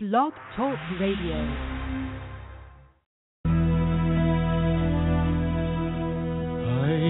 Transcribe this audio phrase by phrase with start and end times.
[0.00, 1.40] Blog Talk Radio.
[3.44, 3.48] I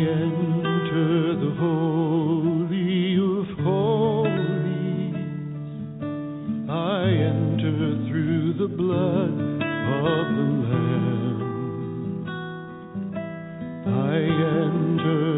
[0.09, 5.21] enter the holy of holies.
[6.71, 7.77] I enter
[8.09, 12.25] through the blood of the Lamb.
[13.85, 15.38] I enter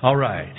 [0.00, 0.54] All right.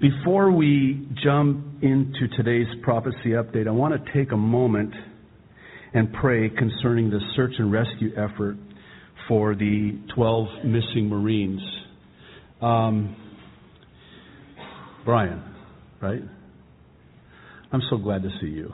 [0.00, 4.94] Before we jump into today's prophecy update, I want to take a moment
[5.92, 8.56] and pray concerning the search and rescue effort
[9.28, 11.60] for the 12 missing Marines.
[12.62, 13.16] Um,
[15.04, 15.42] Brian,
[16.00, 16.22] right?
[17.70, 18.72] I'm so glad to see you.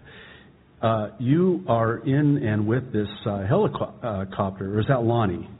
[0.82, 5.50] uh, you are in and with this uh, helicopter, or is that Lonnie?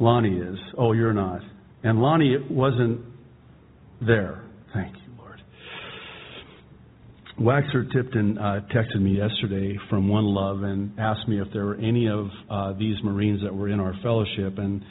[0.00, 0.58] Lonnie is.
[0.78, 1.42] Oh, you're not.
[1.84, 3.02] And Lonnie wasn't
[4.00, 4.42] there.
[4.72, 5.42] Thank you, Lord.
[7.38, 11.76] Waxer Tipton uh, texted me yesterday from One Love and asked me if there were
[11.76, 14.56] any of uh, these Marines that were in our fellowship.
[14.56, 14.82] And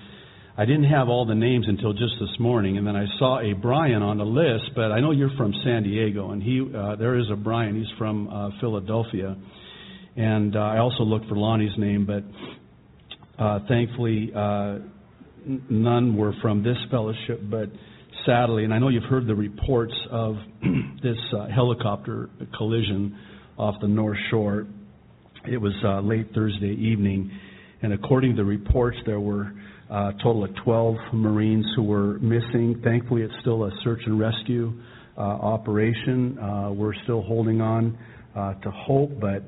[0.55, 2.77] I didn't have all the names until just this morning.
[2.77, 5.81] And then I saw a Brian on the list, but I know you're from San
[5.83, 6.29] Diego.
[6.31, 7.75] And he, uh, there is a Brian.
[7.75, 9.35] He's from uh, Philadelphia.
[10.15, 12.23] And uh, I also looked for Lonnie's name, but
[13.43, 14.79] uh, thankfully, uh,
[15.69, 17.69] none were from this fellowship, but
[18.25, 20.35] sadly, and I know you've heard the reports of
[21.03, 23.17] this uh, helicopter collision
[23.57, 24.67] off the North Shore.
[25.49, 27.31] It was uh, late Thursday evening,
[27.81, 29.51] and according to the reports, there were
[29.89, 32.81] uh, a total of 12 Marines who were missing.
[32.83, 34.73] Thankfully, it's still a search and rescue
[35.17, 36.37] uh, operation.
[36.37, 37.97] Uh, we're still holding on
[38.35, 39.43] uh, to hope, but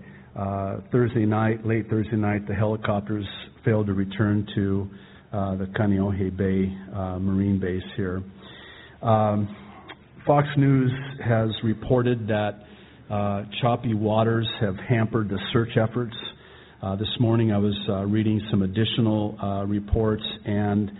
[0.91, 3.25] Thursday night, late Thursday night, the helicopters
[3.63, 4.89] failed to return to
[5.31, 8.23] the Kaneohe Bay uh, Marine Base here.
[9.01, 9.55] Um,
[10.27, 10.91] Fox News
[11.23, 12.59] has reported that
[13.09, 16.15] uh, choppy waters have hampered the search efforts.
[16.81, 20.91] Uh, this morning I was uh, reading some additional uh, reports, and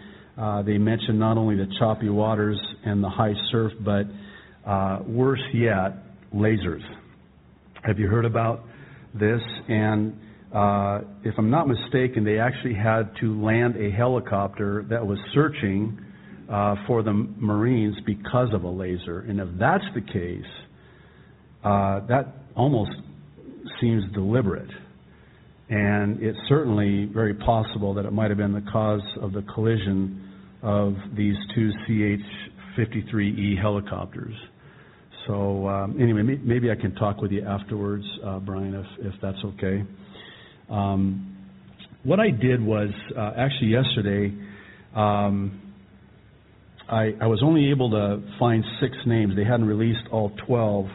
[0.66, 4.06] they mentioned not only the choppy waters and the high surf, but
[5.08, 6.04] worse yet,
[6.34, 6.84] lasers.
[7.84, 8.64] Have you heard about
[9.14, 9.42] this?
[9.68, 10.18] And
[10.54, 15.98] uh, if I'm not mistaken, they actually had to land a helicopter that was searching
[16.52, 19.22] uh, for the Marines because of a laser.
[19.22, 20.52] And if that's the case,
[21.64, 22.92] uh, that almost
[23.80, 24.70] seems deliberate.
[25.70, 30.30] And it's certainly very possible that it might have been the cause of the collision
[30.62, 34.36] of these two CH 53E helicopters.
[35.28, 39.38] So, um, anyway, maybe I can talk with you afterwards, uh, Brian, if, if that's
[39.46, 39.84] okay.
[40.72, 41.38] Um,
[42.04, 44.34] what I did was uh, actually yesterday,
[44.96, 45.74] um,
[46.90, 49.36] I, I, was only able to find six names.
[49.36, 50.86] They hadn't released all 12.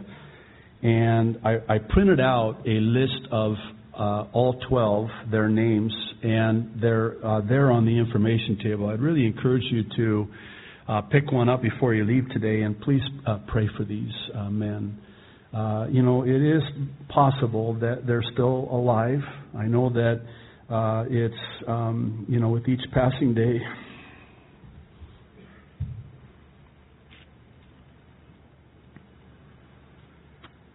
[0.83, 3.55] And I, I printed out a list of
[3.99, 8.89] uh, all 12, their names, and they're uh, there on the information table.
[8.89, 10.27] I'd really encourage you to
[10.89, 14.51] uh, pick one up before you leave today, and please uh, pray for these uh,
[14.51, 14.99] men.
[15.57, 16.63] Uh, you know, it is
[17.09, 19.21] possible that they're still alive.
[19.57, 20.21] I know that
[20.69, 21.35] uh, it's,
[21.67, 23.61] um, you know, with each passing day,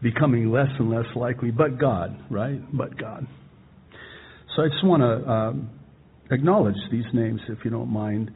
[0.02, 2.60] becoming less and less likely, but God, right?
[2.76, 3.28] But God.
[4.56, 5.70] So I just want to um,
[6.32, 8.32] acknowledge these names, if you don't mind.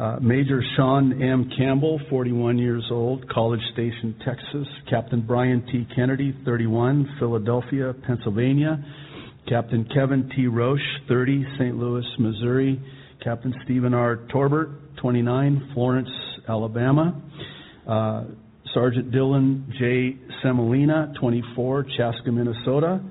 [0.00, 1.50] Uh, Major Shawn M.
[1.58, 4.66] Campbell, 41 years old, College Station, Texas.
[4.88, 5.86] Captain Brian T.
[5.94, 8.82] Kennedy, 31, Philadelphia, Pennsylvania.
[9.46, 10.46] Captain Kevin T.
[10.46, 11.76] Roche, 30, St.
[11.76, 12.80] Louis, Missouri.
[13.22, 14.26] Captain Stephen R.
[14.32, 14.70] Torbert,
[15.02, 16.08] 29, Florence,
[16.48, 17.20] Alabama.
[17.86, 18.24] Uh,
[18.72, 20.16] Sergeant Dillon J.
[20.42, 23.02] Semolina, 24, Chaska, Minnesota.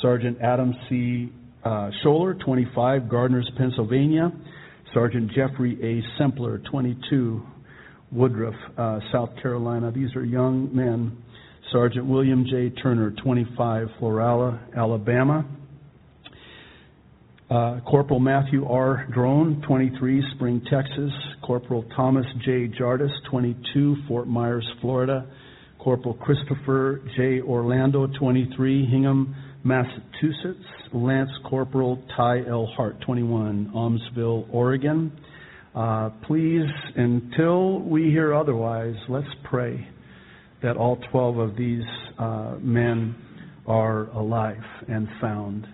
[0.00, 1.30] Sergeant Adam C.
[1.62, 4.32] Uh, Schoeller, 25, Gardners, Pennsylvania.
[4.94, 6.20] Sergeant Jeffrey A.
[6.22, 7.42] Sempler, 22,
[8.10, 9.90] Woodruff, uh, South Carolina.
[9.92, 11.22] These are young men.
[11.72, 12.70] Sergeant William J.
[12.70, 15.44] Turner, 25, Florala, Alabama.
[17.50, 19.06] Uh, Corporal Matthew R.
[19.12, 21.10] Drone, 23, Spring, Texas.
[21.42, 22.68] Corporal Thomas J.
[22.68, 25.26] Jardas, 22, Fort Myers, Florida.
[25.78, 27.40] Corporal Christopher J.
[27.42, 30.64] Orlando, 23, Hingham, Massachusetts.
[30.92, 32.66] Lance Corporal Ty L.
[32.76, 35.12] Hart, 21, Aumsville, Oregon.
[35.74, 36.66] Uh, please,
[36.96, 39.86] until we hear otherwise, let's pray
[40.62, 41.84] that all 12 of these
[42.18, 43.14] uh, men
[43.66, 45.66] are alive and found.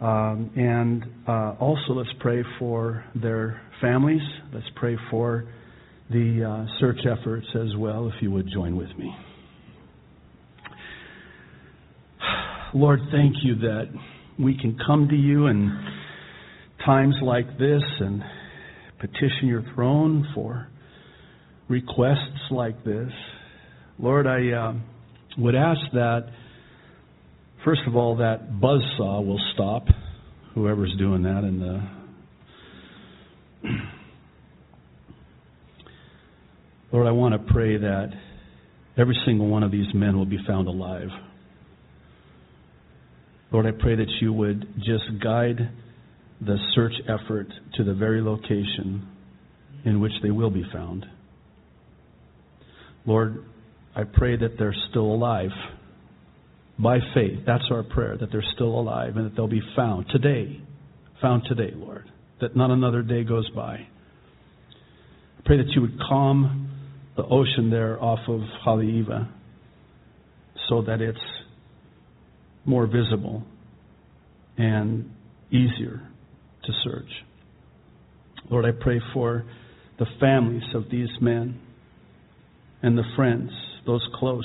[0.00, 4.22] Um, and uh, also, let's pray for their families.
[4.52, 5.48] Let's pray for
[6.10, 9.14] the uh, search efforts as well, if you would join with me.
[12.74, 13.88] Lord, thank you that
[14.42, 15.70] we can come to you in
[16.84, 18.22] times like this and
[18.98, 20.68] petition your throne for
[21.68, 23.10] requests like this.
[23.98, 24.72] Lord, I uh,
[25.38, 26.30] would ask that,
[27.64, 29.84] first of all, that buzz saw will stop,
[30.54, 31.82] whoever's doing that in the.
[36.92, 38.08] Lord, I want to pray that
[38.96, 41.08] every single one of these men will be found alive.
[43.52, 45.70] Lord, I pray that you would just guide
[46.40, 49.08] the search effort to the very location
[49.84, 51.04] in which they will be found.
[53.06, 53.44] Lord,
[53.94, 55.50] I pray that they're still alive
[56.78, 57.40] by faith.
[57.46, 60.60] That's our prayer, that they're still alive and that they'll be found today.
[61.20, 62.10] Found today, Lord.
[62.40, 63.74] That not another day goes by.
[65.38, 66.70] I pray that you would calm
[67.16, 69.28] the ocean there off of Haleiwa
[70.68, 71.18] so that it's
[72.64, 73.42] more visible
[74.58, 75.10] and
[75.50, 76.08] easier
[76.64, 77.10] to search.
[78.50, 79.44] Lord, I pray for
[79.98, 81.60] the families of these men
[82.82, 83.50] and the friends,
[83.86, 84.44] those close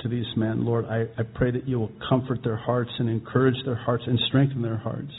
[0.00, 0.64] to these men.
[0.64, 4.18] Lord, I, I pray that you will comfort their hearts and encourage their hearts and
[4.28, 5.12] strengthen their hearts.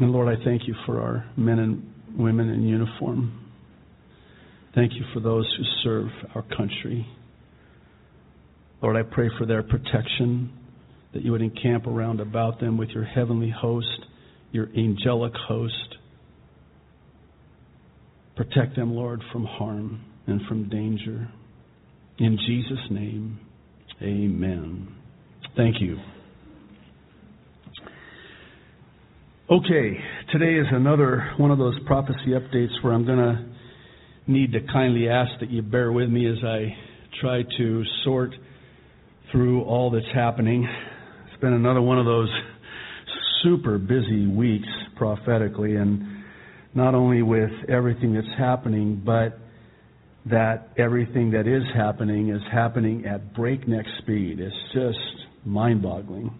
[0.00, 3.49] And Lord, I thank you for our men and women in uniform.
[4.74, 7.06] Thank you for those who serve our country.
[8.80, 10.52] Lord, I pray for their protection,
[11.12, 14.06] that you would encamp around about them with your heavenly host,
[14.52, 15.96] your angelic host.
[18.36, 21.28] Protect them, Lord, from harm and from danger.
[22.18, 23.40] In Jesus' name,
[24.00, 24.94] amen.
[25.56, 25.98] Thank you.
[29.50, 29.98] Okay,
[30.32, 33.49] today is another one of those prophecy updates where I'm going to
[34.26, 36.76] need to kindly ask that you bear with me as I
[37.20, 38.30] try to sort
[39.32, 40.68] through all that's happening.
[41.30, 42.30] It's been another one of those
[43.42, 46.24] super busy weeks prophetically, and
[46.74, 49.38] not only with everything that's happening, but
[50.26, 54.38] that everything that is happening is happening at breakneck speed.
[54.38, 54.98] It's just
[55.44, 56.30] mind boggling.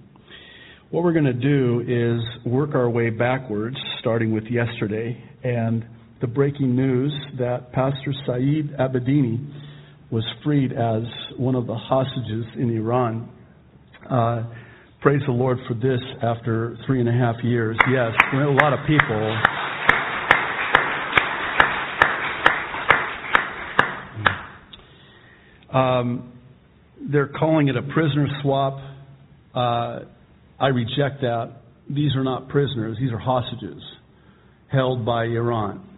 [0.90, 5.86] What we're going to do is work our way backwards, starting with yesterday, and
[6.20, 9.38] the breaking news that Pastor Saeed Abedini
[10.10, 11.02] was freed as
[11.38, 13.30] one of the hostages in Iran.
[14.08, 14.42] Uh,
[15.00, 17.76] praise the Lord for this after three and a half years.
[17.90, 19.36] Yes, a lot of people.
[25.72, 26.32] Um,
[27.10, 28.78] they're calling it a prisoner swap.
[29.54, 30.00] Uh,
[30.58, 31.62] I reject that.
[31.88, 33.82] These are not prisoners, these are hostages
[34.70, 35.89] held by Iran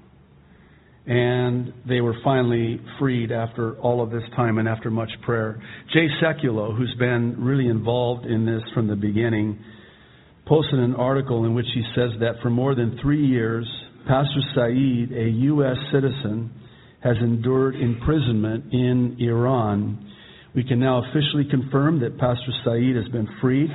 [1.06, 5.60] and they were finally freed after all of this time and after much prayer.
[5.92, 9.58] Jay Sekulow, who's been really involved in this from the beginning,
[10.46, 13.66] posted an article in which he says that for more than three years,
[14.06, 15.76] Pastor Saeed, a U.S.
[15.92, 16.50] citizen,
[17.02, 20.08] has endured imprisonment in Iran.
[20.54, 23.70] We can now officially confirm that Pastor Saeed has been freed.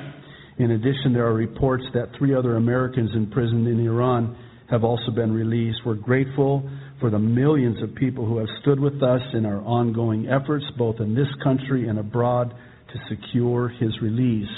[0.59, 4.37] In addition, there are reports that three other Americans imprisoned in Iran
[4.69, 5.79] have also been released.
[5.85, 10.27] We're grateful for the millions of people who have stood with us in our ongoing
[10.27, 12.53] efforts, both in this country and abroad,
[12.93, 14.49] to secure his release.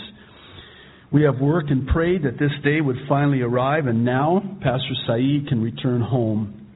[1.12, 5.48] We have worked and prayed that this day would finally arrive, and now Pastor Saeed
[5.48, 6.68] can return home.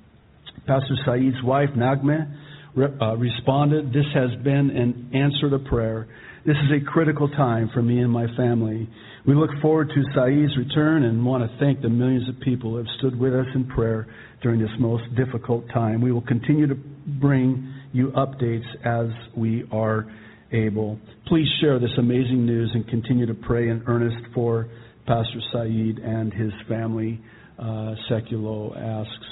[0.66, 2.36] Pastor Saeed's wife, Naghmeh,
[2.76, 3.90] uh, responded.
[3.90, 6.08] This has been an answer to prayer.
[6.46, 8.90] This is a critical time for me and my family.
[9.26, 12.78] We look forward to Saeed's return and want to thank the millions of people who
[12.78, 14.08] have stood with us in prayer
[14.44, 16.02] during this most difficult time.
[16.02, 20.06] We will continue to bring you updates as we are
[20.52, 21.00] able.
[21.28, 24.70] Please share this amazing news and continue to pray in earnest for
[25.08, 27.20] Pastor Saeed and his family,
[27.58, 29.28] uh, Sekulow asks.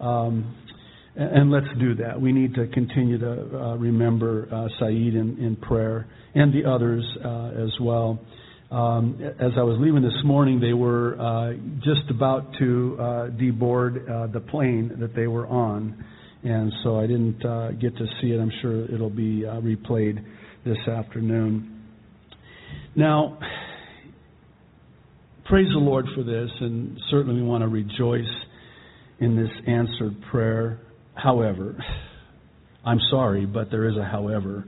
[0.00, 0.56] Um,
[1.16, 2.20] and let's do that.
[2.20, 7.04] We need to continue to uh, remember uh, Saeed in, in, prayer and the others
[7.24, 8.18] uh, as well.
[8.70, 11.52] Um, as I was leaving this morning, they were uh,
[11.84, 16.04] just about to uh, deboard uh, the plane that they were on,
[16.42, 17.38] and so I didn't
[17.78, 18.40] get to see it.
[18.40, 20.24] I'm sure it'll be replayed
[20.64, 21.82] this afternoon.
[22.96, 23.38] Now,
[25.44, 28.24] praise the Lord for this, and certainly we want to rejoice
[29.20, 30.80] in this answered prayer.
[31.14, 31.76] However,
[32.84, 34.64] I'm sorry, but there is a however.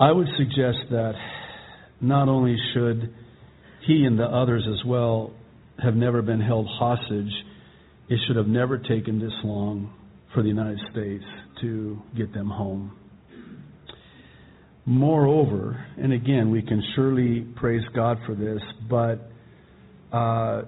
[0.00, 1.12] I would suggest that
[2.08, 3.12] not only should
[3.86, 5.32] he and the others as well
[5.82, 7.32] have never been held hostage,
[8.08, 9.92] it should have never taken this long
[10.32, 11.24] for the United States
[11.60, 12.92] to get them home.
[14.86, 19.30] Moreover, and again, we can surely praise God for this, but
[20.14, 20.62] uh,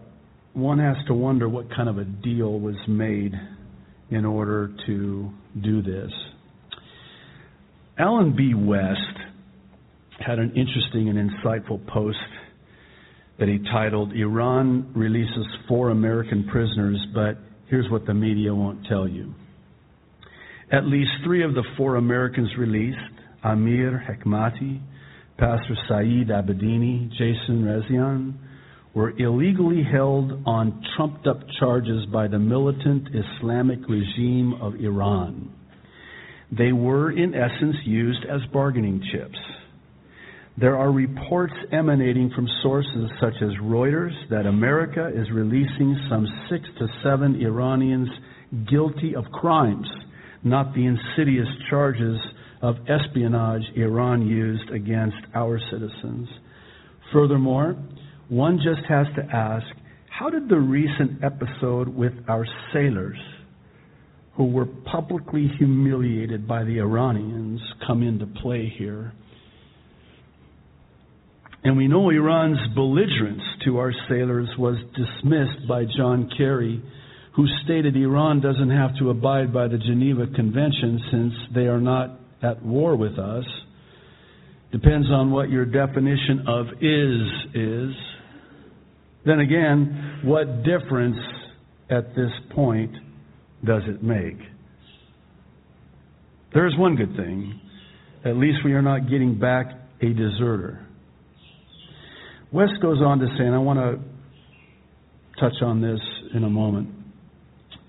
[0.55, 3.35] one has to wonder what kind of a deal was made
[4.11, 5.31] in order to
[5.62, 6.11] do this.
[7.99, 8.55] Allen B.
[8.55, 9.25] West
[10.18, 12.18] had an interesting and insightful post
[13.38, 17.37] that he titled Iran Releases Four American Prisoners, but
[17.68, 19.35] here's what the media won't tell you.
[20.73, 22.99] At least three of the four Americans released
[23.44, 24.80] Amir Hekmati,
[25.38, 28.35] Pastor Saeed Abedini, Jason Rezaian,
[28.94, 35.52] were illegally held on trumped up charges by the militant Islamic regime of Iran.
[36.50, 39.38] They were, in essence, used as bargaining chips.
[40.59, 46.64] There are reports emanating from sources such as Reuters that America is releasing some six
[46.79, 48.09] to seven Iranians
[48.66, 49.87] guilty of crimes,
[50.45, 52.19] not the insidious charges
[52.62, 56.27] of espionage Iran used against our citizens.
[57.12, 57.77] Furthermore,
[58.31, 59.66] one just has to ask
[60.09, 63.19] how did the recent episode with our sailors,
[64.37, 69.12] who were publicly humiliated by the Iranians, come into play here?
[71.66, 76.81] And we know Iran's belligerence to our sailors was dismissed by John Kerry,
[77.35, 82.20] who stated Iran doesn't have to abide by the Geneva Convention since they are not
[82.40, 83.44] at war with us.
[84.70, 87.96] Depends on what your definition of is is.
[89.24, 91.18] Then again, what difference
[91.90, 92.92] at this point
[93.64, 94.38] does it make?
[96.55, 97.61] There is one good thing.
[98.24, 99.66] At least we are not getting back
[100.00, 100.86] a deserter.
[102.52, 106.00] West goes on to say, and I want to touch on this
[106.35, 106.88] in a moment.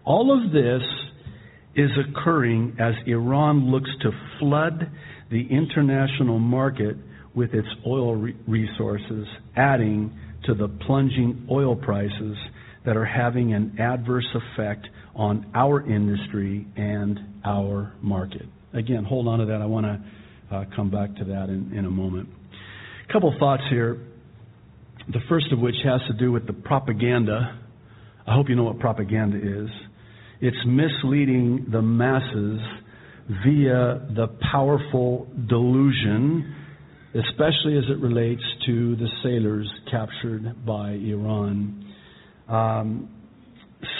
[0.04, 0.82] All of this
[1.76, 4.89] is occurring as Iran looks to flood
[5.30, 6.98] the international market
[7.36, 12.36] with its oil re- resources, adding to the plunging oil prices
[12.86, 18.46] that are having an adverse effect on our industry and our market.
[18.74, 19.62] Again, hold on to that.
[19.62, 22.30] I want to uh, come back to that in, in a moment.
[23.08, 24.07] A couple thoughts here.
[25.10, 27.60] The first of which has to do with the propaganda.
[28.28, 29.70] I hope you know what propaganda is.
[30.41, 32.60] It's misleading the masses
[33.46, 36.54] via the powerful delusion,
[37.15, 41.93] especially as it relates to the sailors captured by Iran.
[42.50, 43.10] Um,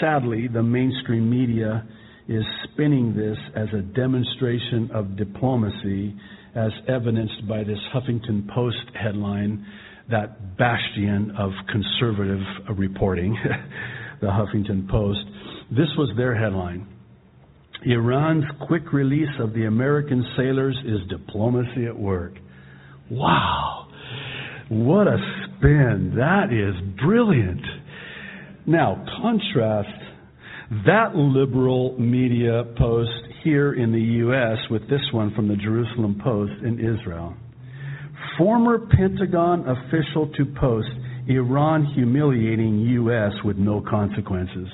[0.00, 1.88] sadly, the mainstream media
[2.28, 6.14] is spinning this as a demonstration of diplomacy,
[6.54, 9.66] as evidenced by this Huffington Post headline
[10.10, 12.40] that bastion of conservative
[12.76, 13.36] reporting,
[14.20, 15.20] the Huffington Post.
[15.70, 16.86] This was their headline.
[17.84, 22.32] Iran's quick release of the American sailors is diplomacy at work.
[23.10, 23.88] Wow.
[24.68, 26.14] What a spin.
[26.16, 27.62] That is brilliant.
[28.66, 29.88] Now, contrast
[30.86, 33.10] that liberal media post
[33.42, 34.58] here in the U.S.
[34.70, 37.34] with this one from the Jerusalem Post in Israel.
[38.38, 40.88] Former Pentagon official to post
[41.26, 43.32] Iran humiliating U.S.
[43.44, 44.68] with no consequences.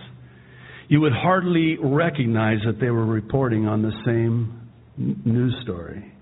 [0.88, 6.12] You would hardly recognize that they were reporting on the same news story.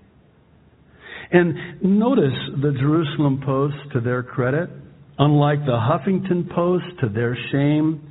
[1.31, 4.69] And notice the Jerusalem Post, to their credit,
[5.19, 8.01] unlike the Huffington Post, to their shame,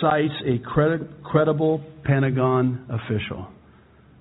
[0.00, 0.58] cites a
[1.22, 3.46] credible Pentagon official.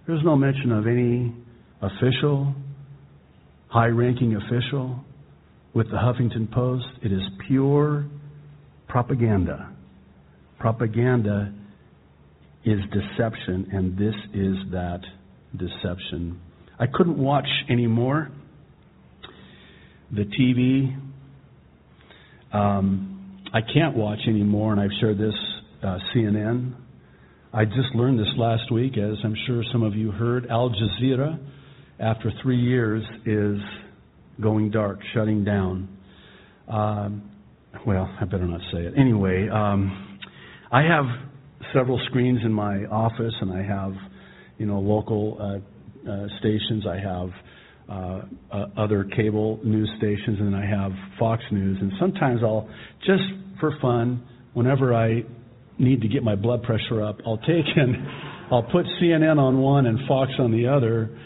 [0.05, 1.33] There's no mention of any
[1.81, 2.53] official,
[3.73, 5.03] high ranking official
[5.73, 6.86] with the Huffington Post.
[7.01, 8.05] It is pure
[8.88, 9.75] propaganda.
[10.59, 11.51] Propaganda
[12.63, 14.99] is deception, and this is that
[15.57, 16.39] deception.
[16.79, 18.29] I couldn't watch anymore.
[20.12, 20.95] The TV.
[22.55, 25.33] Um, I can't watch anymore, and I've shared this
[25.81, 26.75] uh, CNN.
[27.51, 30.45] I just learned this last week, as I'm sure some of you heard.
[30.45, 31.39] Al Jazeera,
[32.03, 33.57] after three years, is
[34.41, 35.87] going dark, shutting down.
[36.67, 37.31] Um,
[37.85, 38.93] well, I better not say it.
[38.97, 40.19] Anyway, um,
[40.71, 41.05] I have
[41.73, 43.93] several screens in my office, and I have,
[44.57, 46.85] you know, local uh, uh, stations.
[46.87, 47.29] I have
[47.89, 51.77] uh, uh, other cable news stations, and I have Fox News.
[51.81, 52.69] And sometimes I'll
[53.05, 53.23] just
[53.59, 54.21] for fun,
[54.53, 55.23] whenever I
[55.79, 57.95] need to get my blood pressure up, I'll take and
[58.51, 61.17] I'll put CNN on one and Fox on the other.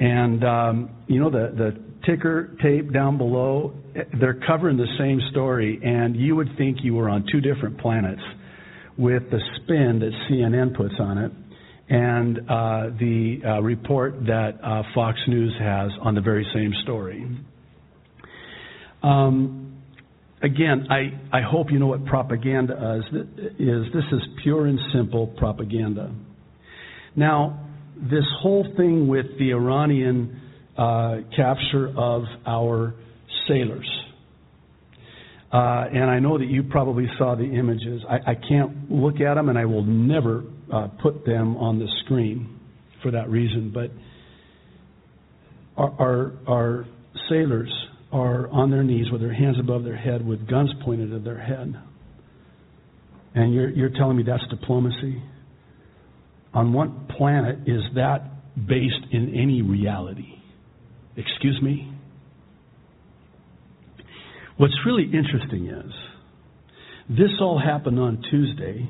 [0.00, 3.74] And um, you know the the ticker tape down below,
[4.18, 8.22] they're covering the same story, and you would think you were on two different planets
[8.96, 11.32] with the spin that CNN puts on it
[11.90, 17.26] and uh, the uh, report that uh, Fox News has on the very same story.
[19.02, 19.82] Um,
[20.40, 23.22] again, I, I hope you know what propaganda is.
[23.58, 23.92] is.
[23.92, 26.14] This is pure and simple propaganda.
[27.16, 27.66] Now,
[28.02, 30.40] this whole thing with the Iranian
[30.76, 32.94] uh, capture of our
[33.48, 33.88] sailors.
[35.52, 38.02] Uh, and I know that you probably saw the images.
[38.08, 41.88] I, I can't look at them, and I will never uh, put them on the
[42.04, 42.60] screen
[43.02, 43.72] for that reason.
[43.74, 43.90] But
[45.76, 46.86] our, our, our
[47.28, 47.72] sailors
[48.12, 51.40] are on their knees with their hands above their head, with guns pointed at their
[51.40, 51.74] head.
[53.34, 55.22] And you're, you're telling me that's diplomacy?
[56.52, 58.22] On what planet is that
[58.66, 60.34] based in any reality?
[61.16, 61.92] Excuse me?
[64.56, 65.92] What's really interesting is
[67.08, 68.88] this all happened on Tuesday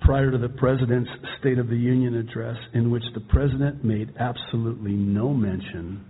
[0.00, 4.92] prior to the President's State of the Union address, in which the President made absolutely
[4.92, 6.04] no mention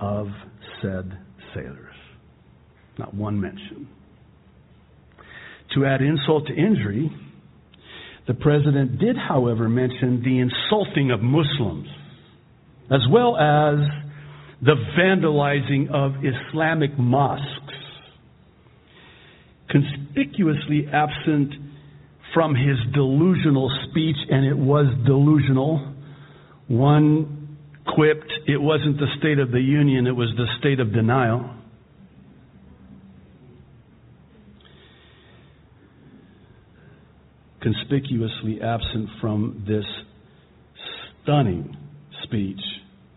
[0.00, 0.26] of
[0.82, 1.18] said
[1.54, 1.94] sailors.
[2.98, 3.88] Not one mention.
[5.74, 7.10] To add insult to injury,
[8.30, 11.88] the President did, however, mention the insulting of Muslims,
[12.88, 13.80] as well as
[14.62, 17.74] the vandalizing of Islamic mosques.
[19.68, 21.54] Conspicuously absent
[22.32, 25.92] from his delusional speech, and it was delusional.
[26.68, 31.50] One quipped, it wasn't the State of the Union, it was the state of denial.
[37.62, 39.84] Conspicuously absent from this
[41.22, 41.76] stunning
[42.24, 42.60] speech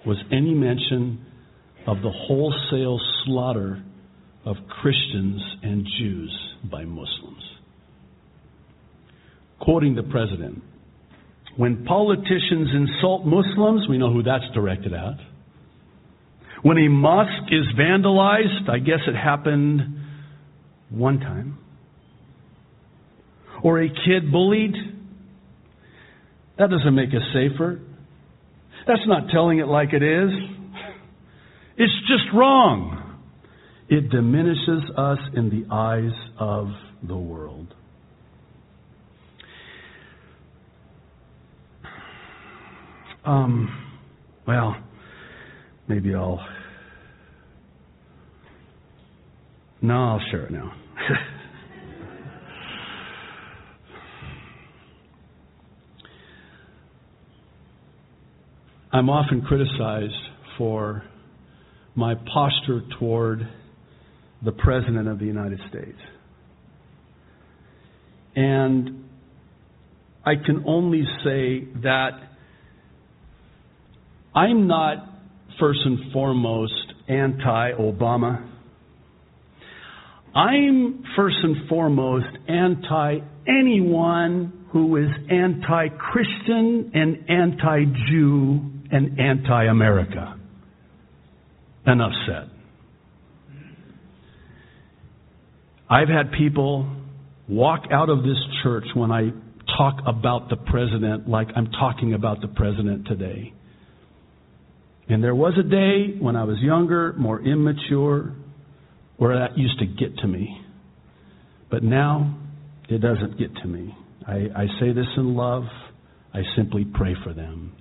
[0.06, 1.26] was any mention
[1.88, 3.82] of the wholesale slaughter
[4.46, 6.38] of Christians and Jews
[6.70, 7.44] by Muslims
[9.64, 10.62] quoting the president.
[11.56, 15.18] When politicians insult Muslims, we know who that's directed at.
[16.64, 19.82] When a mosque is vandalized, I guess it happened
[20.90, 21.58] one time.
[23.64, 24.76] Or a kid bullied,
[26.58, 27.80] that doesn't make us safer.
[28.86, 30.30] That's not telling it like it is.
[31.78, 33.20] It's just wrong.
[33.90, 36.68] It diminishes us in the eyes of
[37.08, 37.74] the world.
[43.26, 43.70] Um,
[44.46, 44.76] well,
[45.88, 46.46] maybe I'll.
[49.82, 50.74] No, I'll share it now.
[58.94, 60.14] I'm often criticized
[60.56, 61.02] for
[61.96, 63.40] my posture toward
[64.46, 65.98] the President of the United States.
[68.36, 69.06] And
[70.24, 72.12] I can only say that
[74.36, 74.98] I'm not
[75.60, 78.48] first and foremost anti Obama.
[80.36, 89.66] I'm first and foremost anti anyone who is anti Christian and anti Jew and anti
[89.66, 90.40] America.
[91.86, 92.50] Enough said.
[95.90, 96.88] I've had people
[97.50, 99.32] walk out of this church when I
[99.78, 103.54] talk about the president like I'm talking about the president today.
[105.10, 108.34] And there was a day when I was younger, more immature,
[109.18, 110.62] where that used to get to me.
[111.70, 112.38] But now,
[112.88, 113.94] it doesn't get to me.
[114.26, 115.64] I, I say this in love.
[116.34, 117.76] I simply pray for them.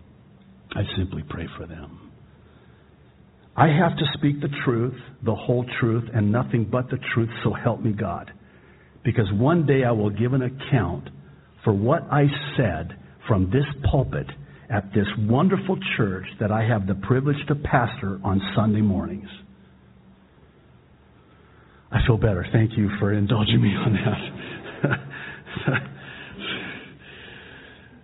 [0.75, 2.11] I simply pray for them.
[3.55, 7.53] I have to speak the truth, the whole truth, and nothing but the truth, so
[7.53, 8.33] help me God.
[9.05, 11.11] Because one day I will give an account
[11.65, 12.25] for what I
[12.57, 12.97] said
[13.29, 14.27] from this pulpit
[14.71, 19.29] at this wonderful church that I have the privilege to pastor on Sunday mornings.
[21.91, 22.47] I feel better.
[22.53, 23.93] Thank you for indulging me on
[24.83, 24.99] that.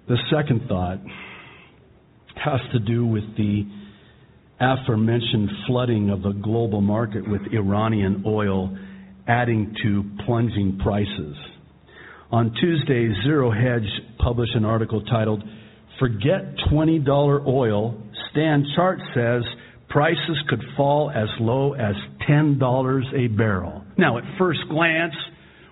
[0.08, 0.98] the second thought
[2.44, 3.64] has to do with the
[4.60, 8.76] aforementioned flooding of the global market with Iranian oil
[9.26, 11.36] adding to plunging prices.
[12.30, 15.42] On Tuesday, Zero Hedge published an article titled,
[15.98, 18.02] Forget $20 oil.
[18.30, 19.42] Stan Chart says
[19.88, 21.94] prices could fall as low as
[22.28, 23.84] $10 a barrel.
[23.96, 25.14] Now, at first glance,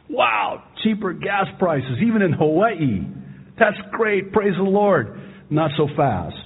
[0.09, 3.01] wow, cheaper gas prices, even in Hawaii.
[3.59, 5.21] That's great, praise the Lord.
[5.51, 6.37] Not so fast.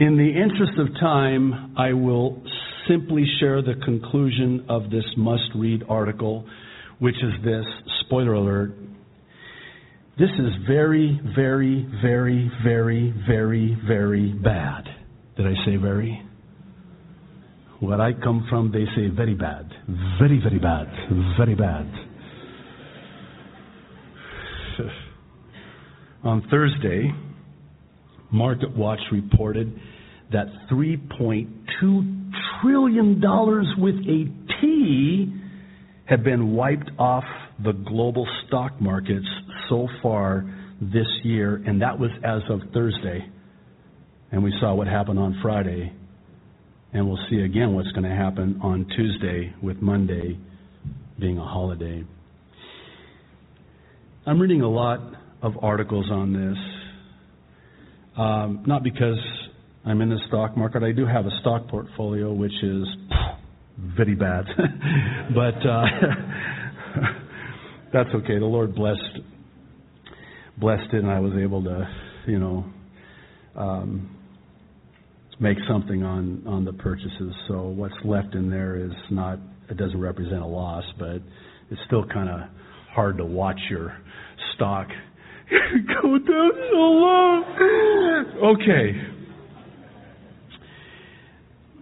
[0.00, 2.40] In the interest of time, I will
[2.88, 6.46] simply share the conclusion of this must read article,
[7.00, 7.64] which is this
[8.02, 8.70] spoiler alert.
[10.16, 14.84] This is very, very, very, very, very, very bad.
[15.36, 16.22] Did I say very?
[17.80, 19.68] Where I come from, they say very bad.
[20.20, 20.86] Very, very bad.
[21.36, 21.86] Very bad.
[26.24, 27.12] On Thursday,
[28.30, 29.78] Market Watch reported
[30.32, 33.20] that $3.2 trillion
[33.78, 35.34] with a T
[36.06, 37.24] have been wiped off
[37.62, 39.26] the global stock markets
[39.68, 40.44] so far
[40.80, 43.28] this year, and that was as of Thursday.
[44.30, 45.92] And we saw what happened on Friday,
[46.92, 50.38] and we'll see again what's going to happen on Tuesday with Monday
[51.18, 52.04] being a holiday.
[54.26, 55.00] I'm reading a lot
[55.42, 56.58] of articles on this,
[58.18, 59.18] um, not because
[59.84, 60.82] I'm in the stock market.
[60.82, 62.86] I do have a stock portfolio, which is
[63.96, 64.44] very bad,
[65.34, 65.84] but uh,
[67.92, 68.38] that's okay.
[68.38, 69.20] The Lord blessed
[70.58, 71.88] blessed it, and I was able to,
[72.26, 72.64] you know,
[73.54, 74.16] um,
[75.38, 77.32] make something on on the purchases.
[77.46, 79.38] So what's left in there is not.
[79.70, 81.20] It doesn't represent a loss, but
[81.70, 82.48] it's still kind of
[82.94, 83.96] hard to watch your
[84.54, 84.88] stock
[86.02, 87.42] go down so low.
[88.52, 88.92] Okay.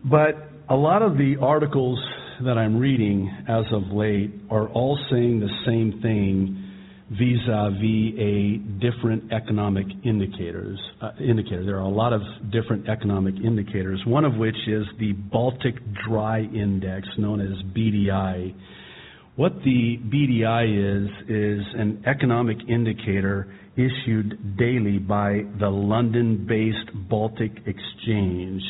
[0.04, 1.98] But a lot of the articles
[2.44, 6.62] that I'm reading as of late are all saying the same thing
[7.10, 10.78] vis-a-vis a different economic indicators.
[11.00, 11.64] Uh, indicator.
[11.64, 14.02] There are a lot of different economic indicators.
[14.06, 15.76] One of which is the Baltic
[16.08, 18.54] Dry Index, known as BDI.
[19.36, 23.46] What the BDI is is an economic indicator
[23.76, 28.62] issued daily by the London-based Baltic Exchange.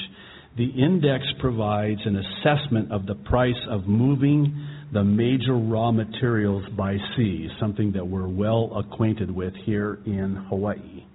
[0.56, 4.60] The index provides an assessment of the price of moving
[4.92, 11.05] the major raw materials by sea, something that we're well acquainted with here in Hawaii.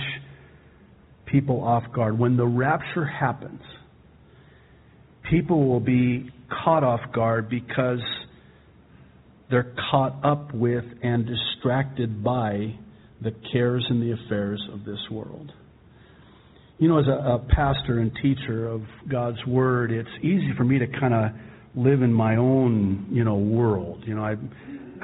[1.25, 2.17] people off guard.
[2.17, 3.61] When the rapture happens,
[5.29, 6.29] people will be
[6.63, 7.99] caught off guard because
[9.49, 12.75] they're caught up with and distracted by
[13.21, 15.51] the cares and the affairs of this world.
[16.77, 20.77] You know, as a, a pastor and teacher of God's Word, it's easy for me
[20.77, 21.31] to kind of
[21.77, 24.03] live in my own, you know, world.
[24.05, 24.41] You know, I've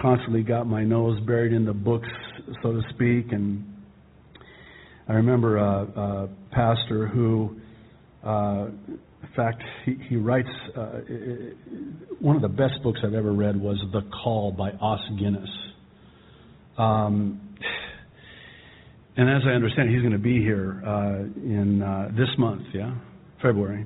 [0.01, 2.09] constantly got my nose buried in the books,
[2.63, 3.63] so to speak, and
[5.07, 7.57] I remember a, a pastor who,
[8.25, 11.01] uh, in fact, he, he writes uh,
[12.19, 15.49] one of the best books I've ever read was The Call by Os Guinness.
[16.77, 17.55] Um,
[19.15, 22.95] and as I understand, he's going to be here uh, in uh, this month, yeah,
[23.43, 23.86] February.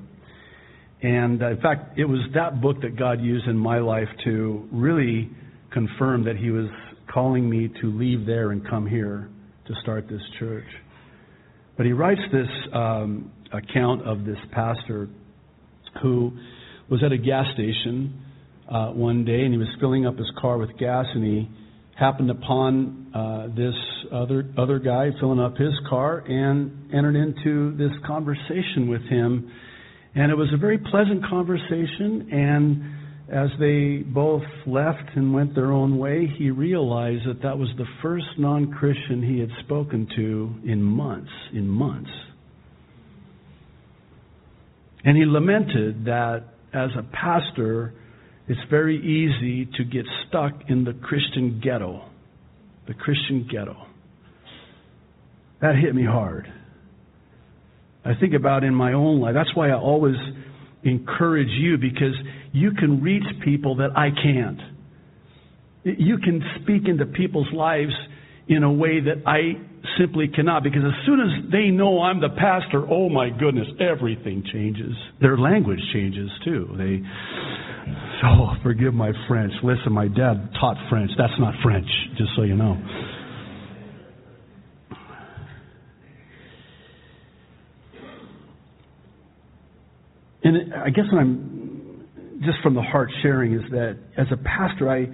[1.02, 4.68] And uh, in fact, it was that book that God used in my life to
[4.72, 5.30] really
[5.72, 6.68] confirm that He was
[7.12, 9.28] calling me to leave there and come here
[9.66, 10.66] to start this church.
[11.76, 15.08] But he writes this um, account of this pastor
[16.02, 16.32] who
[16.90, 18.20] was at a gas station
[18.68, 21.48] uh, one day and he was filling up his car with gas and he
[21.96, 23.74] happened upon uh, this
[24.12, 29.50] other other guy filling up his car and entered into this conversation with him
[30.18, 32.98] and it was a very pleasant conversation and
[33.30, 37.84] as they both left and went their own way, he realized that that was the
[38.02, 42.10] first non Christian he had spoken to in months, in months.
[45.04, 47.92] And he lamented that as a pastor,
[48.48, 52.08] it's very easy to get stuck in the Christian ghetto.
[52.86, 53.76] The Christian ghetto.
[55.60, 56.50] That hit me hard.
[58.08, 59.34] I think about in my own life.
[59.34, 60.16] That's why I always
[60.82, 62.14] encourage you because
[62.52, 64.60] you can reach people that I can't.
[65.84, 67.92] You can speak into people's lives
[68.48, 69.60] in a way that I
[69.98, 74.42] simply cannot because as soon as they know I'm the pastor, oh my goodness, everything
[74.52, 74.94] changes.
[75.20, 76.66] Their language changes too.
[76.78, 77.02] They
[78.24, 79.52] oh, forgive my French.
[79.62, 81.10] Listen, my dad taught French.
[81.18, 82.74] That's not French, just so you know.
[90.42, 92.06] And I guess what I'm
[92.44, 95.06] just from the heart sharing is that as a pastor, I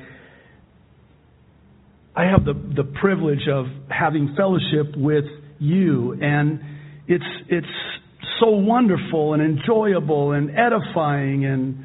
[2.17, 5.25] I have the the privilege of having fellowship with
[5.59, 6.61] you, and
[7.07, 7.67] it's it's
[8.41, 11.85] so wonderful and enjoyable and edifying and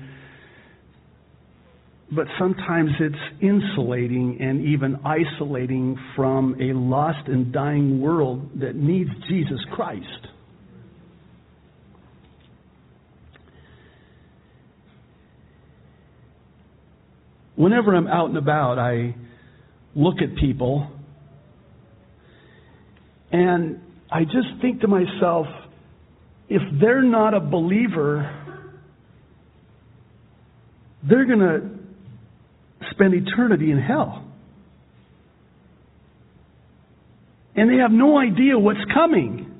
[2.11, 9.11] but sometimes it's insulating and even isolating from a lost and dying world that needs
[9.29, 10.28] Jesus Christ.
[17.59, 19.13] Whenever I'm out and about, I
[19.93, 20.89] look at people
[23.33, 25.45] and I just think to myself,
[26.47, 28.33] if they're not a believer,
[31.07, 34.25] they're going to spend eternity in hell.
[37.57, 39.53] And they have no idea what's coming.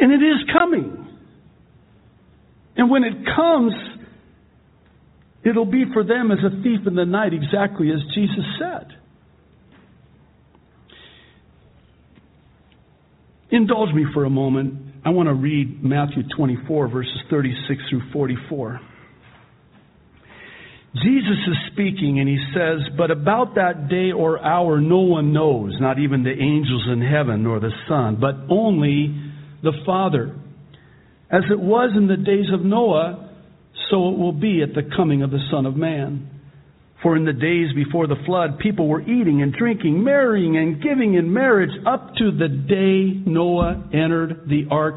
[0.00, 1.08] And it is coming.
[2.74, 3.74] And when it comes,
[5.44, 8.88] It'll be for them as a thief in the night, exactly as Jesus said.
[13.50, 14.74] Indulge me for a moment.
[15.04, 18.80] I want to read Matthew 24, verses 36 through 44.
[20.94, 25.72] Jesus is speaking and he says, But about that day or hour no one knows,
[25.80, 29.14] not even the angels in heaven nor the Son, but only
[29.62, 30.36] the Father.
[31.30, 33.29] As it was in the days of Noah,
[33.90, 36.28] so it will be at the coming of the Son of Man.
[37.02, 41.14] For in the days before the flood, people were eating and drinking, marrying and giving
[41.14, 44.96] in marriage up to the day Noah entered the ark.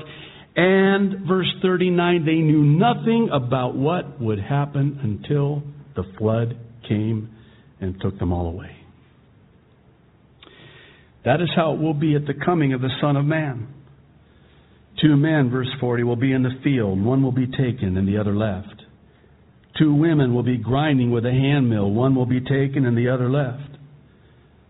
[0.56, 5.64] And, verse 39, they knew nothing about what would happen until
[5.96, 6.58] the flood
[6.88, 7.30] came
[7.80, 8.76] and took them all away.
[11.26, 13.68] That is how it will be at the coming of the Son of Man.
[15.02, 18.18] Two men, verse 40, will be in the field, one will be taken and the
[18.18, 18.83] other left.
[19.80, 23.30] Two women will be grinding with a handmill, one will be taken and the other
[23.30, 23.78] left.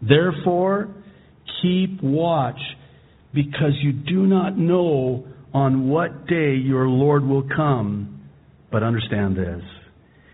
[0.01, 0.93] Therefore,
[1.62, 2.60] keep watch,
[3.34, 8.30] because you do not know on what day your Lord will come.
[8.72, 9.62] But understand this.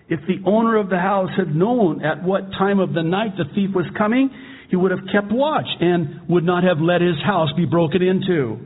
[0.07, 3.45] If the owner of the house had known at what time of the night the
[3.53, 4.29] thief was coming,
[4.69, 8.59] he would have kept watch and would not have let his house be broken into.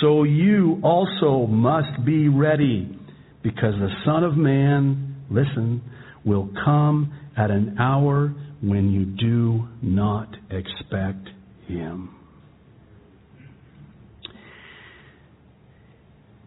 [0.00, 2.98] So you also must be ready,
[3.42, 5.82] because the Son of Man, listen,
[6.24, 11.28] will come at an hour when you do not expect
[11.66, 12.14] him.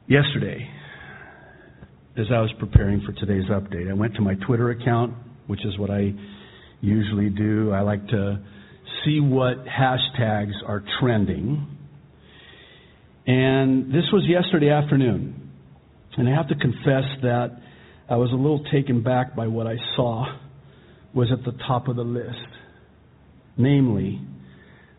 [0.07, 0.69] Yesterday,
[2.17, 5.13] as I was preparing for today's update, I went to my Twitter account,
[5.47, 6.13] which is what I
[6.82, 7.71] usually do.
[7.71, 8.39] I like to
[9.03, 11.67] see what hashtags are trending.
[13.28, 15.51] And this was yesterday afternoon.
[16.17, 17.61] And I have to confess that
[18.10, 20.26] I was a little taken back by what I saw
[21.14, 22.38] was at the top of the list.
[23.58, 24.22] Namely,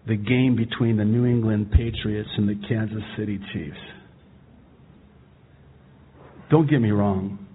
[0.07, 3.77] the game between the New England Patriots and the Kansas City Chiefs.
[6.51, 7.47] Don't get me wrong.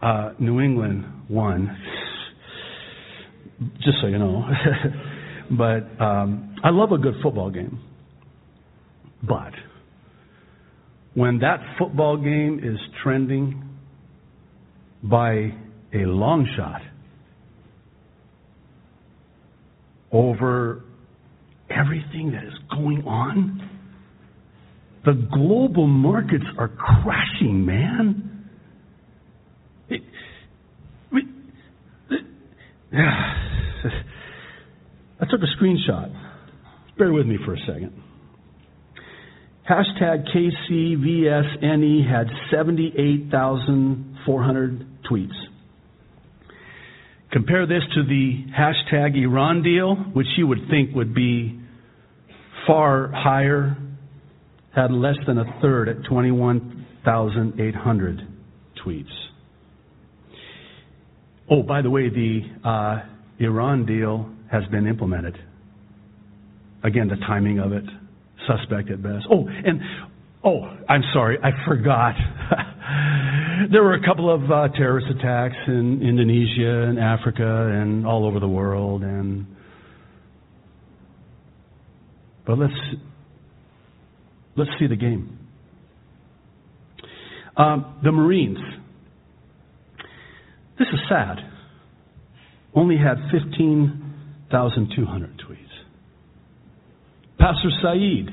[0.00, 1.76] Uh, New England won,
[3.80, 4.44] just so you know.
[5.50, 7.80] but um, I love a good football game.
[9.22, 9.52] But
[11.14, 13.71] when that football game is trending
[15.02, 15.52] by
[15.92, 16.80] a long shot
[20.12, 20.84] over
[21.70, 23.68] everything that is going on,
[25.04, 28.28] the global markets are crashing, man.
[32.92, 32.92] Yeah.
[35.20, 36.12] I took a screenshot.
[36.98, 37.92] Bear with me for a second.
[39.68, 45.34] Hashtag KCVSNE had 78,400 tweets.
[47.32, 51.58] Compare this to the hashtag Iran deal, which you would think would be
[52.66, 53.78] far higher,
[54.74, 58.20] had less than a third at 21,800
[58.84, 59.06] tweets.
[61.50, 63.00] Oh, by the way, the uh,
[63.38, 65.38] Iran deal has been implemented.
[66.84, 67.84] Again, the timing of it,
[68.46, 69.24] suspect at best.
[69.30, 69.80] Oh, and
[70.44, 72.14] oh, I'm sorry, I forgot.
[73.70, 78.40] there were a couple of uh, terrorist attacks in Indonesia and Africa and all over
[78.40, 79.46] the world, and
[82.46, 82.72] but let's
[84.56, 85.38] let's see the game.
[87.56, 88.58] Um, the Marines.
[90.78, 91.38] This is sad.
[92.74, 95.58] Only had 15,200 tweets.
[97.38, 98.30] Pastor Saeed,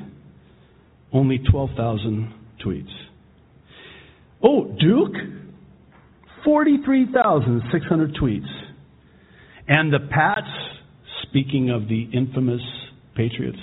[1.12, 2.34] only 12,000
[2.66, 3.09] tweets.
[4.41, 5.15] Oh, Duke,
[6.45, 8.47] 43,600 tweets.
[9.67, 10.47] And the Pats,
[11.23, 12.61] speaking of the infamous
[13.15, 13.59] Patriots,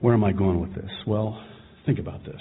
[0.00, 0.90] Where am I going with this?
[1.06, 1.44] Well,
[1.84, 2.40] think about this.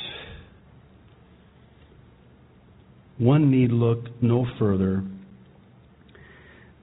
[3.17, 5.03] One need look no further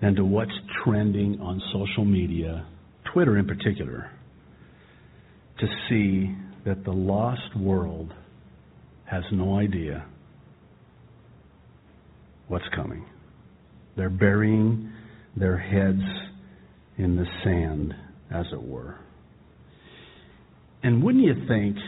[0.02, 0.52] than to what's
[0.84, 2.66] trending on social media,
[3.16, 4.10] Twitter in particular,
[5.58, 6.36] to see
[6.66, 8.12] that the lost world
[9.06, 10.04] has no idea
[12.48, 13.06] what's coming.
[13.96, 14.92] They're burying
[15.34, 16.02] their heads
[16.98, 17.94] in the sand,
[18.30, 18.98] as it were.
[20.82, 21.78] And wouldn't you think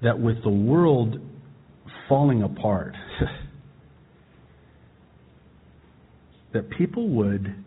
[0.00, 1.16] that with the world
[2.08, 2.94] falling apart,
[6.52, 7.65] that people would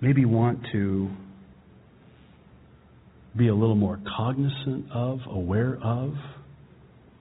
[0.00, 1.10] maybe want to
[3.36, 6.14] be a little more cognizant of, aware of,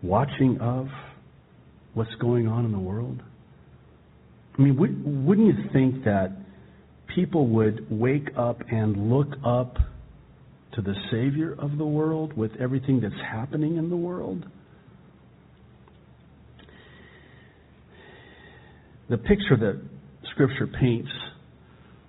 [0.01, 0.87] watching of
[1.93, 3.21] what's going on in the world?
[4.57, 6.31] I mean, wouldn't you think that
[7.13, 9.75] people would wake up and look up
[10.73, 14.45] to the Savior of the world with everything that's happening in the world?
[19.09, 19.81] The picture that
[20.31, 21.11] Scripture paints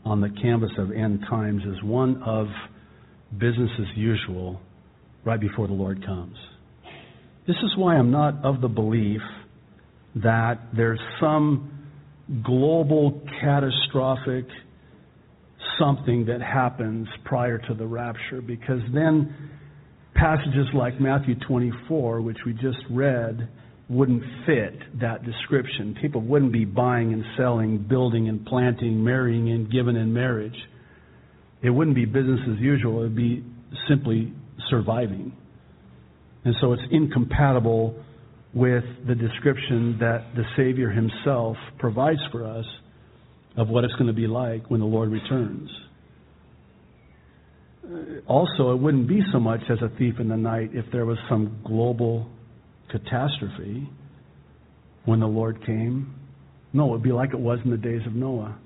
[0.07, 2.47] on the canvas of end times is one of
[3.33, 4.61] business as usual
[5.25, 6.37] right before the Lord comes.
[7.47, 9.21] This is why I'm not of the belief
[10.15, 11.89] that there's some
[12.45, 14.47] global catastrophic
[15.79, 19.35] something that happens prior to the rapture because then
[20.15, 23.49] passages like Matthew 24, which we just read,
[23.89, 25.97] wouldn't fit that description.
[26.01, 30.57] People wouldn't be buying and selling, building and planting, marrying and giving in marriage.
[31.63, 33.01] It wouldn't be business as usual.
[33.01, 33.45] It would be
[33.89, 34.33] simply
[34.69, 35.33] surviving.
[36.45, 37.95] And so it's incompatible
[38.55, 42.65] with the description that the Savior himself provides for us
[43.57, 45.71] of what it's going to be like when the Lord returns.
[48.27, 51.19] Also, it wouldn't be so much as a thief in the night if there was
[51.29, 52.29] some global
[52.99, 53.89] catastrophe
[55.05, 56.15] when the Lord came.
[56.73, 58.59] No, it would be like it was in the days of Noah.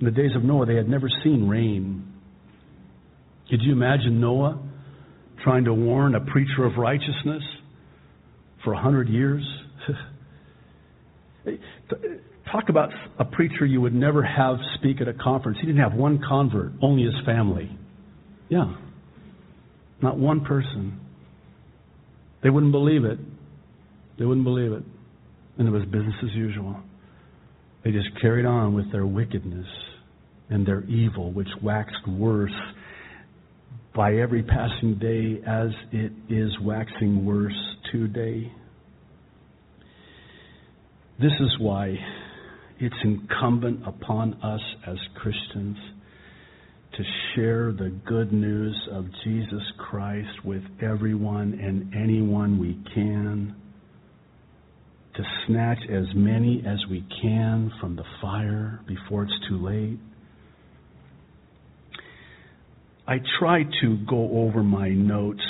[0.00, 2.06] In the days of Noah, they had never seen rain.
[3.50, 4.60] Could you imagine Noah
[5.44, 7.42] trying to warn a preacher of righteousness
[8.64, 9.44] for a hundred years?
[12.52, 15.58] Talk about a preacher you would never have speak at a conference.
[15.60, 17.70] He didn't have one convert, only his family.
[18.48, 18.74] Yeah.
[20.02, 21.00] Not one person.
[22.42, 23.18] They wouldn't believe it.
[24.18, 24.82] They wouldn't believe it.
[25.58, 26.76] And it was business as usual.
[27.84, 29.66] They just carried on with their wickedness
[30.48, 32.52] and their evil, which waxed worse
[33.94, 38.52] by every passing day as it is waxing worse today.
[41.20, 41.96] This is why
[42.78, 45.76] it's incumbent upon us as Christians
[46.96, 53.54] to share the good news of Jesus Christ with everyone and anyone we can,
[55.14, 59.98] to snatch as many as we can from the fire before it's too late.
[63.06, 65.42] I try to go over my notes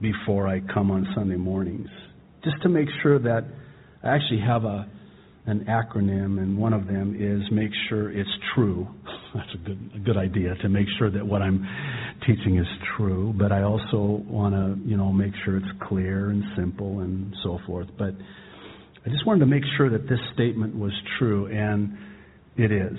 [0.00, 1.88] before I come on Sunday mornings,
[2.42, 3.44] just to make sure that
[4.02, 4.86] I actually have a
[5.46, 8.88] an acronym, and one of them is make sure it's true.
[9.34, 11.66] That's a good a good idea to make sure that what I'm
[12.26, 12.66] teaching is
[12.96, 13.34] true.
[13.36, 17.58] But I also want to you know make sure it's clear and simple and so
[17.66, 17.88] forth.
[17.98, 18.14] But
[19.04, 21.96] I just wanted to make sure that this statement was true, and
[22.56, 22.98] it is.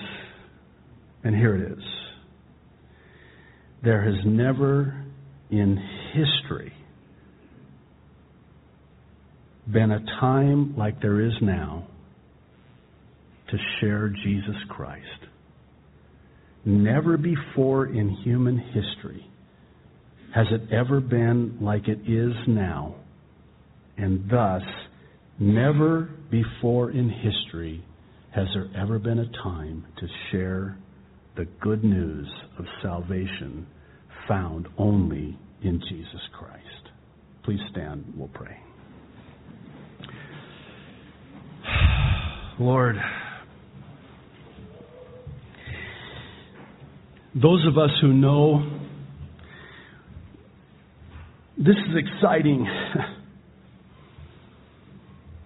[1.24, 1.84] And here it is.
[3.84, 5.04] There has never
[5.50, 5.78] in
[6.14, 6.74] history
[9.72, 11.88] been a time like there is now
[13.56, 15.02] to share Jesus Christ.
[16.66, 19.26] Never before in human history
[20.34, 22.96] has it ever been like it is now,
[23.98, 24.64] and thus,
[25.40, 27.84] never before in history
[28.34, 30.78] has there ever been a time to share
[31.38, 32.28] the good news
[32.60, 33.66] of salvation
[34.28, 36.62] found only in Jesus Christ.
[37.46, 38.58] Please stand, we'll pray.
[42.60, 42.96] Lord,
[47.36, 48.64] those of us who know
[51.58, 52.66] this is exciting.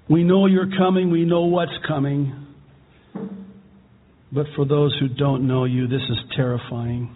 [0.09, 2.47] we know you're coming, we know what's coming.
[4.31, 7.15] But for those who don't know you, this is terrifying.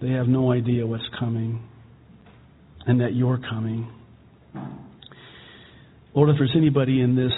[0.00, 1.68] They have no idea what's coming
[2.86, 3.90] and that you're coming.
[6.14, 7.32] Lord, if there's anybody in this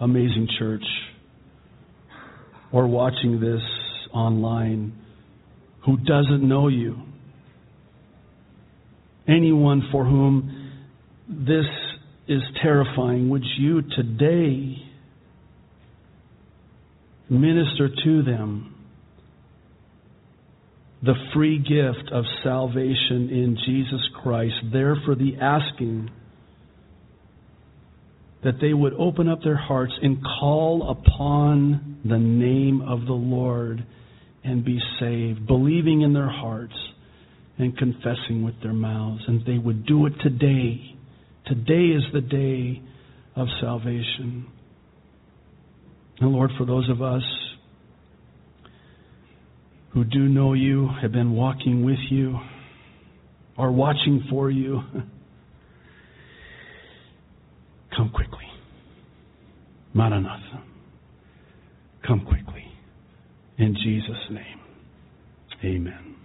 [0.00, 0.84] amazing church
[2.72, 3.60] or watching this
[4.12, 4.92] online
[5.84, 6.96] who doesn't know you,
[9.26, 10.70] anyone for whom
[11.28, 11.66] this
[12.28, 14.76] is terrifying, would you today
[17.28, 18.74] minister to them
[21.02, 26.10] the free gift of salvation in Jesus Christ, there for the asking
[28.44, 33.86] that they would open up their hearts and call upon the name of the Lord
[34.44, 36.74] and be saved, believing in their hearts
[37.58, 39.22] and confessing with their mouths.
[39.26, 40.96] And they would do it today.
[41.46, 42.82] Today is the day
[43.36, 44.46] of salvation.
[46.20, 47.22] And Lord, for those of us
[49.92, 52.38] who do know you, have been walking with you,
[53.58, 54.80] are watching for you,
[57.96, 58.46] come quickly.
[59.92, 60.62] Maranatha.
[62.06, 62.69] Come quickly.
[63.60, 64.58] In Jesus' name.
[65.62, 66.16] Amen.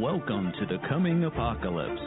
[0.00, 2.00] Welcome to the coming apocalypse.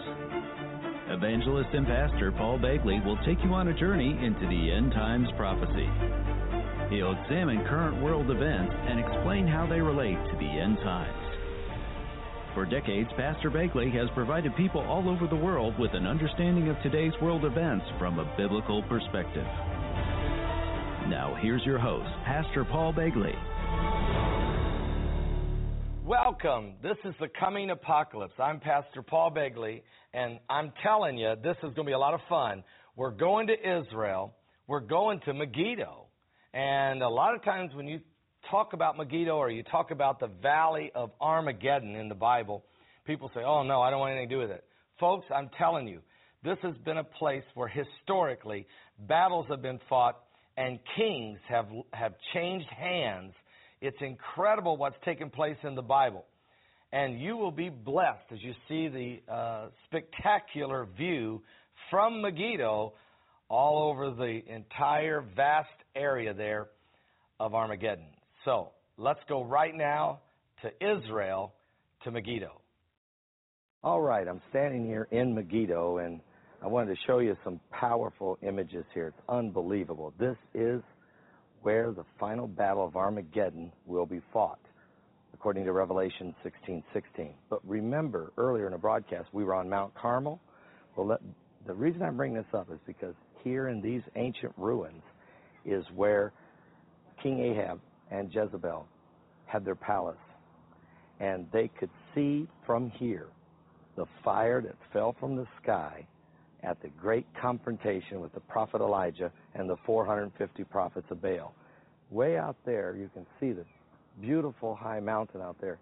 [1.10, 5.28] Evangelist and pastor Paul Begley will take you on a journey into the end times
[5.36, 5.90] prophecy.
[6.90, 11.36] He'll examine current world events and explain how they relate to the end times.
[12.56, 16.78] For decades, Pastor Begley has provided people all over the world with an understanding of
[16.82, 19.48] today's world events from a biblical perspective.
[21.12, 23.36] Now, here's your host, Pastor Paul Begley.
[26.06, 26.74] Welcome.
[26.82, 28.34] This is the coming apocalypse.
[28.38, 29.82] I'm Pastor Paul Begley,
[30.14, 32.64] and I'm telling you, this is going to be a lot of fun.
[32.96, 34.34] We're going to Israel.
[34.68, 36.08] We're going to Megiddo.
[36.54, 38.00] And a lot of times when you
[38.50, 42.66] talk about Megiddo or you talk about the valley of Armageddon in the Bible,
[43.06, 44.64] people say, oh, no, I don't want anything to do with it.
[45.00, 46.00] Folks, I'm telling you,
[46.44, 48.68] this has been a place where historically
[49.08, 50.20] battles have been fought
[50.58, 53.34] and kings have, have changed hands.
[53.82, 56.26] It's incredible what's taken place in the Bible.
[56.94, 61.42] and you will be blessed as you see the uh, spectacular view
[61.90, 62.94] from Megiddo
[63.50, 66.68] all over the entire vast area there
[67.40, 68.08] of Armageddon.
[68.46, 70.20] So let's go right now
[70.62, 71.54] to Israel,
[72.04, 72.52] to Megiddo.
[73.84, 76.22] All right, I'm standing here in Megiddo, and
[76.64, 79.08] I wanted to show you some powerful images here.
[79.08, 80.14] It's unbelievable.
[80.20, 80.82] This is
[81.62, 84.60] where the final battle of Armageddon will be fought,
[85.34, 87.34] according to Revelation 16:16.
[87.50, 90.40] But remember, earlier in the broadcast, we were on Mount Carmel.
[90.96, 91.22] Well, let,
[91.68, 95.04] the reason I bring this up is because here in these ancient ruins
[95.66, 96.34] is where
[97.22, 98.88] King Ahab and Jezebel
[99.46, 100.18] had their palace,
[101.20, 103.28] and they could see from here
[103.96, 106.06] the fire that fell from the sky
[106.64, 111.54] at the great confrontation with the prophet Elijah and the 450 prophets of Baal.
[112.10, 113.66] Way out there, you can see the
[114.20, 115.80] beautiful high mountain out there.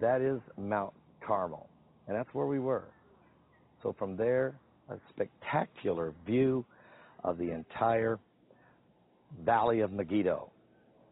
[0.00, 0.92] That is Mount
[1.26, 1.68] Carmel,
[2.06, 2.84] and that's where we were.
[3.82, 4.54] So from there,
[4.88, 6.64] a spectacular view
[7.24, 8.18] of the entire
[9.44, 10.50] valley of Megiddo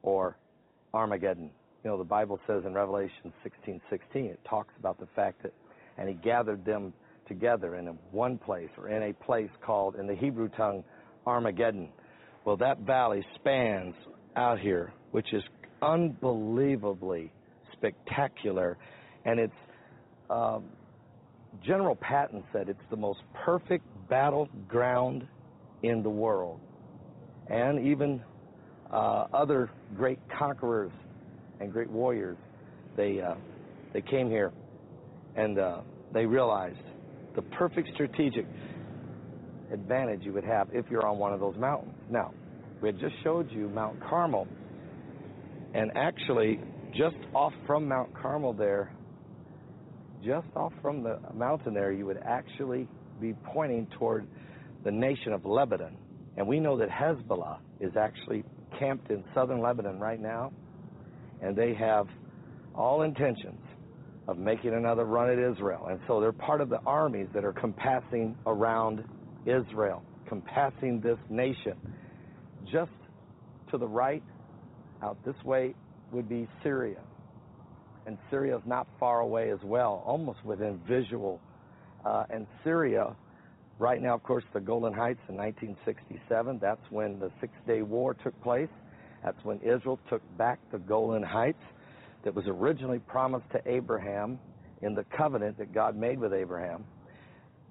[0.02, 0.36] or
[0.92, 1.50] Armageddon.
[1.84, 5.52] You know, the Bible says in Revelation 16:16, it talks about the fact that
[6.00, 6.92] and he gathered them
[7.30, 10.82] together in one place or in a place called in the Hebrew tongue
[11.26, 11.88] Armageddon.
[12.44, 13.94] Well, that valley spans
[14.34, 15.42] out here, which is
[15.80, 17.32] unbelievably
[17.72, 18.76] spectacular,
[19.24, 19.54] and it's
[20.28, 20.64] um,
[21.64, 25.26] General Patton said it's the most perfect battleground
[25.84, 26.60] in the world,
[27.48, 28.22] and even
[28.92, 30.92] uh, other great conquerors
[31.60, 32.36] and great warriors,
[32.96, 33.34] they uh,
[33.92, 34.52] they came here
[35.36, 35.80] and uh,
[36.12, 36.76] they realized
[37.34, 38.46] the perfect strategic
[39.72, 41.94] advantage you would have if you're on one of those mountains.
[42.10, 42.32] Now,
[42.80, 44.48] we had just showed you Mount Carmel,
[45.74, 46.60] and actually,
[46.96, 48.92] just off from Mount Carmel there,
[50.24, 52.88] just off from the mountain there, you would actually
[53.20, 54.26] be pointing toward
[54.84, 55.96] the nation of Lebanon.
[56.36, 58.44] And we know that Hezbollah is actually
[58.78, 60.52] camped in southern Lebanon right now,
[61.42, 62.06] and they have
[62.74, 63.60] all intentions
[64.30, 65.88] of making another run at Israel.
[65.90, 69.02] And so they're part of the armies that are compassing around
[69.44, 71.74] Israel, compassing this nation.
[72.70, 72.92] Just
[73.72, 74.22] to the right,
[75.02, 75.74] out this way,
[76.12, 77.00] would be Syria.
[78.06, 81.40] And Syria is not far away as well, almost within visual.
[82.04, 83.16] Uh, and Syria,
[83.80, 88.14] right now, of course, the Golan Heights in 1967, that's when the Six Day War
[88.14, 88.68] took place.
[89.24, 91.62] That's when Israel took back the Golan Heights
[92.24, 94.38] that was originally promised to Abraham
[94.82, 96.84] in the covenant that God made with Abraham.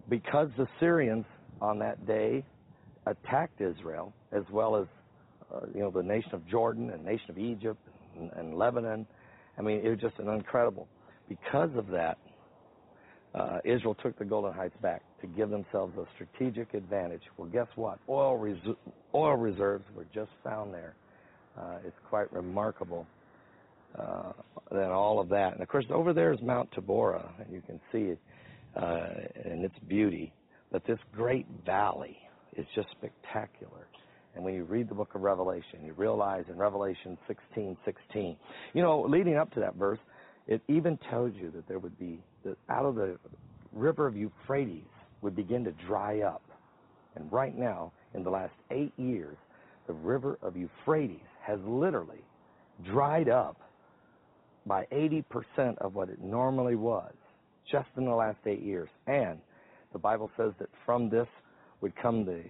[0.10, 1.26] Because the Syrians
[1.62, 2.44] on that day
[3.06, 4.88] attacked Israel, as well as
[5.54, 7.80] uh, you know the nation of Jordan and nation of Egypt
[8.18, 9.06] and, and Lebanon.
[9.58, 10.88] I mean, it was just an incredible.
[11.28, 12.18] Because of that,
[13.36, 17.22] uh, Israel took the Golan Heights back to give themselves a strategic advantage.
[17.38, 18.00] Well, guess what?
[18.08, 18.76] Oil, res-
[19.14, 20.96] oil reserves were just found there.
[21.60, 23.06] Uh, it's quite remarkable
[23.98, 24.34] uh,
[24.72, 25.54] than all of that.
[25.54, 28.20] And of course, over there is Mount Tabora, and you can see it
[28.76, 30.32] uh, in its beauty.
[30.72, 32.18] But this great valley
[32.56, 33.88] is just spectacular.
[34.36, 38.38] And when you read the book of Revelation, you realize in Revelation 16, 16,
[38.74, 40.00] you know, leading up to that verse,
[40.48, 43.18] it even tells you that there would be, that out of the
[43.74, 44.84] river of Euphrates
[45.22, 46.44] would begin to dry up.
[47.16, 49.38] And right now, in the last eight years,
[49.88, 52.24] the river of Euphrates has literally
[52.86, 53.58] dried up
[54.70, 57.12] by 80% of what it normally was
[57.70, 58.88] just in the last eight years.
[59.08, 59.40] And
[59.92, 61.28] the Bible says that from this
[61.82, 62.44] would come the,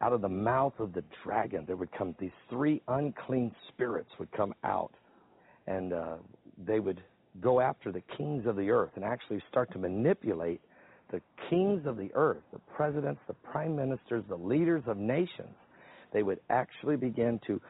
[0.00, 4.32] out of the mouth of the dragon, there would come these three unclean spirits would
[4.32, 4.92] come out.
[5.66, 6.16] And uh,
[6.66, 7.02] they would
[7.42, 10.62] go after the kings of the earth and actually start to manipulate
[11.12, 15.54] the kings of the earth, the presidents, the prime ministers, the leaders of nations.
[16.10, 17.60] They would actually begin to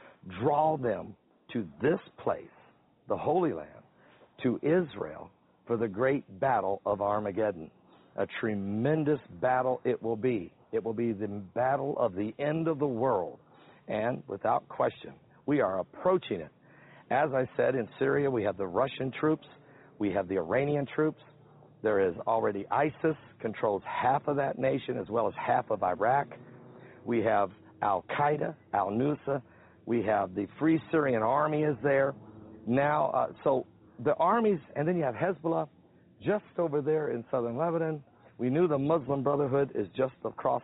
[0.40, 1.16] draw them
[1.52, 2.46] to this place
[3.10, 3.79] the Holy Land,
[4.42, 5.30] to Israel
[5.66, 7.70] for the great battle of Armageddon.
[8.16, 10.52] A tremendous battle it will be.
[10.72, 13.38] It will be the battle of the end of the world.
[13.88, 15.12] And without question,
[15.46, 16.50] we are approaching it.
[17.10, 19.46] As I said, in Syria, we have the Russian troops,
[19.98, 21.20] we have the Iranian troops.
[21.82, 26.28] There is already ISIS controls half of that nation as well as half of Iraq.
[27.04, 27.50] We have
[27.82, 29.42] Al Qaeda, Al Nusra.
[29.86, 32.14] We have the Free Syrian Army is there.
[32.66, 33.66] Now, uh, so
[34.04, 35.68] the armies, and then you have Hezbollah
[36.22, 38.02] just over there in southern Lebanon.
[38.38, 40.62] We knew the Muslim Brotherhood is just across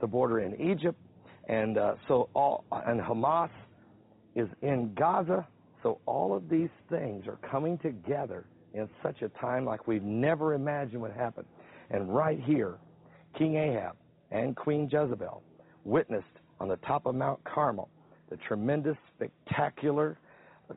[0.00, 0.98] the border in Egypt,
[1.48, 3.50] and uh, so all and Hamas
[4.34, 5.46] is in Gaza.
[5.82, 10.54] So all of these things are coming together in such a time like we've never
[10.54, 11.44] imagined would happen.
[11.90, 12.76] And right here,
[13.36, 13.96] King Ahab
[14.30, 15.42] and Queen Jezebel
[15.84, 16.26] witnessed
[16.60, 17.88] on the top of Mount Carmel
[18.32, 20.16] the tremendous, spectacular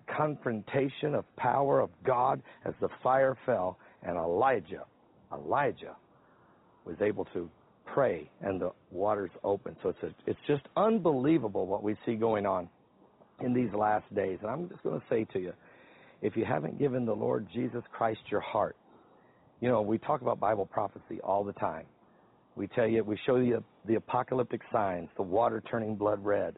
[0.08, 4.86] confrontation of power of God as the fire fell, and Elijah,
[5.34, 5.96] Elijah
[6.86, 7.50] was able to
[7.86, 9.76] pray and the waters opened.
[9.84, 12.70] So it's a, it's just unbelievable what we see going on
[13.42, 14.40] in these last days.
[14.42, 15.54] And I'm just going to say to you,
[16.22, 18.76] if you haven't given the Lord Jesus Christ your heart,
[19.62, 21.86] you know, we talk about Bible prophecy all the time.
[22.56, 26.56] We tell you, we show you the apocalyptic signs, the water turning blood red,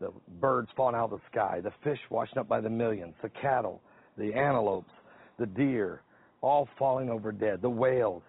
[0.00, 3.28] the, birds falling out of the sky, the fish washing up by the millions, the
[3.28, 3.80] cattle,
[4.16, 4.90] the antelopes,
[5.38, 6.02] the deer,
[6.40, 8.22] all falling over dead, the whales.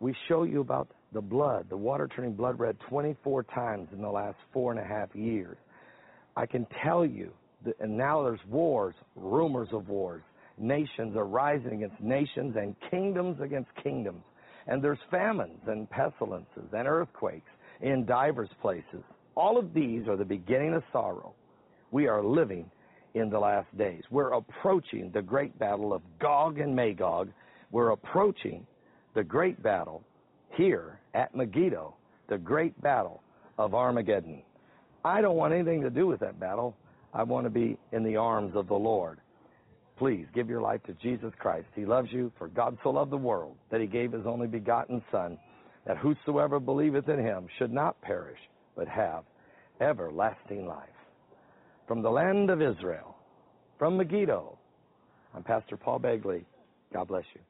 [0.00, 4.10] We show you about the blood, the water turning blood red 24 times in the
[4.10, 5.56] last four and a half years.
[6.36, 7.32] I can tell you,
[7.64, 10.22] that, and now there's wars, rumors of wars.
[10.58, 14.22] Nations are rising against nations and kingdoms against kingdoms.
[14.66, 17.50] And there's famines and pestilences and earthquakes
[17.80, 19.04] in divers places.
[19.36, 21.34] All of these are the beginning of sorrow.
[21.90, 22.70] We are living
[23.14, 24.02] in the last days.
[24.10, 27.30] We're approaching the great battle of Gog and Magog.
[27.70, 28.66] We're approaching
[29.14, 30.02] the great battle
[30.56, 31.94] here at Megiddo,
[32.28, 33.22] the great battle
[33.58, 34.42] of Armageddon.
[35.04, 36.76] I don't want anything to do with that battle.
[37.12, 39.20] I want to be in the arms of the Lord.
[39.96, 41.66] Please give your life to Jesus Christ.
[41.76, 45.02] He loves you, for God so loved the world that he gave his only begotten
[45.12, 45.38] Son,
[45.86, 48.38] that whosoever believeth in him should not perish,
[48.76, 49.24] but have
[49.80, 50.88] everlasting life.
[51.86, 53.16] From the land of Israel,
[53.78, 54.58] from Megiddo,
[55.34, 56.44] I'm Pastor Paul Begley.
[56.92, 57.40] God bless you.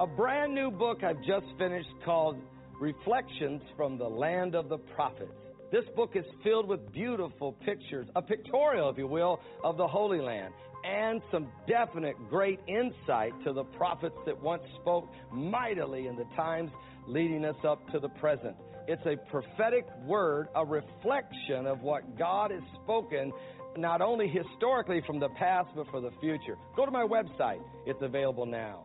[0.00, 2.36] A brand new book I've just finished called
[2.80, 5.30] Reflections from the Land of the Prophets.
[5.72, 10.20] This book is filled with beautiful pictures, a pictorial, if you will, of the Holy
[10.20, 10.52] Land
[10.86, 16.70] and some definite great insight to the prophets that once spoke mightily in the times
[17.08, 18.54] leading us up to the present.
[18.88, 23.32] It's a prophetic word, a reflection of what God has spoken,
[23.76, 26.56] not only historically from the past, but for the future.
[26.76, 28.84] Go to my website, it's available now.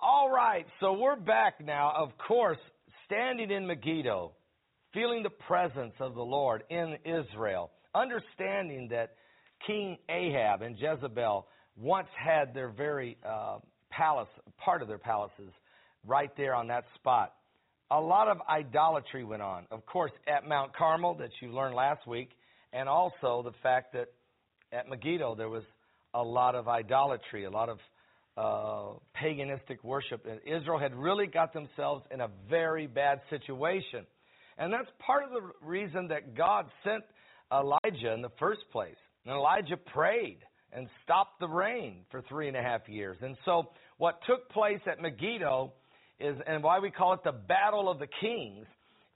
[0.00, 2.58] All right, so we're back now, of course,
[3.06, 4.32] standing in Megiddo,
[4.92, 9.14] feeling the presence of the Lord in Israel, understanding that
[9.64, 11.46] King Ahab and Jezebel
[11.76, 13.58] once had their very uh,
[13.90, 14.28] palace,
[14.58, 15.52] part of their palaces,
[16.04, 17.34] right there on that spot.
[17.90, 19.66] A lot of idolatry went on.
[19.70, 22.30] Of course, at Mount Carmel, that you learned last week,
[22.72, 24.08] and also the fact that
[24.72, 25.64] at Megiddo there was
[26.14, 27.78] a lot of idolatry, a lot of
[28.36, 30.26] uh, paganistic worship.
[30.28, 34.06] And Israel had really got themselves in a very bad situation.
[34.56, 37.04] And that's part of the reason that God sent
[37.52, 38.96] Elijah in the first place.
[39.24, 40.38] And Elijah prayed
[40.72, 43.16] and stopped the rain for three and a half years.
[43.20, 45.72] And so, what took place at Megiddo
[46.20, 48.66] is, and why we call it the Battle of the Kings,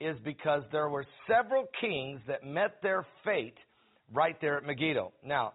[0.00, 3.56] is because there were several kings that met their fate
[4.12, 5.12] right there at Megiddo.
[5.24, 5.52] Now,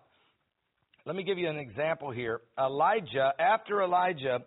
[1.05, 2.41] let me give you an example here.
[2.57, 4.39] Elijah, after Elijah,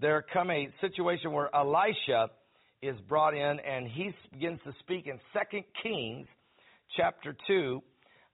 [0.00, 2.28] there come a situation where Elisha
[2.82, 6.26] is brought in and he begins to speak in 2 Kings
[6.96, 7.82] chapter 2,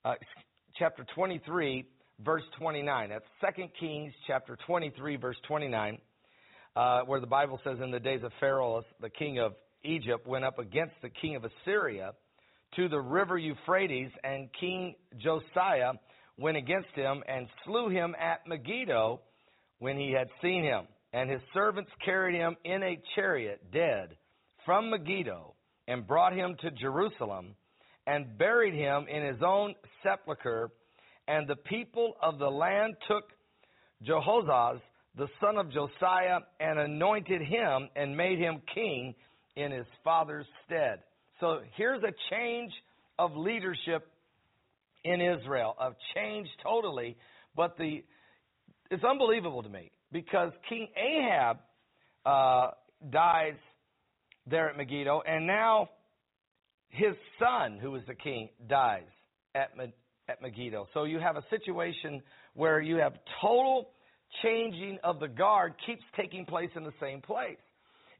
[0.04, 0.14] uh,
[0.78, 1.84] chapter 23,
[2.24, 3.08] verse 29.
[3.08, 5.98] That's 2 Kings chapter 23, verse 29,
[6.76, 9.54] uh, where the Bible says, In the days of Pharaoh, the king of
[9.84, 12.12] Egypt went up against the king of Assyria
[12.76, 15.92] to the river Euphrates, and King Josiah
[16.38, 19.20] went against him and slew him at Megiddo
[19.78, 20.86] when he had seen him.
[21.12, 24.16] And his servants carried him in a chariot, dead,
[24.64, 25.54] from Megiddo,
[25.86, 27.54] and brought him to Jerusalem
[28.06, 30.70] and buried him in his own sepulchre.
[31.28, 33.24] And the people of the land took
[34.02, 34.80] Jehoahaz,
[35.16, 39.14] the son of Josiah, and anointed him and made him king
[39.56, 41.00] in his father's stead.
[41.40, 42.72] So here's a change
[43.18, 44.06] of leadership
[45.04, 47.16] in Israel, of change totally.
[47.56, 48.02] But the
[48.90, 51.58] it's unbelievable to me because King Ahab
[52.26, 52.70] uh,
[53.10, 53.54] dies
[54.46, 55.88] there at Megiddo, and now
[56.88, 59.02] his son, who was the king, dies
[59.54, 59.70] at,
[60.28, 60.86] at Megiddo.
[60.94, 62.22] So you have a situation
[62.54, 63.90] where you have total
[64.42, 67.58] changing of the guard keeps taking place in the same place.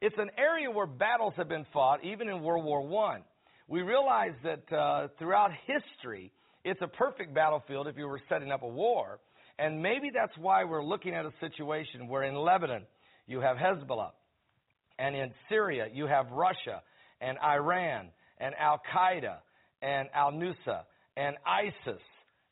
[0.00, 3.22] It's an area where battles have been fought, even in World War One.
[3.68, 6.30] We realize that uh, throughout history,
[6.64, 9.20] it's a perfect battlefield if you were setting up a war.
[9.58, 12.82] And maybe that's why we're looking at a situation where in Lebanon
[13.26, 14.10] you have Hezbollah,
[14.98, 16.82] and in Syria you have Russia
[17.20, 18.08] and Iran
[18.38, 19.36] and Al Qaeda
[19.80, 20.82] and Al Nusra
[21.16, 22.02] and ISIS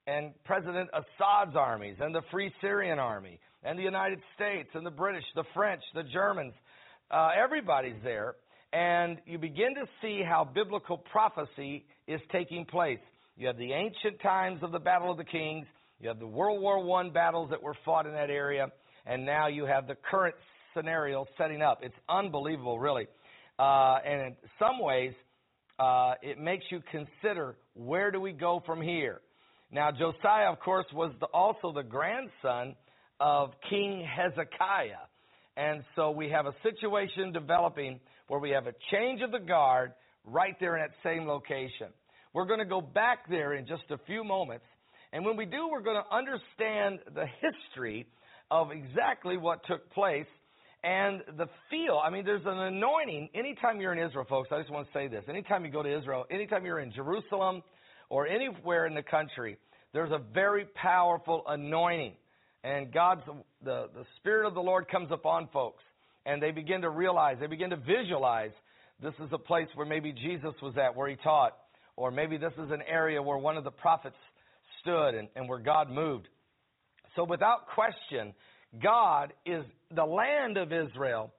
[0.06, 4.90] and President Assad's armies, and the Free Syrian Army, and the United States, and the
[4.90, 6.54] British, the French, the Germans.
[7.10, 8.34] Uh, everybody's there.
[8.72, 12.98] And you begin to see how biblical prophecy is taking place.
[13.36, 15.66] You have the ancient times of the Battle of the Kings,
[16.00, 18.68] you have the World War I battles that were fought in that area,
[19.06, 20.34] and now you have the current
[20.74, 21.80] scenario setting up.
[21.82, 23.06] It's unbelievable, really.
[23.58, 25.12] Uh, and in some ways,
[25.78, 29.20] uh, it makes you consider where do we go from here.
[29.70, 32.74] Now, Josiah, of course, was the, also the grandson
[33.22, 35.06] of King Hezekiah.
[35.56, 39.92] And so we have a situation developing where we have a change of the guard
[40.24, 41.86] right there in that same location.
[42.34, 44.64] We're going to go back there in just a few moments.
[45.12, 48.08] And when we do, we're going to understand the history
[48.50, 50.26] of exactly what took place
[50.82, 52.00] and the feel.
[52.04, 53.28] I mean, there's an anointing.
[53.36, 55.22] Anytime you're in Israel, folks, I just want to say this.
[55.28, 57.62] Anytime you go to Israel, anytime you're in Jerusalem
[58.10, 59.58] or anywhere in the country,
[59.92, 62.14] there's a very powerful anointing.
[62.64, 63.22] And God's,
[63.64, 65.82] the, the Spirit of the Lord comes upon folks.
[66.24, 68.52] And they begin to realize, they begin to visualize
[69.02, 71.56] this is a place where maybe Jesus was at, where he taught.
[71.96, 74.16] Or maybe this is an area where one of the prophets
[74.80, 76.28] stood and, and where God moved.
[77.16, 78.32] So without question,
[78.80, 81.32] God is the land of Israel,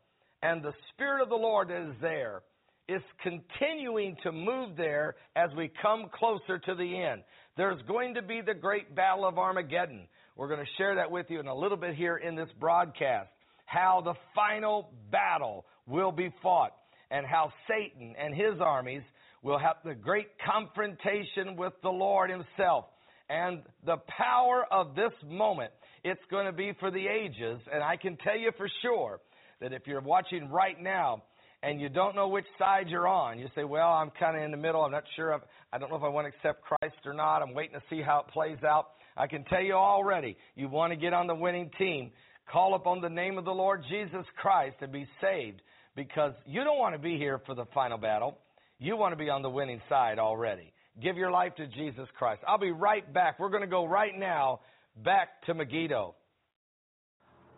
[0.43, 2.41] and the Spirit of the Lord is there.
[2.89, 7.23] Is continuing to move there as we come closer to the end.
[7.55, 10.05] There's going to be the great battle of Armageddon.
[10.35, 13.29] We're going to share that with you in a little bit here in this broadcast.
[13.65, 16.73] How the final battle will be fought,
[17.11, 19.03] and how Satan and his armies
[19.43, 22.85] will have the great confrontation with the Lord Himself.
[23.29, 25.71] And the power of this moment,
[26.03, 27.59] it's going to be for the ages.
[27.71, 29.19] And I can tell you for sure
[29.61, 31.23] that if you're watching right now
[31.61, 34.51] and you don't know which side you're on, you say, Well, I'm kind of in
[34.51, 34.81] the middle.
[34.81, 35.33] I'm not sure.
[35.33, 37.41] If, I don't know if I want to accept Christ or not.
[37.41, 38.87] I'm waiting to see how it plays out.
[39.15, 42.11] I can tell you already, you want to get on the winning team.
[42.51, 45.61] Call upon the name of the Lord Jesus Christ and be saved
[45.95, 48.37] because you don't want to be here for the final battle.
[48.79, 50.73] You want to be on the winning side already.
[51.01, 52.41] Give your life to Jesus Christ.
[52.47, 53.39] I'll be right back.
[53.39, 54.59] We're going to go right now
[55.03, 56.15] back to Megiddo.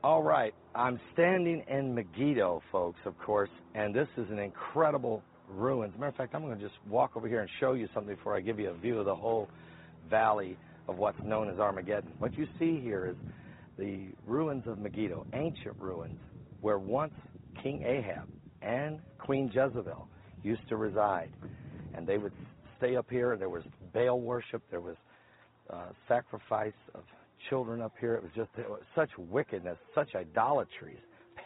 [0.04, 5.94] All right, I'm standing in Megiddo, folks, of course, and this is an incredible ruins.
[5.96, 8.36] Matter of fact, I'm going to just walk over here and show you something before
[8.38, 9.50] I give you a view of the whole
[10.10, 10.58] valley
[10.88, 12.12] of what's known as Armageddon.
[12.20, 13.16] What you see here is
[13.78, 16.20] the ruins of Megiddo, ancient ruins,
[16.62, 17.14] where once
[17.62, 18.28] King Ahab
[18.62, 20.08] and Queen Jezebel
[20.44, 21.32] used to reside.
[21.94, 22.34] And they would
[22.78, 23.36] stay up here.
[23.38, 23.64] There was
[23.94, 24.62] Baal worship.
[24.70, 24.96] There was
[25.70, 27.04] uh, sacrifice of
[27.50, 28.16] children up here.
[28.16, 31.00] It was just it was such wickedness, such idolatries,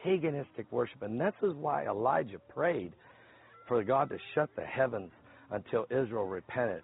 [0.05, 1.01] paganistic worship.
[1.01, 2.93] And this is why Elijah prayed
[3.67, 5.11] for God to shut the heavens
[5.51, 6.83] until Israel repented.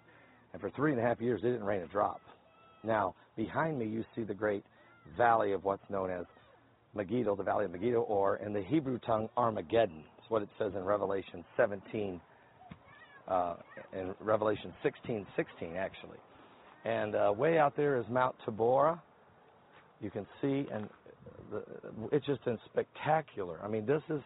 [0.52, 2.20] And for three and a half years, it didn't rain a drop.
[2.86, 4.64] Now, behind me, you see the great
[5.16, 6.24] valley of what's known as
[6.94, 10.04] Megiddo, the valley of Megiddo, or in the Hebrew tongue, Armageddon.
[10.18, 12.20] It's what it says in Revelation 17,
[13.28, 13.56] uh,
[13.92, 16.18] in Revelation 16, 16, actually.
[16.84, 18.98] And uh, way out there is Mount Tabor.
[20.00, 20.88] You can see, and
[21.50, 21.64] the,
[22.12, 23.58] it's just in spectacular.
[23.64, 24.20] I mean, this is,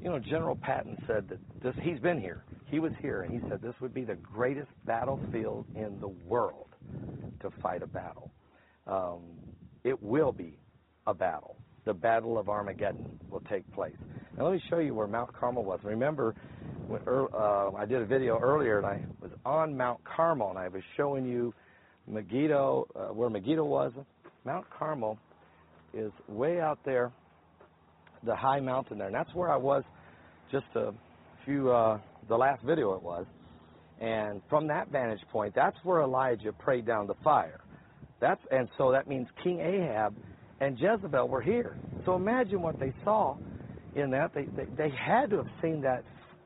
[0.00, 1.74] you know, General Patton said that this.
[1.82, 2.44] He's been here.
[2.66, 6.68] He was here, and he said this would be the greatest battlefield in the world
[7.40, 8.30] to fight a battle.
[8.86, 9.20] Um,
[9.84, 10.58] it will be
[11.06, 11.56] a battle.
[11.84, 13.94] The Battle of Armageddon will take place.
[14.36, 15.78] Now, let me show you where Mount Carmel was.
[15.84, 16.34] Remember,
[16.88, 20.68] when, uh, I did a video earlier, and I was on Mount Carmel, and I
[20.68, 21.54] was showing you
[22.08, 23.92] Megiddo, uh, where Megiddo was.
[24.44, 25.18] Mount Carmel
[25.94, 27.12] is way out there,
[28.24, 29.84] the high mountain there, and that's where I was
[30.50, 30.92] just a
[31.44, 33.26] few, uh, the last video it was.
[34.00, 37.60] And from that vantage point, that's where Elijah prayed down the fire.
[38.20, 40.14] That's and so that means King Ahab
[40.60, 41.76] and Jezebel were here.
[42.04, 43.36] So imagine what they saw
[43.94, 44.34] in that.
[44.34, 46.04] They they, they had to have seen that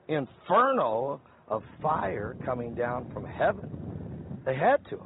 [0.08, 4.40] inferno of fire coming down from heaven.
[4.44, 5.02] They had to.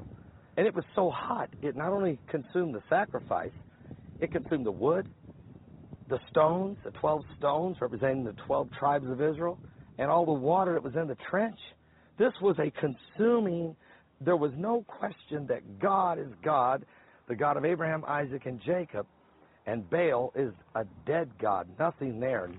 [0.56, 3.50] And it was so hot, it not only consumed the sacrifice,
[4.20, 5.08] it consumed the wood,
[6.08, 9.58] the stones, the 12 stones representing the 12 tribes of Israel,
[9.98, 11.58] and all the water that was in the trench.
[12.18, 13.76] This was a consuming
[14.20, 16.84] there was no question that God is God,
[17.28, 19.06] the God of Abraham, Isaac, and Jacob,
[19.66, 22.50] and Baal is a dead God, nothing there,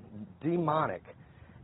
[0.41, 1.03] demonic,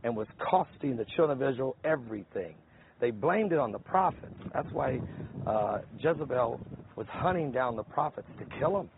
[0.04, 2.54] and was costing the children of Israel everything.
[3.00, 4.34] They blamed it on the prophets.
[4.54, 5.00] That's why
[5.46, 6.60] uh, Jezebel
[6.96, 8.90] was hunting down the prophets to kill them.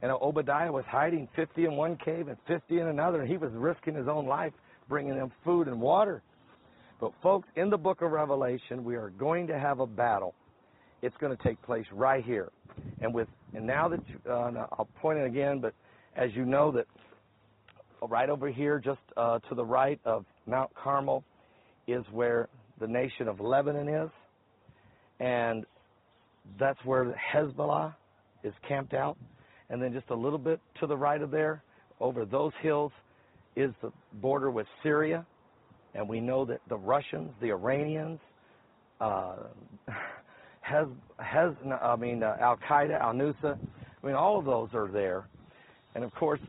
[0.00, 3.50] And Obadiah was hiding 50 in one cave and 50 in another, and he was
[3.54, 4.52] risking his own life
[4.88, 6.22] bringing them food and water.
[7.02, 10.36] But, folks, in the book of Revelation, we are going to have a battle.
[11.02, 12.52] it's going to take place right here.
[13.00, 15.74] And with and now that you, uh, I'll point it again, but
[16.14, 16.86] as you know that
[18.08, 21.24] right over here, just uh, to the right of Mount Carmel,
[21.88, 22.48] is where
[22.78, 24.10] the nation of Lebanon is,
[25.18, 25.66] and
[26.56, 27.96] that's where Hezbollah
[28.44, 29.18] is camped out.
[29.70, 31.64] And then just a little bit to the right of there,
[31.98, 32.92] over those hills,
[33.56, 33.90] is the
[34.20, 35.26] border with Syria.
[35.94, 38.20] And we know that the Russians, the Iranians,
[39.00, 39.36] uh,
[40.62, 40.86] Hez,
[41.18, 43.58] Hez, I mean, uh, Al Qaeda, Al Nusra,
[44.02, 45.26] I mean, all of those are there.
[45.94, 46.40] And of course,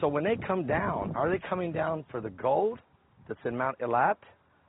[0.00, 2.78] so when they come down, are they coming down for the gold
[3.28, 4.16] that's in Mount Elat?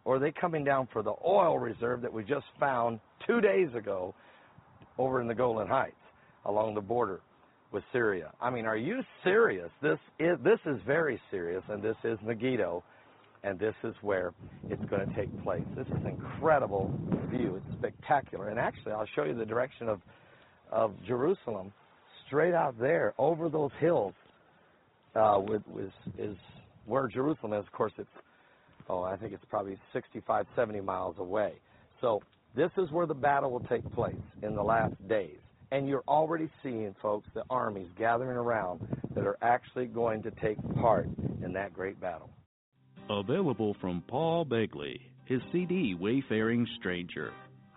[0.06, 3.70] Or are they coming down for the oil reserve that we just found two days
[3.74, 4.14] ago
[4.98, 5.96] over in the Golan Heights
[6.46, 7.22] along the border
[7.72, 8.32] with Syria?
[8.42, 9.70] I mean, are you serious?
[9.82, 12.84] This is, this is very serious, and this is Megiddo,
[13.44, 14.34] and this is where
[14.70, 15.64] it's going to take place.
[15.76, 16.92] This is an incredible
[17.30, 17.56] view.
[17.58, 18.50] It's spectacular.
[18.50, 20.02] And actually, I'll show you the direction of,
[20.72, 21.74] of Jerusalem
[22.28, 24.14] straight out there over those hills
[25.16, 26.38] uh, with, with, is
[26.86, 27.66] where Jerusalem is.
[27.66, 28.10] Of course, it's
[28.90, 31.54] oh, I think it's probably 65, 70 miles away.
[32.02, 32.22] So
[32.56, 35.38] this is where the battle will take place in the last days.
[35.72, 40.58] And you're already seeing, folks, the armies gathering around that are actually going to take
[40.76, 41.08] part
[41.44, 42.30] in that great battle.
[43.10, 47.34] Available from Paul Begley, his CD, Wayfaring Stranger.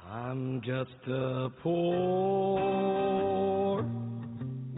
[0.08, 2.76] I'm just a poor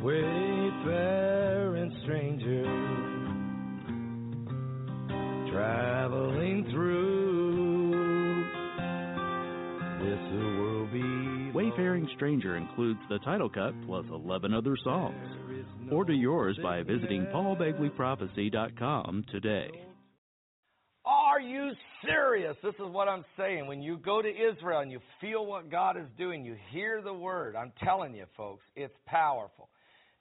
[0.03, 2.65] wayfaring stranger
[5.51, 8.45] traveling through
[9.99, 15.17] this world be Wayfaring Stranger includes the title cut plus 11 other songs.
[15.91, 19.88] Order yours by visiting paulbegleyprophecy.com today.
[21.39, 21.71] Are you
[22.05, 22.57] serious?
[22.65, 23.69] This is what I'm saying.
[23.69, 27.15] When you go to Israel and you feel what God is doing, you hear the
[27.15, 27.55] word.
[27.55, 29.69] I'm telling you, folks, it's powerful.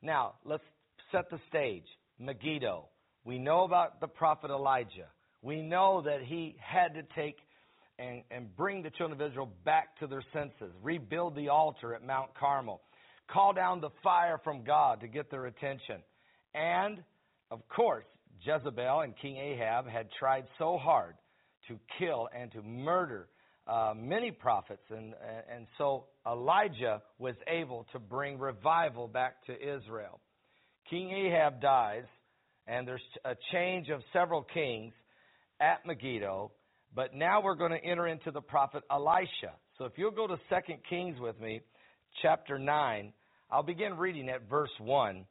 [0.04, 0.62] Now, let's
[1.12, 1.86] set the stage.
[2.20, 2.86] Megiddo.
[3.26, 5.08] We know about the prophet Elijah.
[5.42, 7.38] We know that he had to take
[7.98, 12.06] and, and bring the children of Israel back to their senses, rebuild the altar at
[12.06, 12.80] Mount Carmel,
[13.28, 15.96] call down the fire from God to get their attention.
[16.54, 17.00] And,
[17.50, 18.06] of course,
[18.44, 21.16] Jezebel and King Ahab had tried so hard
[21.68, 23.28] to kill and to murder
[23.68, 25.14] uh, many prophets, and,
[25.54, 30.22] and so Elijah was able to bring revival back to Israel.
[30.90, 32.06] King Ahab dies,
[32.66, 34.94] and there's a change of several kings
[35.60, 36.52] at Megiddo,
[36.96, 39.52] but now we're going to enter into the prophet Elisha.
[39.78, 41.62] So if you'll go to 2 Kings with me,
[42.22, 43.12] chapter 9,
[43.52, 45.26] I'll begin reading at verse 1.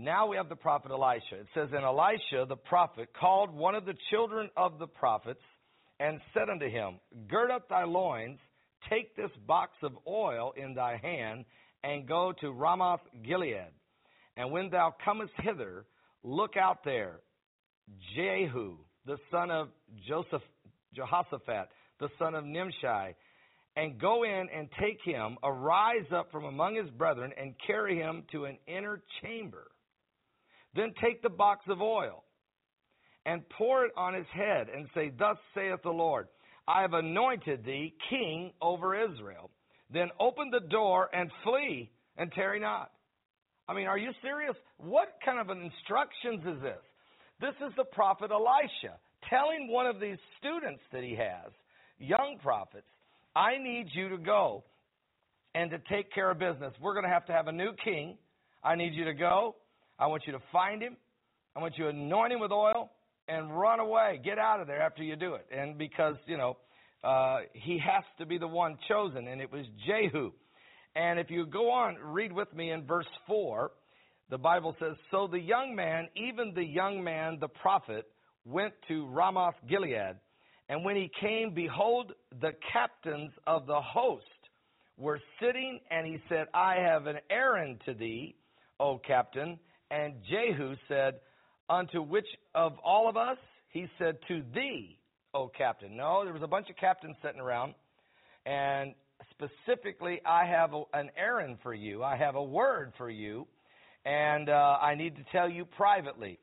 [0.00, 1.40] Now we have the prophet Elisha.
[1.40, 5.42] It says, And Elisha the prophet called one of the children of the prophets
[5.98, 8.38] and said unto him, Gird up thy loins,
[8.88, 11.44] take this box of oil in thy hand,
[11.84, 13.74] and go to Ramoth Gilead.
[14.38, 15.84] And when thou comest hither,
[16.22, 17.20] look out there,
[18.16, 19.68] Jehu, the son of
[20.08, 20.42] Joseph,
[20.94, 23.14] Jehoshaphat, the son of Nimshi,
[23.76, 28.22] and go in and take him, arise up from among his brethren, and carry him
[28.32, 29.66] to an inner chamber.
[30.74, 32.24] Then take the box of oil
[33.26, 36.28] and pour it on his head, and say, Thus saith the Lord,
[36.66, 39.50] I have anointed thee king over Israel.
[39.92, 42.90] Then open the door and flee and tarry not.
[43.68, 44.54] I mean, are you serious?
[44.78, 46.80] What kind of instructions is this?
[47.40, 48.96] This is the prophet Elisha
[49.28, 51.52] telling one of these students that he has,
[51.98, 52.86] young prophets,
[53.36, 54.64] I need you to go
[55.54, 56.72] and to take care of business.
[56.80, 58.16] We're going to have to have a new king.
[58.62, 59.56] I need you to go.
[60.00, 60.96] I want you to find him.
[61.54, 62.90] I want you to anoint him with oil
[63.28, 64.18] and run away.
[64.24, 65.46] Get out of there after you do it.
[65.54, 66.56] And because, you know,
[67.04, 70.32] uh, he has to be the one chosen, and it was Jehu.
[70.96, 73.70] And if you go on, read with me in verse 4,
[74.30, 78.06] the Bible says, So the young man, even the young man, the prophet,
[78.46, 80.16] went to Ramoth Gilead.
[80.70, 84.24] And when he came, behold, the captains of the host
[84.96, 88.34] were sitting, and he said, I have an errand to thee,
[88.78, 89.58] O captain.
[89.90, 91.20] And Jehu said,
[91.68, 93.38] Unto which of all of us?
[93.68, 94.98] He said, To thee,
[95.34, 95.96] O captain.
[95.96, 97.74] No, there was a bunch of captains sitting around,
[98.44, 98.94] and
[99.30, 102.02] specifically, I have a, an errand for you.
[102.02, 103.46] I have a word for you,
[104.04, 106.38] and uh, I need to tell you privately.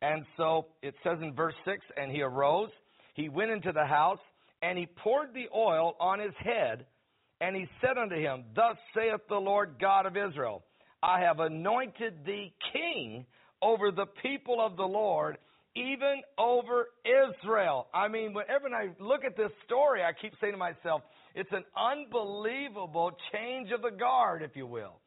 [0.00, 2.70] And so it says in verse 6 And he arose,
[3.14, 4.18] he went into the house,
[4.62, 6.86] and he poured the oil on his head,
[7.40, 10.64] and he said unto him, Thus saith the Lord God of Israel,
[11.02, 13.26] I have anointed thee king
[13.60, 15.38] over the people of the Lord,
[15.74, 17.88] even over Israel.
[17.94, 21.02] I mean, whenever I look at this story, I keep saying to myself,
[21.34, 25.00] It's an unbelievable change of the guard, if you will.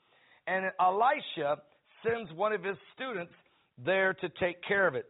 [0.47, 1.61] And Elisha
[2.03, 3.33] sends one of his students
[3.83, 5.05] there to take care of it.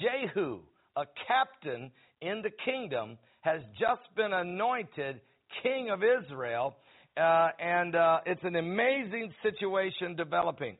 [0.00, 0.60] Jehu,
[0.96, 1.90] a captain
[2.20, 5.20] in the kingdom, has just been anointed
[5.62, 6.76] king of Israel,
[7.18, 10.76] uh, and uh, it's an amazing situation developing.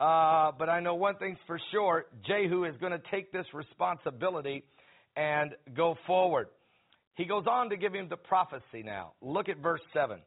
[0.00, 4.64] Uh, but I know one thing's for sure Jehu is going to take this responsibility
[5.16, 6.48] and go forward.
[7.14, 9.12] He goes on to give him the prophecy now.
[9.20, 10.18] Look at verse 7.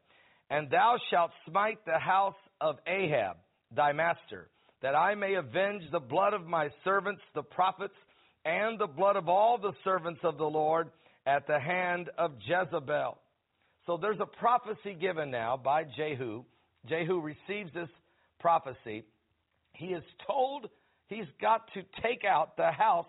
[0.50, 3.38] And thou shalt smite the house of Ahab,
[3.76, 4.48] thy master,
[4.82, 7.96] that I may avenge the blood of my servants, the prophets,
[8.46, 10.90] and the blood of all the servants of the Lord
[11.26, 13.18] at the hand of Jezebel.
[13.86, 16.44] So there's a prophecy given now by Jehu.
[16.88, 17.90] Jehu receives this
[18.40, 19.06] prophecy.
[19.74, 20.68] He is told
[21.08, 23.06] he's got to take out the house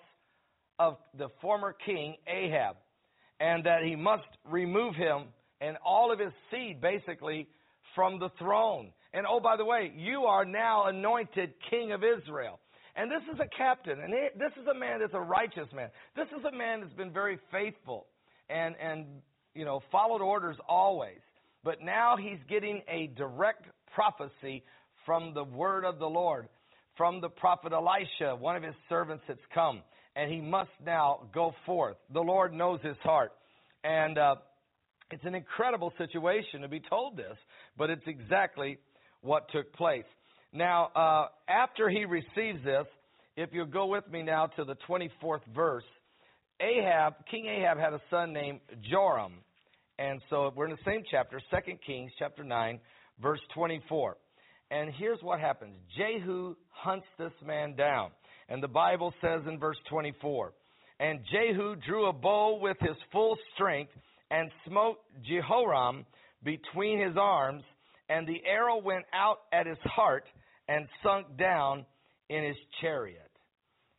[0.78, 2.76] of the former king Ahab
[3.40, 5.24] and that he must remove him
[5.60, 7.48] and all of his seed basically
[7.94, 8.92] from the throne.
[9.14, 12.60] And oh, by the way, you are now anointed king of Israel.
[12.96, 15.90] And this is a captain, and this is a man that's a righteous man.
[16.16, 18.06] This is a man that's been very faithful
[18.48, 19.06] and, and
[19.56, 21.18] you know, followed orders always.
[21.64, 24.62] But now he's getting a direct prophecy
[25.04, 26.48] from the word of the Lord,
[26.96, 29.82] from the prophet Elisha, one of his servants that's come,
[30.14, 31.96] and he must now go forth.
[32.12, 33.32] The Lord knows his heart.
[33.82, 34.36] And uh,
[35.10, 37.36] it's an incredible situation to be told this,
[37.76, 38.78] but it's exactly
[39.22, 40.04] what took place.
[40.52, 42.86] Now, uh, after he receives this,
[43.36, 45.84] if you'll go with me now to the 24th verse,
[46.60, 49.34] Ahab, King Ahab had a son named Joram.
[49.98, 52.78] And so we're in the same chapter, 2 Kings chapter 9,
[53.20, 54.16] verse 24.
[54.70, 55.74] And here's what happens.
[55.96, 58.10] Jehu hunts this man down.
[58.48, 60.52] And the Bible says in verse 24,
[61.00, 63.92] And Jehu drew a bow with his full strength
[64.30, 66.04] and smote Jehoram
[66.42, 67.62] between his arms,
[68.08, 70.24] and the arrow went out at his heart
[70.68, 71.86] and sunk down
[72.28, 73.30] in his chariot.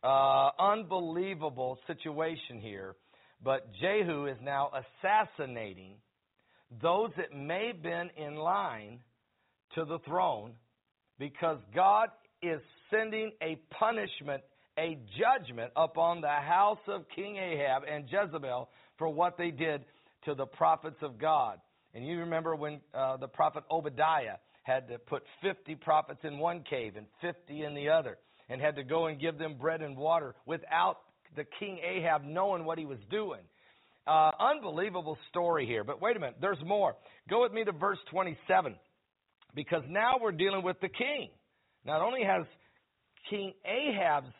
[0.02, 2.94] Uh, unbelievable situation here.
[3.42, 4.70] But Jehu is now
[5.02, 5.94] assassinating
[6.82, 9.00] those that may have been in line
[9.74, 10.52] to the throne
[11.18, 12.10] because God
[12.42, 12.60] is
[12.90, 14.42] sending a punishment,
[14.78, 18.68] a judgment upon the house of King Ahab and Jezebel
[18.98, 19.84] for what they did
[20.24, 21.60] to the prophets of God.
[21.94, 26.62] And you remember when uh, the prophet Obadiah had to put 50 prophets in one
[26.68, 28.18] cave and 50 in the other,
[28.50, 30.98] and had to go and give them bread and water without
[31.36, 33.40] the king Ahab knowing what he was doing.
[34.06, 35.84] Uh, unbelievable story here.
[35.84, 36.96] But wait a minute, there's more.
[37.28, 38.74] Go with me to verse 27,
[39.54, 41.28] because now we're dealing with the king.
[41.84, 42.44] Not only has
[43.28, 44.32] King Ahab's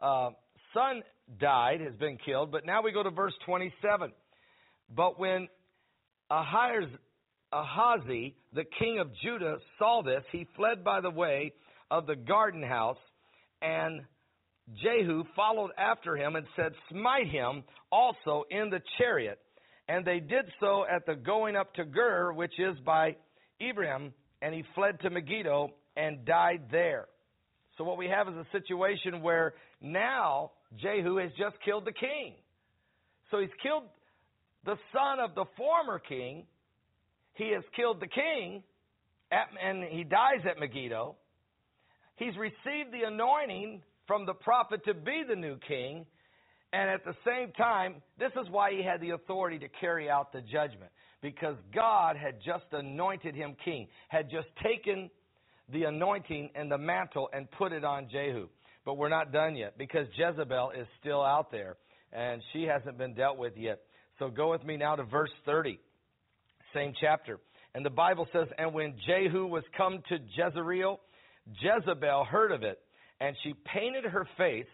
[0.00, 0.30] uh,
[0.74, 1.02] son
[1.40, 4.12] died, has been killed, but now we go to verse 27.
[4.94, 5.48] But when
[6.30, 6.84] Ahaz,
[7.52, 11.52] Ahazi, the king of Judah, saw this, he fled by the way
[11.90, 12.98] of the garden house,
[13.62, 14.02] and
[14.76, 19.38] Jehu followed after him and said, Smite him also in the chariot.
[19.88, 23.16] And they did so at the going up to Gur, which is by
[23.60, 24.12] Ibleam,
[24.42, 27.06] and he fled to Megiddo and died there.
[27.76, 32.34] So what we have is a situation where now Jehu has just killed the king.
[33.30, 33.84] So he's killed
[34.64, 36.44] the son of the former king.
[37.34, 38.62] He has killed the king,
[39.30, 41.16] at, and he dies at Megiddo.
[42.16, 46.04] He's received the anointing from the prophet to be the new king.
[46.72, 50.32] And at the same time, this is why he had the authority to carry out
[50.32, 50.90] the judgment.
[51.22, 55.10] Because God had just anointed him king, had just taken
[55.72, 58.48] the anointing and the mantle and put it on Jehu.
[58.84, 61.76] But we're not done yet because Jezebel is still out there
[62.12, 63.80] and she hasn't been dealt with yet.
[64.18, 65.78] So go with me now to verse 30,
[66.74, 67.38] same chapter.
[67.74, 71.00] And the Bible says, And when Jehu was come to Jezreel,
[71.60, 72.80] Jezebel heard of it
[73.20, 74.66] and she painted her face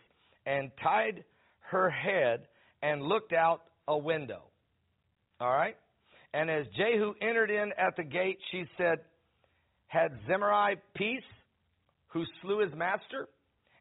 [0.47, 1.25] and tied
[1.71, 2.47] her head
[2.83, 4.43] and looked out a window.
[5.41, 5.77] All right?
[6.33, 8.99] And as Jehu entered in at the gate, she said,
[9.87, 11.23] Had Zimri peace,
[12.09, 13.29] who slew his master?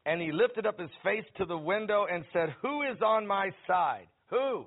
[0.06, 3.52] And he lifted up his face to the window and said, Who is on my
[3.68, 4.08] side?
[4.30, 4.66] Who?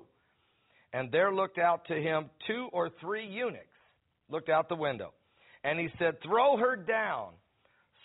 [0.93, 3.65] And there looked out to him two or three eunuchs,
[4.29, 5.13] looked out the window.
[5.63, 7.33] And he said, Throw her down.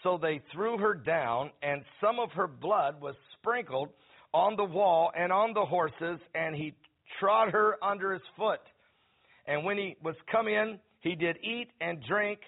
[0.02, 3.90] So they threw her down, and some of her blood was sprinkled
[4.34, 6.74] on the wall and on the horses, and he
[7.20, 8.60] trod her under his foot.
[9.46, 12.40] And when he was come in, he did eat and drink,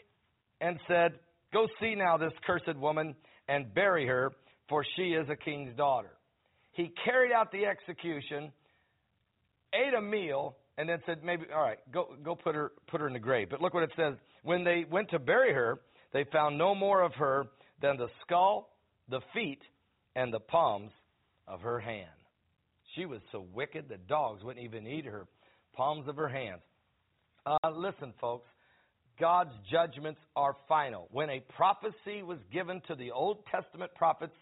[0.61, 1.13] and said,
[1.53, 3.15] Go see now this cursed woman,
[3.49, 4.33] and bury her,
[4.69, 6.11] for she is a king's daughter.
[6.73, 8.51] He carried out the execution,
[9.73, 13.07] ate a meal, and then said, maybe, all right, go, go put her, put her
[13.07, 13.49] in the grave.
[13.51, 14.15] But look what it says.
[14.43, 15.79] When they went to bury her,
[16.15, 17.45] they found no more of her
[17.83, 18.71] than the skull,
[19.11, 19.61] the feet,
[20.17, 20.93] and the palms
[21.47, 22.09] of her hand.
[22.95, 25.27] She was so wicked that dogs wouldn't even eat her
[25.75, 26.63] palms of her hands.
[27.45, 28.49] Uh, listen, folks,
[29.21, 31.09] God's judgments are final.
[31.11, 34.33] When a prophecy was given to the Old Testament prophets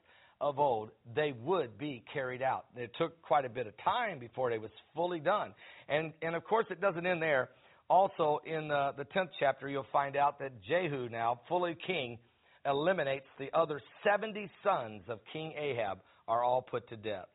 [0.40, 2.66] of old, they would be carried out.
[2.76, 5.54] It took quite a bit of time before it was fully done.
[5.88, 7.48] And, and of course, it doesn't end there.
[7.92, 12.18] Also, in the, the 10th chapter, you'll find out that Jehu, now fully king,
[12.64, 17.28] eliminates the other 70 sons of King Ahab, are all put to death.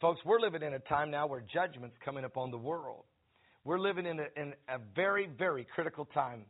[0.00, 3.02] Folks, we're living in a time now where judgment's coming upon the world.
[3.64, 6.44] We're living in a, in a very, very critical time.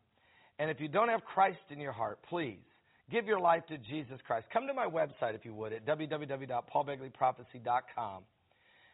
[0.59, 2.61] And if you don't have Christ in your heart, please
[3.11, 4.49] give your life to Jesus Christ.
[4.53, 8.23] Come to my website, if you would, at www.paulbegleyprophecy.com.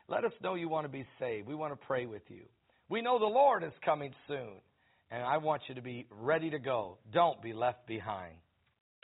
[0.06, 1.48] Let us know you want to be saved.
[1.48, 2.42] We want to pray with you.
[2.88, 4.60] We know the Lord is coming soon,
[5.10, 6.98] and I want you to be ready to go.
[7.12, 8.34] Don't be left behind.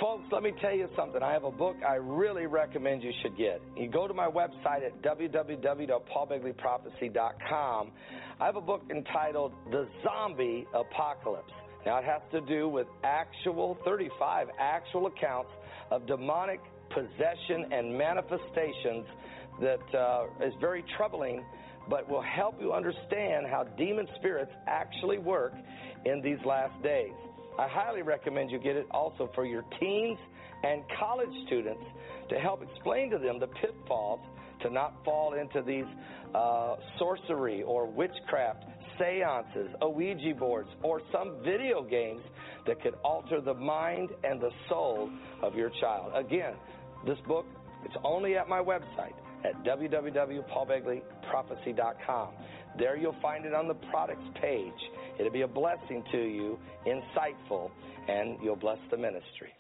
[0.01, 1.23] Folks, let me tell you something.
[1.23, 3.61] I have a book I really recommend you should get.
[3.77, 7.91] You go to my website at www.paulbegleyprophecy.com.
[8.41, 11.53] I have a book entitled The Zombie Apocalypse.
[11.85, 15.51] Now, it has to do with actual, 35 actual accounts
[15.91, 16.61] of demonic
[16.91, 19.07] possession and manifestations
[19.61, 21.45] that uh, is very troubling,
[21.89, 25.53] but will help you understand how demon spirits actually work
[26.05, 27.13] in these last days.
[27.59, 30.19] I highly recommend you get it also for your teens
[30.63, 31.83] and college students
[32.31, 34.21] to help explain to them the pitfalls
[34.63, 35.85] to not fall into these
[36.35, 38.65] uh, sorcery or witchcraft
[38.99, 42.23] seances, Ouija boards, or some video games
[42.67, 45.11] that could alter the mind and the soul
[45.43, 46.13] of your child.
[46.15, 46.55] Again,
[47.07, 47.45] this book,
[47.85, 52.29] it's only at my website at www.paulbegleyprophecy.com.
[52.79, 54.73] There you'll find it on the products page.
[55.19, 57.71] It'll be a blessing to you, insightful,
[58.09, 59.53] and you'll bless the ministry.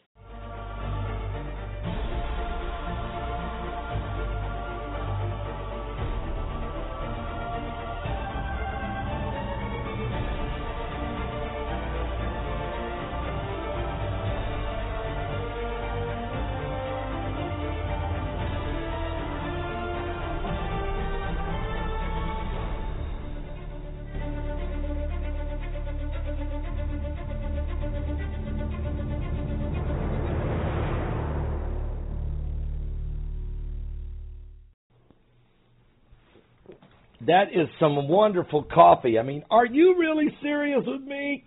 [37.33, 39.19] That is some wonderful coffee.
[39.19, 41.47] I mean, are you really serious with me?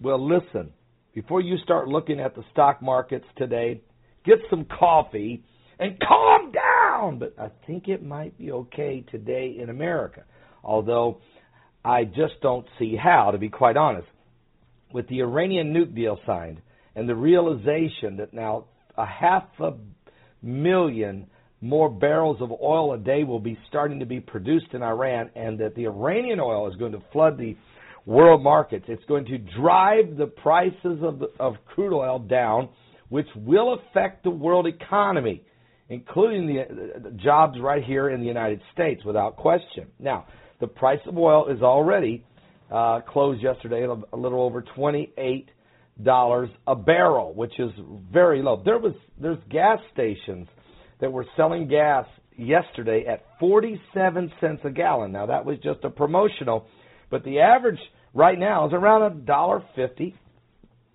[0.00, 0.70] Well, listen,
[1.12, 3.80] before you start looking at the stock markets today,
[4.24, 5.42] get some coffee
[5.80, 7.18] and calm down.
[7.18, 10.22] But I think it might be okay today in America,
[10.62, 11.18] although
[11.84, 14.06] I just don't see how, to be quite honest.
[14.92, 16.62] With the Iranian nuke deal signed
[16.94, 18.66] and the realization that now
[18.96, 19.72] a half a
[20.42, 21.26] million
[21.64, 25.58] more barrels of oil a day will be starting to be produced in Iran, and
[25.58, 27.56] that the Iranian oil is going to flood the
[28.06, 28.84] world markets.
[28.88, 32.68] It's going to drive the prices of, the, of crude oil down,
[33.08, 35.42] which will affect the world economy,
[35.88, 39.86] including the, the jobs right here in the United States, without question.
[39.98, 40.26] Now,
[40.60, 42.24] the price of oil is already
[42.70, 45.48] uh, closed yesterday at a little over twenty-eight
[46.02, 47.70] dollars a barrel, which is
[48.12, 48.62] very low.
[48.64, 50.48] There was there's gas stations
[51.04, 55.12] that were selling gas yesterday at 47 cents a gallon.
[55.12, 56.66] Now that was just a promotional,
[57.10, 57.78] but the average
[58.14, 60.16] right now is around a dollar fifty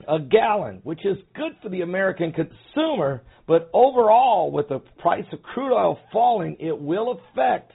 [0.07, 5.43] a gallon, which is good for the American consumer, but overall with the price of
[5.43, 7.73] crude oil falling, it will affect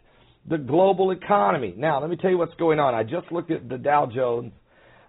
[0.51, 1.73] the global economy.
[1.77, 2.97] Now, let me tell you what's going on.
[2.97, 4.53] I just looked at the Dow Jones.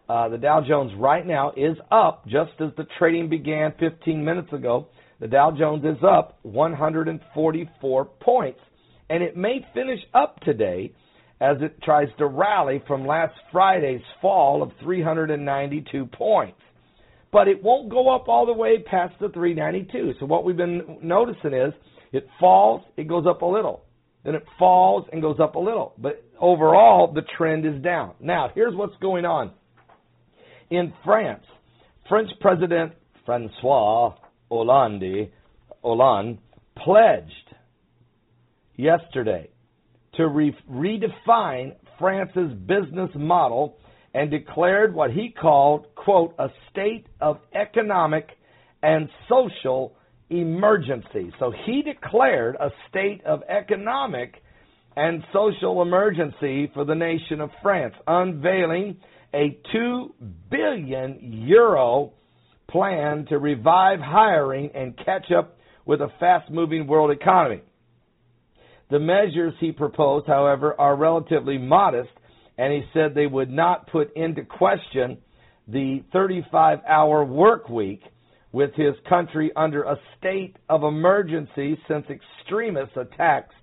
[0.08, 4.54] Uh, the Dow Jones right now is up just as the trading began 15 minutes
[4.54, 4.90] ago.
[5.26, 8.60] The Dow Jones is up 144 points,
[9.10, 10.94] and it may finish up today
[11.42, 16.60] as it tries to rally from last Friday's fall of 392 points.
[17.32, 20.14] But it won't go up all the way past the 392.
[20.20, 21.74] So what we've been noticing is
[22.14, 23.84] it falls, it goes up a little.
[24.24, 25.96] Then it falls and goes up a little.
[25.98, 28.14] But overall, the trend is down.
[28.20, 29.54] Now, here's what's going on.
[30.70, 31.46] In France,
[32.08, 32.94] French President
[33.26, 34.14] Francois
[34.50, 35.32] Hollande,
[35.84, 36.40] Hollande
[36.78, 37.56] pledged
[38.76, 39.50] yesterday
[40.16, 43.78] to re- redefine France's business model
[44.14, 48.30] and declared what he called, quote, a state of economic
[48.82, 49.96] and social
[50.30, 51.32] emergency.
[51.40, 54.36] So he declared a state of economic
[54.96, 58.98] and social emergency for the nation of France, unveiling
[59.34, 60.14] a 2
[60.50, 62.14] billion euro
[62.70, 67.62] plan to revive hiring and catch up with a fast moving world economy.
[68.90, 72.10] The measures he proposed, however, are relatively modest,
[72.58, 75.18] and he said they would not put into question
[75.68, 78.02] the 35 hour work week
[78.52, 83.54] with his country under a state of emergency since extremist attacks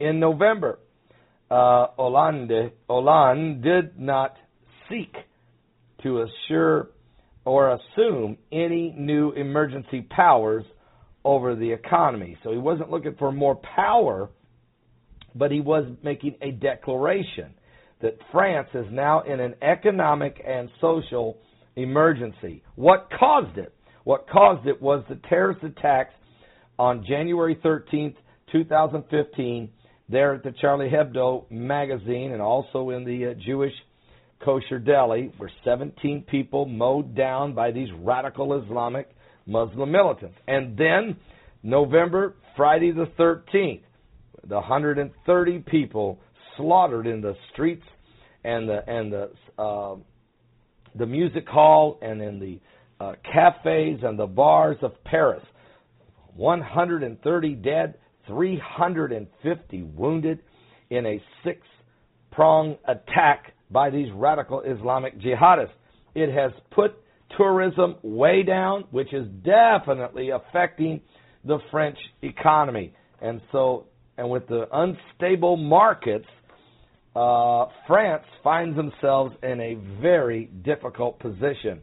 [0.00, 0.78] in November.
[1.50, 4.36] Uh, Hollande, Hollande did not
[4.88, 5.14] seek
[6.02, 6.88] to assure
[7.50, 10.64] or assume any new emergency powers
[11.24, 12.38] over the economy.
[12.44, 14.30] So he wasn't looking for more power,
[15.34, 17.52] but he was making a declaration
[18.02, 21.38] that France is now in an economic and social
[21.74, 22.62] emergency.
[22.76, 23.74] What caused it?
[24.04, 26.14] What caused it was the terrorist attacks
[26.78, 28.14] on January 13th,
[28.52, 29.70] 2015,
[30.08, 33.74] there at the Charlie Hebdo magazine and also in the uh, Jewish
[34.44, 39.08] kosher deli, where 17 people mowed down by these radical Islamic
[39.46, 40.36] Muslim militants.
[40.48, 41.16] And then
[41.62, 43.82] November, Friday the 13th,
[44.48, 46.18] the 130 people
[46.56, 47.84] slaughtered in the streets
[48.44, 49.96] and the and the uh,
[50.94, 52.58] the music hall and in the
[53.04, 55.42] uh, cafes and the bars of Paris.
[56.36, 57.94] 130 dead,
[58.26, 60.40] 350 wounded
[60.90, 61.60] in a six
[62.30, 65.70] prong attack by these radical Islamic jihadists.
[66.14, 66.94] It has put
[67.36, 71.00] tourism way down, which is definitely affecting
[71.44, 72.94] the French economy.
[73.20, 73.86] And so,
[74.18, 76.26] and with the unstable markets,
[77.14, 81.80] uh, France finds themselves in a very difficult position.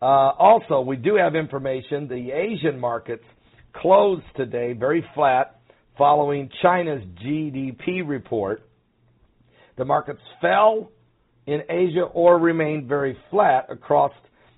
[0.00, 2.08] Uh, also, we do have information.
[2.08, 3.24] The Asian markets
[3.74, 5.60] closed today very flat
[5.96, 8.62] following China's GDP report.
[9.76, 10.90] The markets fell
[11.46, 14.12] in Asia or remained very flat across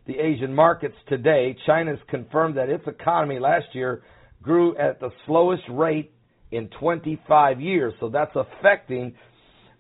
[0.06, 1.56] the Asian markets today.
[1.66, 4.02] China's confirmed that its economy last year
[4.43, 6.12] grew at the slowest rate
[6.51, 7.94] in 25 years.
[8.01, 9.15] So that's affecting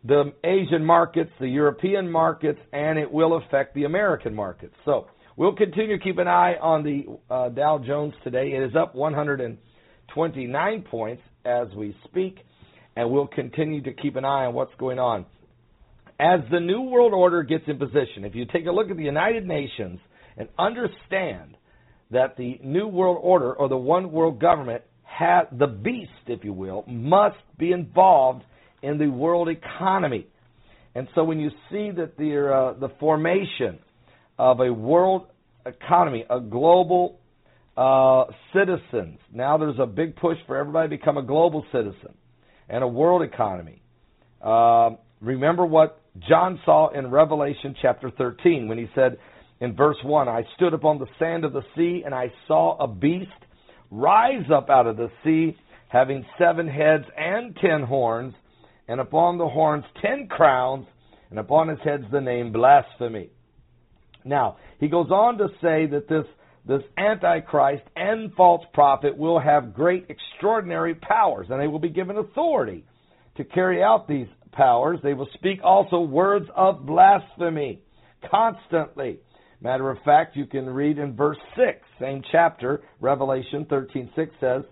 [0.04, 4.74] the Asian markets, the European markets, and it will affect the American markets.
[4.84, 5.06] So
[5.36, 8.52] we'll continue to keep an eye on the uh, Dow Jones today.
[8.52, 12.38] It is up 129 points as we speak,
[12.96, 15.26] and we'll continue to keep an eye on what's going on.
[16.18, 19.02] As the New World Order gets in position, if you take a look at the
[19.02, 19.98] United Nations
[20.36, 21.56] and understand
[22.10, 26.52] that the New World Order or the One World Government, has, the beast, if you
[26.52, 28.42] will, must be involved
[28.82, 30.26] in the world economy.
[30.94, 33.78] And so when you see that the, uh, the formation
[34.38, 35.26] of a world
[35.66, 37.18] economy, a global
[37.76, 42.14] uh, citizens, now there's a big push for everybody to become a global citizen
[42.68, 43.82] and a world economy.
[44.42, 49.18] Uh, remember what John saw in Revelation chapter 13 when he said
[49.60, 52.86] in verse 1 I stood upon the sand of the sea and I saw a
[52.86, 53.30] beast
[53.90, 55.56] rise up out of the sea
[55.88, 58.34] having seven heads and ten horns
[58.88, 60.86] and upon the horns ten crowns,
[61.30, 63.30] and upon his heads the name blasphemy.
[64.24, 66.26] Now, he goes on to say that this,
[66.66, 72.16] this Antichrist and false prophet will have great extraordinary powers, and they will be given
[72.16, 72.84] authority
[73.36, 74.98] to carry out these powers.
[75.02, 77.80] They will speak also words of blasphemy
[78.30, 79.18] constantly.
[79.60, 84.62] Matter of fact, you can read in verse 6, same chapter, Revelation 13:6 says,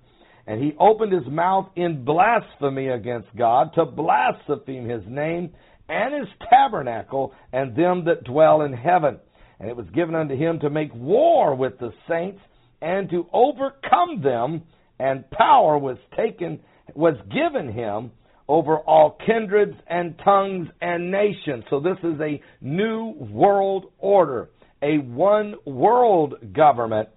[0.47, 5.51] and he opened his mouth in blasphemy against God to blaspheme his name
[5.89, 9.19] and his tabernacle and them that dwell in heaven.
[9.61, 12.41] And it was given unto him to make war with the saints
[12.81, 14.63] and to overcome them,
[14.99, 16.61] and power was taken
[16.95, 18.11] was given him
[18.53, 21.65] over all kindreds and tongues and nations.
[21.71, 24.51] So this is a new world order,
[24.83, 27.09] a one world government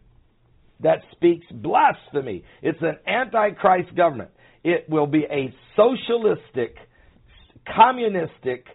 [0.80, 2.46] that speaks blasphemy.
[2.62, 4.30] It's an antichrist government.
[4.64, 6.78] It will be a socialistic,
[7.68, 8.68] communistic,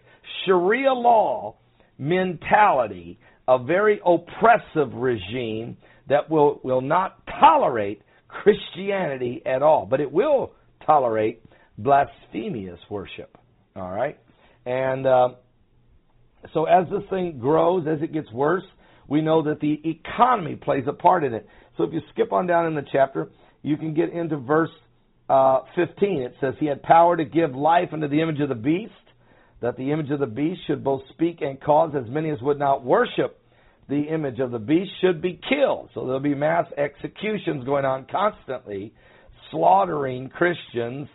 [0.45, 1.55] Sharia law
[1.97, 3.17] mentality,
[3.47, 5.77] a very oppressive regime
[6.09, 10.51] that will, will not tolerate Christianity at all, but it will
[10.85, 11.40] tolerate
[11.77, 13.37] blasphemous worship.
[13.75, 14.19] All right?
[14.65, 15.29] And uh,
[16.53, 18.63] so as this thing grows, as it gets worse,
[19.07, 21.47] we know that the economy plays a part in it.
[21.77, 23.29] So if you skip on down in the chapter,
[23.61, 24.69] you can get into verse
[25.29, 26.21] uh, 15.
[26.21, 28.91] It says, He had power to give life unto the image of the beast,
[29.61, 32.59] that the image of the beast should both speak and cause as many as would
[32.59, 33.37] not worship
[33.91, 35.89] the image of the beast should be killed.
[35.93, 38.93] So there'll be mass executions going on constantly,
[39.51, 41.09] slaughtering Christians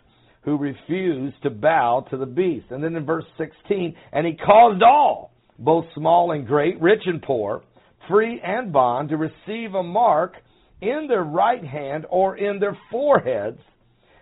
[0.47, 2.67] who refused to bow to the beast.
[2.69, 7.21] And then in verse 16, and he caused all, both small and great, rich and
[7.21, 7.63] poor,
[8.09, 10.35] free and bond, to receive a mark
[10.79, 13.59] in their right hand or in their foreheads,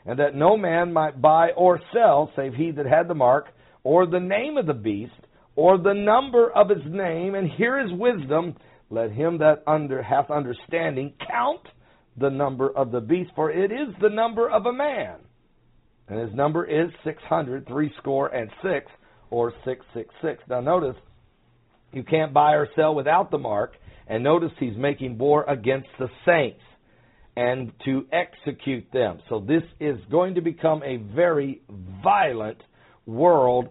[0.08, 3.46] and that no man might buy or sell save he that had the mark,
[3.84, 5.14] or the name of the beast,
[5.56, 8.56] or the number of his name, and here is wisdom.
[8.90, 11.62] Let him that under hath understanding count
[12.18, 15.18] the number of the beast, for it is the number of a man.
[16.08, 18.88] And his number is six hundred, three score and six,
[19.30, 20.44] or six six six.
[20.48, 20.96] Now notice,
[21.92, 23.74] you can't buy or sell without the mark,
[24.08, 26.62] and notice he's making war against the saints
[27.36, 29.20] and to execute them.
[29.30, 31.62] So this is going to become a very
[32.04, 32.62] violent
[33.06, 33.70] world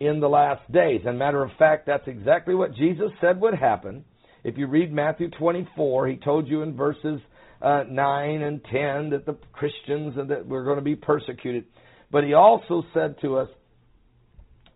[0.00, 1.02] in the last days.
[1.06, 4.04] And matter of fact, that's exactly what Jesus said would happen.
[4.44, 7.20] If you read Matthew 24, he told you in verses
[7.62, 11.64] uh, 9 and 10 that the Christians and that we're going to be persecuted.
[12.10, 13.48] But he also said to us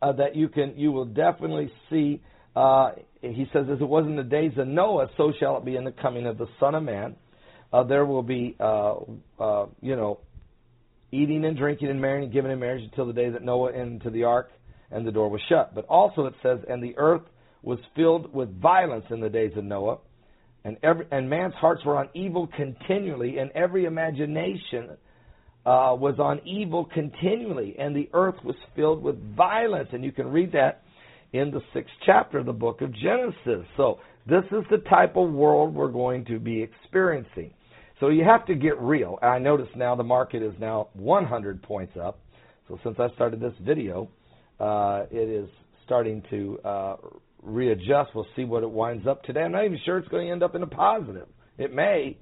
[0.00, 2.22] uh, that you can you will definitely see
[2.54, 5.76] uh, he says as it was in the days of Noah so shall it be
[5.76, 7.16] in the coming of the Son of Man.
[7.72, 8.94] Uh, there will be uh,
[9.40, 10.20] uh, you know
[11.10, 13.92] eating and drinking and marrying and giving in marriage until the day that Noah entered
[13.92, 14.50] into the ark
[14.90, 15.74] and the door was shut.
[15.74, 17.22] But also it says and the earth
[17.62, 19.98] was filled with violence in the days of Noah
[20.66, 24.90] and every and man's hearts were on evil continually, and every imagination
[25.64, 29.88] uh, was on evil continually, and the earth was filled with violence.
[29.92, 30.82] And you can read that
[31.32, 33.64] in the sixth chapter of the book of Genesis.
[33.76, 37.52] So this is the type of world we're going to be experiencing.
[38.00, 39.20] So you have to get real.
[39.22, 42.18] I notice now the market is now 100 points up.
[42.66, 44.08] So since I started this video,
[44.58, 45.48] uh, it is
[45.84, 46.96] starting to uh,
[47.46, 48.10] readjust.
[48.14, 49.42] We'll see what it winds up today.
[49.42, 51.28] I'm not even sure it's going to end up in a positive.
[51.56, 52.18] It may,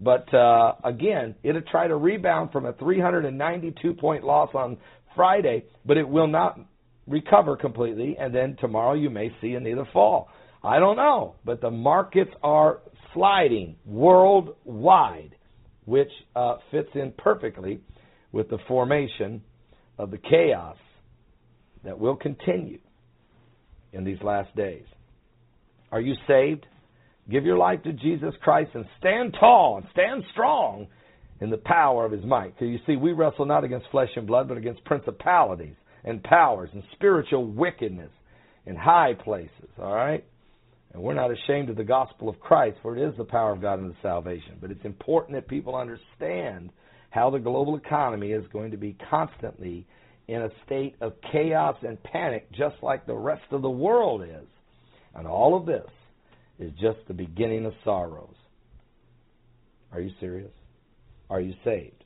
[0.00, 4.78] but uh, again, it'll try to rebound from a 392 point loss on
[5.14, 6.58] Friday, but it will not
[7.06, 8.16] recover completely.
[8.18, 10.30] And then tomorrow you may see another fall.
[10.62, 12.80] I don't know, but the markets are
[13.14, 15.34] sliding worldwide,
[15.84, 17.80] which uh, fits in perfectly
[18.32, 19.42] with the formation
[19.98, 20.76] of the chaos
[21.84, 22.78] that will continue
[23.98, 24.84] in these last days.
[25.92, 26.64] Are you saved?
[27.28, 30.86] Give your life to Jesus Christ and stand tall and stand strong
[31.40, 32.54] in the power of his might.
[32.54, 36.70] Because you see, we wrestle not against flesh and blood, but against principalities and powers
[36.72, 38.10] and spiritual wickedness
[38.64, 39.68] in high places.
[39.78, 40.24] All right?
[40.94, 43.60] And we're not ashamed of the gospel of Christ, for it is the power of
[43.60, 44.56] God unto salvation.
[44.60, 46.70] But it's important that people understand
[47.10, 49.86] how the global economy is going to be constantly
[50.28, 54.46] in a state of chaos and panic, just like the rest of the world is.
[55.14, 55.88] And all of this
[56.58, 58.34] is just the beginning of sorrows.
[59.90, 60.52] Are you serious?
[61.30, 62.04] Are you saved?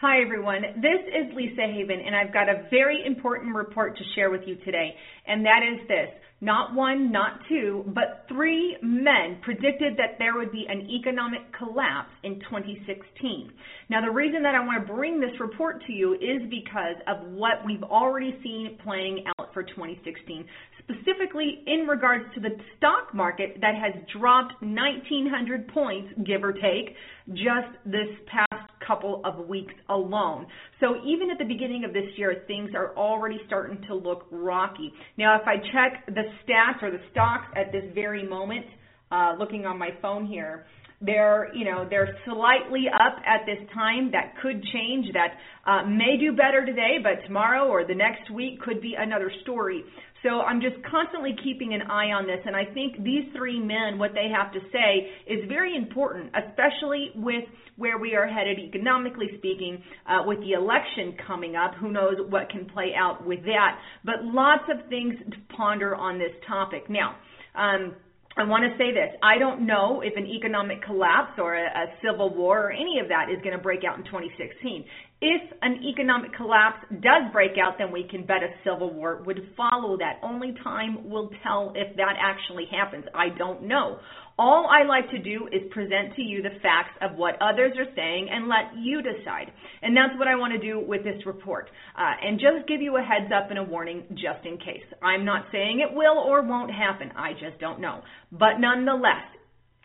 [0.00, 0.62] Hi, everyone.
[0.76, 4.56] This is Lisa Haven, and I've got a very important report to share with you
[4.64, 4.94] today,
[5.26, 6.08] and that is this.
[6.40, 12.08] Not one, not two, but three men predicted that there would be an economic collapse
[12.22, 13.52] in 2016.
[13.90, 17.30] Now, the reason that I want to bring this report to you is because of
[17.32, 20.46] what we've already seen playing out for 2016,
[20.78, 26.96] specifically in regards to the stock market that has dropped 1,900 points, give or take,
[27.34, 28.49] just this past
[28.90, 30.46] couple of weeks alone.
[30.80, 34.92] So even at the beginning of this year, things are already starting to look rocky.
[35.16, 38.66] Now, if I check the stats or the stocks at this very moment,
[39.12, 40.66] uh, looking on my phone here,
[41.02, 45.32] they're you know they're slightly up at this time that could change that
[45.66, 49.82] uh, may do better today but tomorrow or the next week could be another story
[50.22, 53.98] so I'm just constantly keeping an eye on this, and I think these three men,
[53.98, 57.44] what they have to say, is very important, especially with
[57.76, 61.72] where we are headed economically speaking, uh, with the election coming up.
[61.80, 63.78] Who knows what can play out with that?
[64.04, 66.90] But lots of things to ponder on this topic.
[66.90, 67.16] Now,
[67.54, 67.94] um,
[68.36, 69.10] I want to say this.
[69.22, 73.08] I don't know if an economic collapse or a, a civil war or any of
[73.08, 74.84] that is going to break out in 2016.
[75.22, 79.52] If an economic collapse does break out, then we can bet a civil war would
[79.54, 80.18] follow that.
[80.22, 83.04] Only time will tell if that actually happens.
[83.14, 83.98] I don't know.
[84.38, 87.92] All I like to do is present to you the facts of what others are
[87.94, 89.52] saying and let you decide.
[89.82, 91.68] And that's what I want to do with this report.
[91.98, 94.88] Uh, and just give you a heads up and a warning just in case.
[95.02, 97.12] I'm not saying it will or won't happen.
[97.14, 98.00] I just don't know.
[98.32, 99.28] But nonetheless,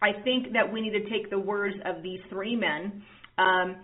[0.02, 3.04] I think that we need to take the words of these three men
[3.38, 3.76] um,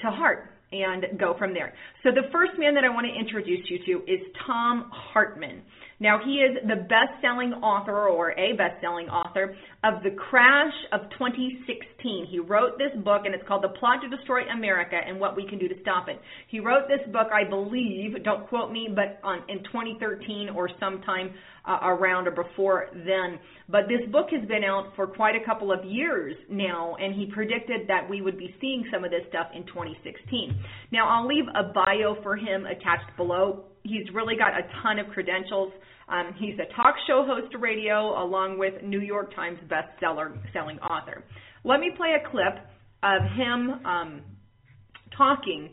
[0.00, 1.72] to heart and go from there.
[2.02, 5.62] So the first man that I want to introduce you to is Thom Hartmann.
[6.00, 9.54] Now, he is the best selling author or a best selling author
[9.84, 12.26] of The Crash of 2016.
[12.30, 15.46] He wrote this book, and it's called The Plot to Destroy America and What We
[15.48, 16.20] Can Do to Stop It.
[16.48, 21.32] He wrote this book, I believe, don't quote me, but on, in 2013 or sometime
[21.66, 23.38] uh, around or before then.
[23.68, 27.26] But this book has been out for quite a couple of years now, and he
[27.32, 30.58] predicted that we would be seeing some of this stuff in 2016.
[30.92, 35.06] Now, I'll leave a bio for him attached below he's really got a ton of
[35.12, 35.72] credentials.
[36.08, 41.24] Um, he's a talk show host radio, along with New York Times bestseller selling author.
[41.62, 42.58] Let me play a clip
[43.02, 44.22] of him um,
[45.16, 45.70] talking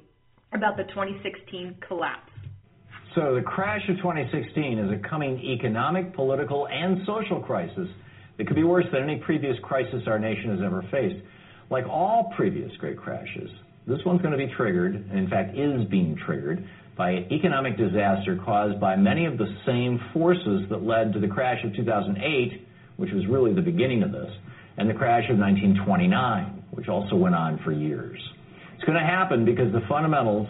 [0.54, 2.30] about the 2016 collapse.
[3.16, 7.88] So, the crash of 2016 is a coming economic, political, and social crisis
[8.38, 11.22] that could be worse than any previous crisis our nation has ever faced.
[11.70, 13.50] Like all previous great crashes,
[13.86, 16.66] this one's going to be triggered, and in fact is being triggered,
[16.98, 21.64] by economic disaster caused by many of the same forces that led to the crash
[21.64, 24.30] of 2008, which was really the beginning of this,
[24.78, 28.20] and the crash of 1929, which also went on for years.
[28.76, 30.48] It's going to happen because the fundamentals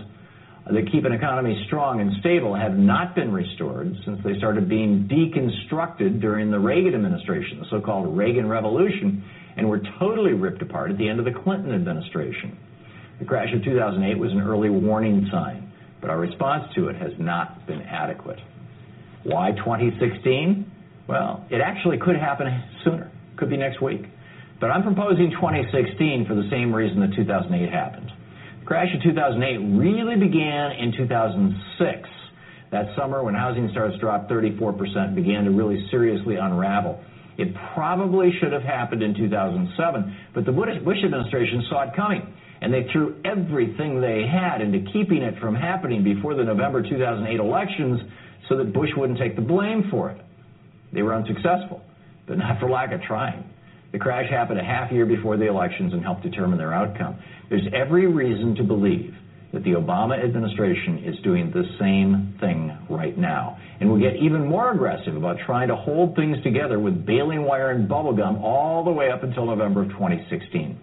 [0.65, 5.09] that keep an economy strong and stable have not been restored since they started being
[5.09, 9.23] deconstructed during the Reagan administration, the so-called Reagan Revolution,
[9.57, 12.57] and were totally ripped apart at the end of the Clinton administration.
[13.19, 15.70] The crash of 2008 was an early warning sign
[16.01, 18.39] but our response to it has not been adequate.
[19.23, 20.69] Why 2016?
[21.07, 22.47] Well, it actually could happen
[22.83, 23.11] sooner.
[23.37, 24.01] Could be next week.
[24.59, 28.11] But I'm proposing 2016 for the same reason that 2008 happened.
[28.61, 32.09] The crash of 2008 really began in 2006.
[32.71, 37.03] That summer, when housing starts dropped 34%, began to really seriously unravel.
[37.37, 42.73] It probably should have happened in 2007, but the Bush administration saw it coming and
[42.73, 47.99] they threw everything they had into keeping it from happening before the November 2008 elections
[48.47, 50.21] so that Bush wouldn't take the blame for it.
[50.93, 51.81] They were unsuccessful,
[52.27, 53.43] but not for lack of trying.
[53.91, 57.19] The crash happened a half year before the elections and helped determine their outcome.
[57.49, 59.13] There's every reason to believe
[59.53, 64.47] that the Obama administration is doing the same thing right now and will get even
[64.47, 68.91] more aggressive about trying to hold things together with baling wire and bubblegum all the
[68.91, 70.79] way up until November of 2016.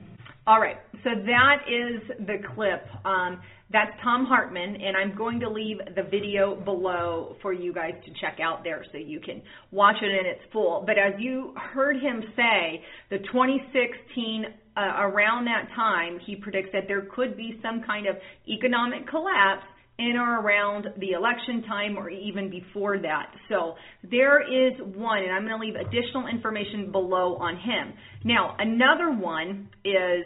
[0.47, 2.87] All right, so that is the clip.
[3.05, 7.93] Um, that's Thom Hartmann, and I'm going to leave the video below for you guys
[8.07, 10.85] to check out there so you can watch it in its full.
[10.87, 16.85] But as you heard him say, the 2016, uh, around that time, he predicts that
[16.87, 18.17] there could be some kind of
[18.49, 19.67] economic collapse
[19.99, 23.33] in or around the election time or even before that.
[23.49, 23.75] So
[24.09, 27.93] there is one, and I'm going to leave additional information below on him.
[28.25, 30.25] Now, another one is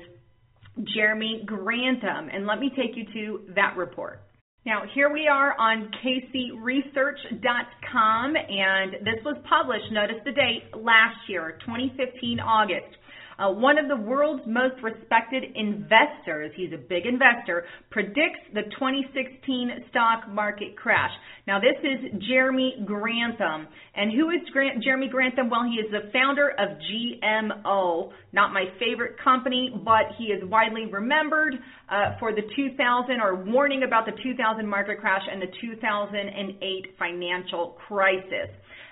[0.95, 2.29] Jeremy Grantham.
[2.33, 4.23] And let me take you to that report.
[4.65, 11.59] Now, here we are on kcresearch.com, and this was published, notice the date, last year,
[11.67, 12.97] 2015 August.
[13.39, 19.85] Uh, one of the world's most respected investors, he's a big investor, predicts the 2016
[19.91, 21.11] stock market crash.
[21.47, 23.67] Now, this is Jeremy Grantham.
[23.95, 25.51] And who is Grant, Jeremy Grantham?
[25.51, 30.87] Well, he is the founder of GMO, not my favorite company, but he is widely
[30.87, 31.55] remembered
[31.91, 37.77] uh, for the 2000 or warning about the 2000 market crash and the 2008 financial
[37.89, 38.49] crisis.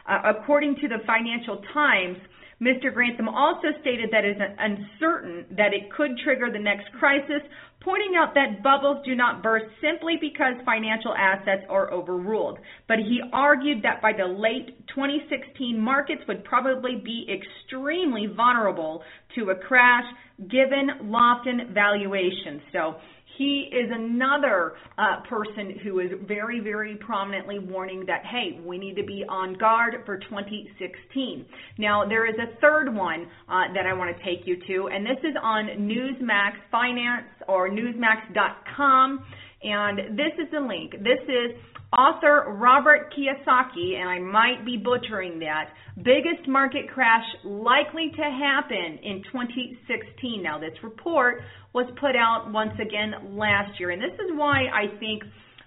[0.08, 2.16] Uh, according to the Financial Times,
[2.60, 2.92] Mr.
[2.92, 7.40] Grantham also stated that it is uncertain that it could trigger the next crisis,
[7.80, 12.58] pointing out that bubbles do not burst simply because financial assets are overruled.
[12.86, 19.02] But he argued that by the late 2016, markets would probably be extremely vulnerable
[19.36, 20.04] to a crash
[20.50, 22.60] given Lofton valuations.
[22.72, 22.96] So
[23.40, 28.96] he is another uh, person who is very, very prominently warning that, hey, we need
[28.96, 31.46] to be on guard for 2016.
[31.78, 35.06] Now, there is a third one uh, that I want to take you to, and
[35.06, 39.24] this is on Newsmax Finance or Newsmax.com.
[39.62, 40.92] And this is the link.
[41.02, 48.12] This is author Robert Kiyosaki, and I might be butchering that, biggest market crash likely
[48.16, 50.42] to happen in 2016.
[50.42, 51.42] Now, this report
[51.74, 55.24] was put out once again last year, and this is why I think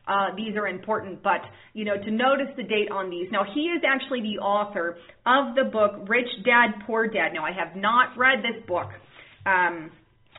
[0.07, 1.41] uh, these are important, but
[1.73, 3.27] you know, to notice the date on these.
[3.31, 7.33] Now, he is actually the author of the book Rich Dad Poor Dad.
[7.33, 8.89] Now, I have not read this book.
[9.45, 9.91] Um,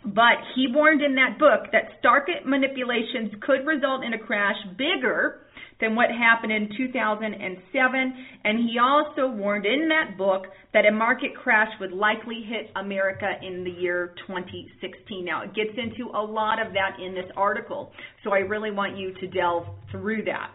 [0.04, 5.40] but he warned in that book that market manipulations could result in a crash bigger
[5.80, 8.26] than what happened in 2007.
[8.44, 13.32] And he also warned in that book that a market crash would likely hit America
[13.42, 15.24] in the year 2016.
[15.24, 17.92] Now, it gets into a lot of that in this article,
[18.22, 20.52] so I really want you to delve through that.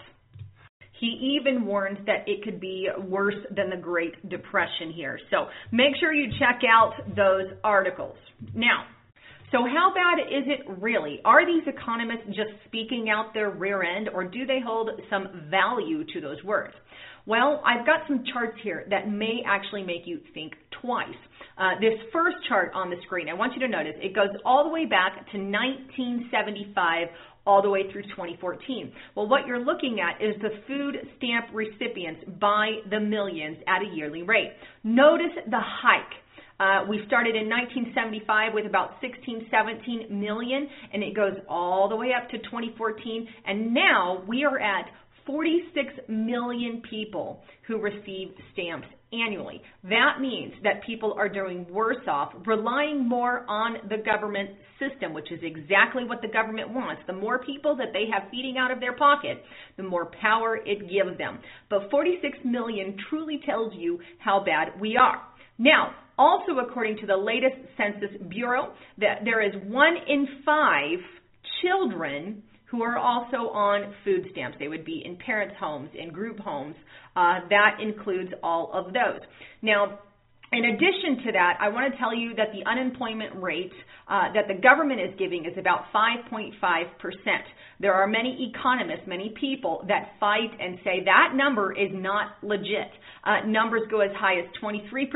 [0.99, 5.17] He even warns that it could be worse than the Great Depression here.
[5.31, 8.17] So make sure you check out those articles.
[8.53, 8.85] Now,
[9.51, 11.19] so how bad is it really?
[11.25, 16.03] Are these economists just speaking out their rear end or do they hold some value
[16.13, 16.73] to those words?
[17.25, 21.07] Well, I've got some charts here that may actually make you think twice.
[21.57, 24.63] Uh, this first chart on the screen, I want you to notice, it goes all
[24.63, 27.07] the way back to 1975
[27.45, 28.91] all the way through 2014.
[29.15, 33.95] Well, what you're looking at is the food stamp recipients by the millions at a
[33.95, 34.53] yearly rate.
[34.83, 36.18] Notice the hike.
[36.59, 41.95] Uh, we started in 1975 with about 16, 17 million, and it goes all the
[41.95, 44.85] way up to 2014, and now we are at
[45.25, 49.61] 46 million people who receive stamps annually.
[49.83, 54.49] That means that people are doing worse off, relying more on the government
[54.79, 57.01] system, which is exactly what the government wants.
[57.07, 59.43] The more people that they have feeding out of their pocket,
[59.77, 61.39] the more power it gives them.
[61.69, 65.21] But 46 million truly tells you how bad we are.
[65.57, 70.99] Now, also according to the latest Census Bureau, that there is one in five
[71.61, 74.57] children who are also on food stamps.
[74.59, 76.75] They would be in parents' homes, in group homes.
[77.15, 79.21] Uh, that includes all of those.
[79.61, 79.99] Now,
[80.51, 83.71] in addition to that, I want to tell you that the unemployment rate
[84.09, 86.53] uh, that the government is giving is about 5.5%.
[87.79, 92.89] There are many economists, many people that fight and say that number is not legit.
[93.23, 95.09] Uh, numbers go as high as 23%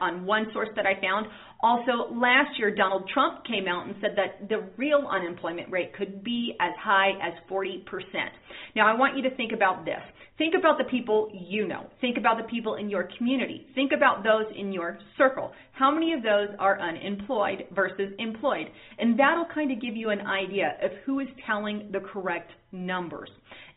[0.00, 1.26] on one source that I found.
[1.62, 6.24] Also, last year, Donald Trump came out and said that the real unemployment rate could
[6.24, 7.84] be as high as 40%.
[8.74, 10.00] Now, I want you to think about this.
[10.38, 11.84] Think about the people you know.
[12.00, 13.66] Think about the people in your community.
[13.74, 15.52] Think about those in your circle.
[15.72, 18.68] How many of those are unemployed versus employed?
[18.98, 23.28] And that'll kind of give you an idea of who is telling the correct numbers.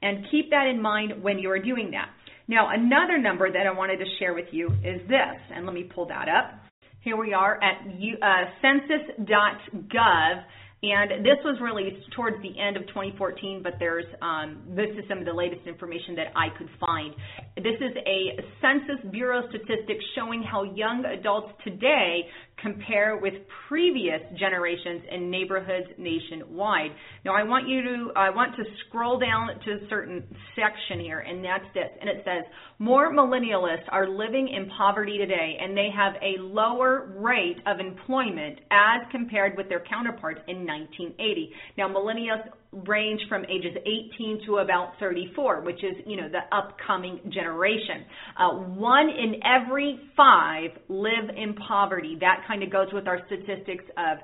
[0.02, 2.08] And keep that in mind when you're doing that.
[2.48, 5.84] Now, another number that I wanted to share with you is this, and let me
[5.84, 6.60] pull that up.
[7.02, 10.44] Here we are at uh, census.gov
[10.84, 15.18] and this was released towards the end of 2014, but there's um, this is some
[15.20, 17.16] of the latest information that I could find.
[17.56, 22.28] This is a Census Bureau statistic showing how young adults today
[22.64, 23.34] compare with
[23.68, 26.92] previous generations in neighborhoods nationwide.
[27.26, 30.24] Now, I want you to I want to scroll down to a certain
[30.56, 32.44] section here, and that's this, and it says
[32.80, 38.60] more millennialists are living in poverty today, and they have a lower rate of employment
[38.72, 41.52] as compared with their counterparts in 1980.
[41.78, 42.48] Now, millennials
[42.88, 48.06] range from ages 18 to about 34, which is, you know, the upcoming generation.
[48.38, 52.18] Uh, one in every five live in poverty.
[52.20, 54.18] That kind of goes with our statistics of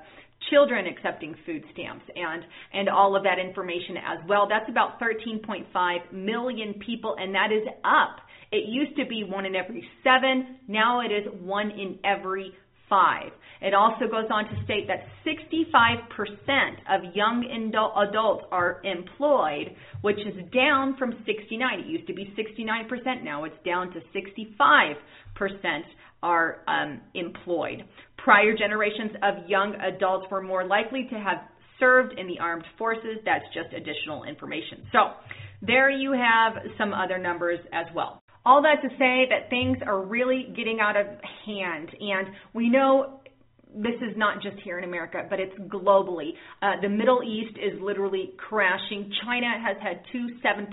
[0.50, 4.48] children accepting food stamps and and all of that information as well.
[4.48, 8.16] That's about 13.5 million people, and that is up.
[8.52, 10.56] It used to be one in every seven.
[10.66, 12.52] Now it is one in every
[12.88, 13.30] five.
[13.60, 16.06] It also goes on to state that 65%
[16.88, 17.44] of young
[18.08, 21.80] adults are employed, which is down from 69.
[21.80, 23.22] It used to be 69%.
[23.22, 24.96] Now it's down to 65%
[26.22, 27.84] are um, employed.
[28.18, 31.38] Prior generations of young adults were more likely to have
[31.78, 33.18] served in the armed forces.
[33.24, 34.86] That's just additional information.
[34.92, 34.98] So
[35.62, 38.22] there you have some other numbers as well.
[38.44, 41.06] All that to say that things are really getting out of
[41.46, 43.19] hand, and we know
[43.74, 46.30] this is not just here in America, but it's globally.
[46.62, 49.10] Uh, the Middle East is literally crashing.
[49.24, 50.70] China has had two 7%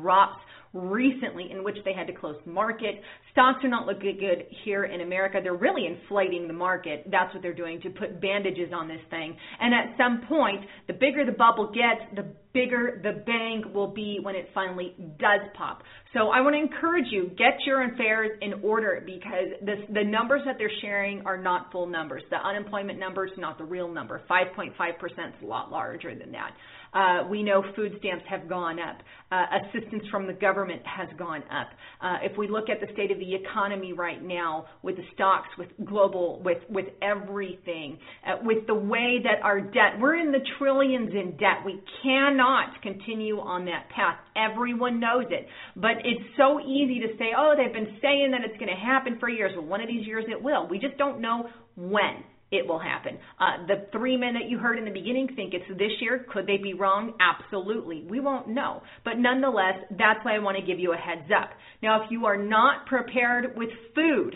[0.00, 0.38] drops
[0.72, 3.00] recently in which they had to close market.
[3.32, 5.40] Stocks are not looking good here in America.
[5.42, 7.06] They're really inflating the market.
[7.10, 9.36] That's what they're doing to put bandages on this thing.
[9.60, 14.18] And at some point, the bigger the bubble gets, the bigger the bang will be
[14.22, 15.82] when it finally does pop.
[16.14, 20.42] So I want to encourage you, get your affairs in order because this, the numbers
[20.46, 22.22] that they're sharing are not full numbers.
[22.30, 24.22] The unemployment numbers, not the real number.
[24.28, 26.52] 5.5% is a lot larger than that.
[26.92, 28.98] Uh, we know food stamps have gone up.
[29.30, 31.68] Uh, assistance from the government has gone up.
[32.00, 35.48] Uh, if we look at the state of the economy right now, with the stocks,
[35.58, 40.40] with global, with with everything, uh, with the way that our debt, we're in the
[40.58, 41.60] trillions in debt.
[41.64, 44.16] We cannot continue on that path.
[44.34, 45.46] Everyone knows it,
[45.76, 49.18] but it's so easy to say, oh, they've been saying that it's going to happen
[49.20, 49.52] for years.
[49.54, 50.66] Well, one of these years it will.
[50.68, 52.24] We just don't know when.
[52.50, 53.18] It will happen.
[53.38, 56.24] Uh, the three men that you heard in the beginning think it's this year.
[56.32, 57.12] Could they be wrong?
[57.20, 58.06] Absolutely.
[58.08, 58.82] We won't know.
[59.04, 61.50] But nonetheless, that's why I want to give you a heads up.
[61.82, 64.34] Now, if you are not prepared with food,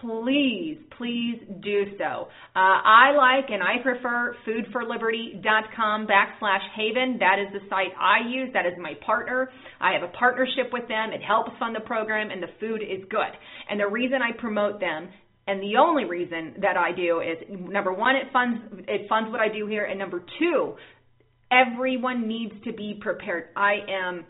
[0.00, 2.28] please, please do so.
[2.54, 7.18] Uh, I like and I prefer foodforliberty.com backslash haven.
[7.20, 8.50] That is the site I use.
[8.52, 9.50] That is my partner.
[9.80, 11.12] I have a partnership with them.
[11.12, 13.32] It helps fund the program and the food is good.
[13.70, 15.08] And the reason I promote them
[15.46, 18.58] and the only reason that I do is number one, it funds
[18.88, 20.74] it funds what I do here, and number two,
[21.50, 23.44] everyone needs to be prepared.
[23.56, 24.24] I am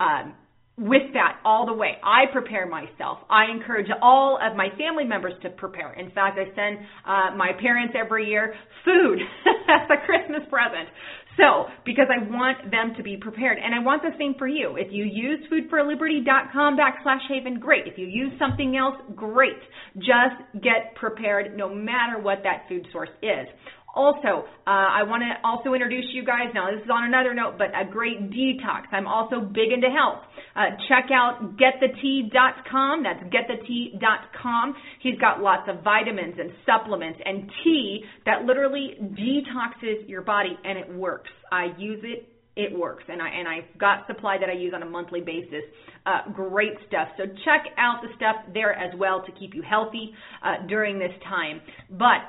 [0.00, 0.34] um,
[0.76, 1.98] with that all the way.
[2.02, 3.18] I prepare myself.
[3.30, 5.92] I encourage all of my family members to prepare.
[5.92, 8.54] In fact, I send uh, my parents every year
[8.84, 9.20] food
[9.68, 10.88] as a Christmas present.
[11.36, 13.58] So, because I want them to be prepared.
[13.58, 14.76] And I want the same for you.
[14.76, 17.86] If you use foodforliberty.com backslash haven, great.
[17.86, 19.58] If you use something else, great.
[19.96, 23.48] Just get prepared no matter what that food source is.
[23.94, 26.50] Also, uh, I want to also introduce you guys.
[26.52, 28.90] Now, this is on another note, but a great detox.
[28.92, 30.22] I'm also big into health.
[30.56, 33.02] Uh, check out getthetea.com.
[33.04, 34.74] That's getthetea.com.
[35.00, 40.76] He's got lots of vitamins and supplements and tea that literally detoxes your body, and
[40.76, 41.30] it works.
[41.52, 44.82] I use it it works and I and I've got supply that I use on
[44.82, 45.64] a monthly basis.
[46.06, 47.08] Uh, great stuff.
[47.16, 51.12] So check out the stuff there as well to keep you healthy uh, during this
[51.28, 51.60] time.
[51.90, 52.22] But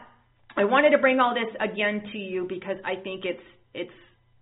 [0.57, 3.91] I wanted to bring all this again to you because I think it's it's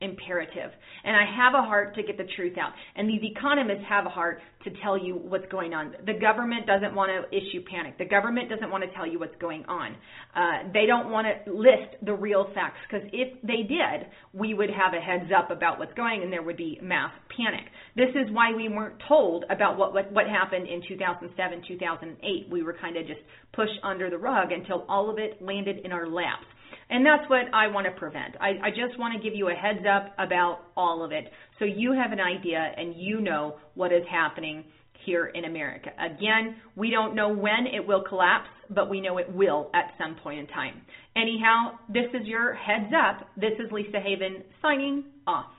[0.02, 0.72] imperative.
[1.04, 2.72] And I have a heart to get the truth out.
[2.96, 5.94] And these economists have a heart to tell you what's going on.
[6.06, 7.98] The government doesn't want to issue panic.
[7.98, 9.96] The government doesn't want to tell you what's going on.
[10.36, 14.70] Uh, they don't want to list the real facts because if they did, we would
[14.70, 17.68] have a heads up about what's going and there would be mass panic.
[17.96, 22.48] This is why we weren't told about what, what, what happened in 2007, 2008.
[22.50, 23.22] We were kind of just
[23.54, 26.46] pushed under the rug until all of it landed in our laps.
[26.90, 28.36] And that's what I want to prevent.
[28.40, 31.26] I, I just want to give you a heads up about all of it
[31.60, 34.64] so you have an idea and you know what is happening
[35.06, 35.90] here in America.
[36.00, 40.16] Again, we don't know when it will collapse, but we know it will at some
[40.24, 40.82] point in time.
[41.16, 43.28] Anyhow, this is your heads up.
[43.36, 45.52] This is Lisa Haven signing off.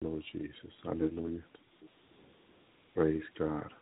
[0.00, 0.50] Lord Jesus,
[0.84, 1.40] hallelujah.
[2.94, 3.72] Praise God.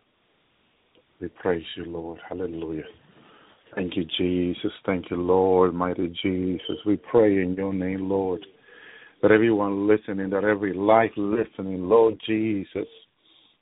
[1.21, 2.21] We praise you, Lord.
[2.29, 2.85] Hallelujah.
[3.75, 4.73] Thank you, Jesus.
[4.87, 6.77] Thank you, Lord, mighty Jesus.
[6.87, 8.45] We pray in your name, Lord,
[9.23, 12.89] that everyone listening, that every life listening, Lord Jesus,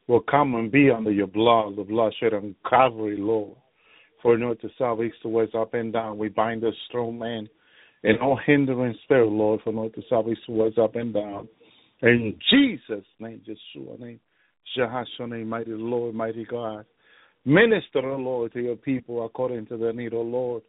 [0.07, 3.57] will come and be under your blood, the blood shed on Calvary, Lord.
[4.23, 7.49] For north to south, east to west, up and down, we bind the strong man
[8.03, 11.49] and all hindering spirit, Lord, from north to south, east to west, up and down.
[12.03, 14.21] In Jesus' name, Yeshua name,
[14.77, 16.85] Jehoshua name, mighty Lord, mighty God.
[17.47, 20.63] Minister, O Lord, to your people according to their need, O Lord.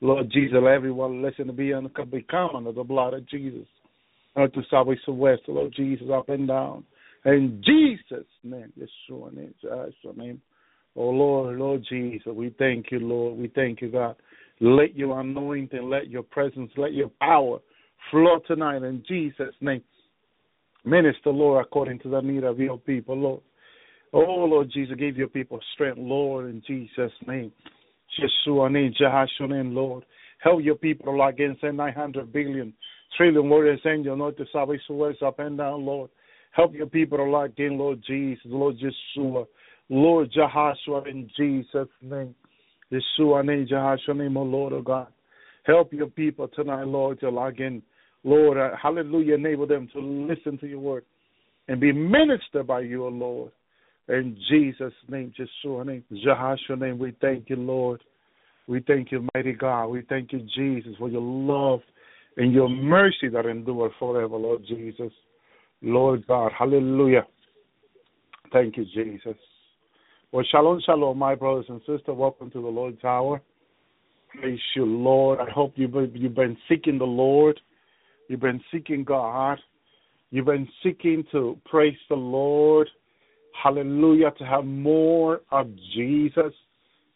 [0.00, 3.66] Lord Jesus, let everyone listen to be under, become under the blood of Jesus.
[4.36, 4.62] North to
[5.06, 6.84] to west, Lord Jesus, up and down.
[7.24, 10.42] In Jesus' name, Yeshua name, Yeshua name.
[10.96, 13.38] Oh Lord, Lord Jesus, we thank you, Lord.
[13.38, 14.16] We thank you, God.
[14.60, 17.60] Let your anointing, let your presence, let your power
[18.10, 19.82] flow tonight in Jesus' name.
[20.84, 23.40] Minister, Lord, according to the need of your people, Lord.
[24.14, 27.50] Oh, Lord Jesus, give your people strength, Lord, in Jesus' name.
[28.46, 30.04] Yeshua name, Jehoshua name, Lord.
[30.40, 32.72] Help your people, Lord, against 900 billion,
[33.16, 36.10] trillion warriors, angel, to south, east to up and down, Lord.
[36.52, 39.48] Help your people, Lord, again, Lord Jesus, Lord Yeshua,
[39.88, 42.36] Lord Jehoshua, in Jesus' name.
[42.92, 45.08] Yeshua name, Jehoshua name, oh Lord, oh God.
[45.64, 47.82] Help your people tonight, Lord, to log in.
[48.22, 51.04] Lord, uh, hallelujah, enable them to listen to your word
[51.66, 53.50] and be ministered by you, O Lord.
[54.08, 58.02] In Jesus' name, Yeshua name, Jehoshua name, we thank you, Lord.
[58.66, 59.88] We thank you, mighty God.
[59.88, 61.80] We thank you, Jesus, for your love
[62.36, 65.12] and your mercy that endure forever, Lord Jesus.
[65.80, 67.26] Lord God, hallelujah.
[68.52, 69.36] Thank you, Jesus.
[70.32, 72.02] Well, shalom, shalom, my brothers and sisters.
[72.08, 73.40] Welcome to the Lord's Hour.
[74.28, 75.38] Praise you, Lord.
[75.40, 77.60] I hope you've been, you've been seeking the Lord.
[78.28, 79.58] You've been seeking God.
[80.30, 82.88] You've been seeking to praise the Lord.
[83.62, 84.32] Hallelujah.
[84.38, 86.52] To have more of Jesus.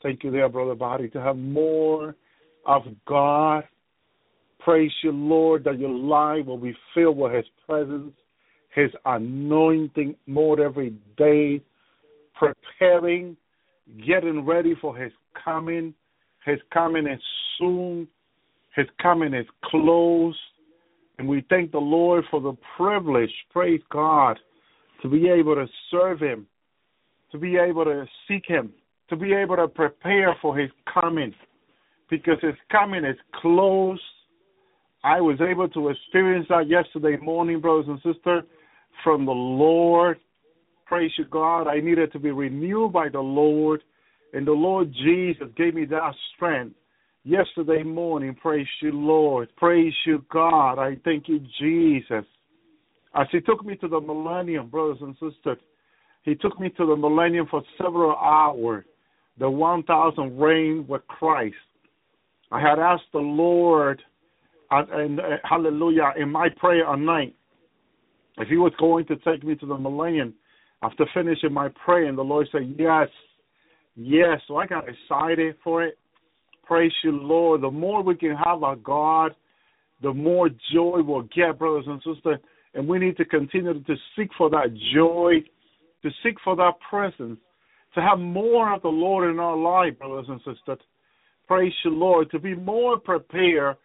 [0.02, 1.08] Thank you there, Brother Body.
[1.10, 2.14] To have more
[2.66, 3.64] of God.
[4.60, 8.12] Praise you, Lord, that your life will be filled with His presence,
[8.74, 11.62] His anointing more every day,
[12.34, 13.36] preparing,
[14.06, 15.12] getting ready for His
[15.44, 15.94] coming.
[16.44, 17.20] His coming is
[17.58, 18.08] soon.
[18.76, 20.36] His coming is close.
[21.18, 24.38] And we thank the Lord for the privilege, praise God,
[25.02, 26.46] to be able to serve Him,
[27.32, 28.72] to be able to seek Him,
[29.08, 31.34] to be able to prepare for His coming.
[32.10, 34.00] because His coming is close.
[35.04, 38.44] I was able to experience that yesterday morning, brothers and sisters,
[39.04, 40.18] from the Lord.
[40.86, 41.68] Praise you, God.
[41.68, 43.82] I needed to be renewed by the Lord,
[44.32, 46.74] and the Lord Jesus gave me that strength
[47.24, 48.34] yesterday morning.
[48.34, 49.50] Praise you, Lord.
[49.56, 50.78] Praise you, God.
[50.78, 52.24] I thank you, Jesus.
[53.14, 55.58] As He took me to the millennium, brothers and sisters,
[56.24, 58.84] He took me to the millennium for several hours,
[59.38, 61.54] the 1,000 reign with Christ.
[62.50, 64.02] I had asked the Lord,
[64.70, 67.34] and, and uh, hallelujah, in my prayer at night,
[68.38, 70.34] if He was going to take me to the millennium
[70.82, 73.08] after finishing my prayer, and the Lord said, Yes,
[73.96, 74.40] yes.
[74.46, 75.98] So I got excited for it.
[76.64, 77.62] Praise you, Lord.
[77.62, 79.34] The more we can have our God,
[80.02, 82.38] the more joy we'll get, brothers and sisters.
[82.74, 85.42] And we need to continue to seek for that joy,
[86.02, 87.38] to seek for that presence,
[87.94, 90.78] to have more of the Lord in our life, brothers and sisters.
[91.46, 93.76] Praise you, Lord, to be more prepared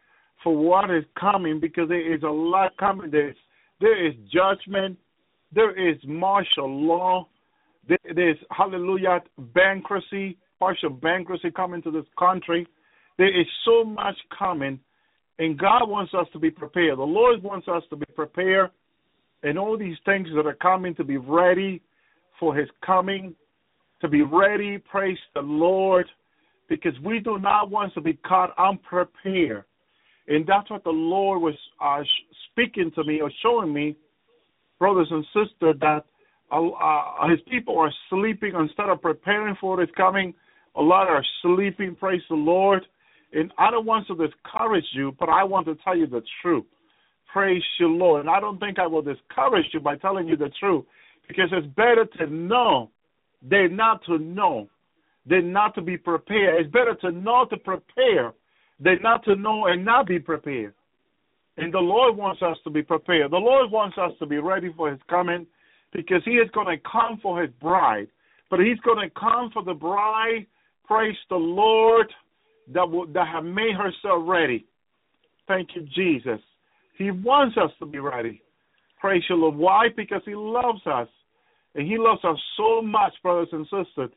[0.43, 3.09] for what is coming because there is a lot coming.
[3.09, 3.35] There is,
[3.79, 4.97] there is judgment,
[5.53, 7.27] there is martial law,
[7.87, 7.97] there
[8.29, 9.21] is, hallelujah,
[9.53, 12.67] bankruptcy, partial bankruptcy coming to this country.
[13.17, 14.79] There is so much coming,
[15.39, 16.97] and God wants us to be prepared.
[16.97, 18.69] The Lord wants us to be prepared,
[19.41, 21.81] and all these things that are coming to be ready
[22.39, 23.35] for His coming,
[24.01, 26.05] to be ready, praise the Lord,
[26.69, 29.63] because we do not want to be caught unprepared.
[30.27, 32.01] And that's what the Lord was uh,
[32.51, 33.95] speaking to me or showing me,
[34.79, 36.05] brothers and sisters, that
[36.51, 40.33] uh, uh, His people are sleeping instead of preparing for His coming.
[40.75, 42.85] A lot are sleeping, praise the Lord.
[43.33, 46.65] And I don't want to discourage you, but I want to tell you the truth.
[47.31, 48.21] Praise you, Lord.
[48.21, 50.85] And I don't think I will discourage you by telling you the truth
[51.27, 52.91] because it's better to know
[53.41, 54.69] than not to know,
[55.27, 56.61] than not to be prepared.
[56.61, 58.33] It's better to know to prepare
[58.79, 60.73] than not to know and not be prepared.
[61.57, 63.31] And the Lord wants us to be prepared.
[63.31, 65.45] The Lord wants us to be ready for His coming
[65.91, 68.07] because He is going to come for His bride.
[68.49, 70.45] But He's going to come for the bride,
[70.85, 72.07] praise the Lord,
[72.73, 74.65] that, will, that have made herself ready.
[75.47, 76.39] Thank you, Jesus.
[76.97, 78.41] He wants us to be ready.
[78.99, 79.55] Praise the Lord.
[79.55, 79.87] Why?
[79.95, 81.07] Because He loves us.
[81.75, 84.11] And He loves us so much, brothers and sisters,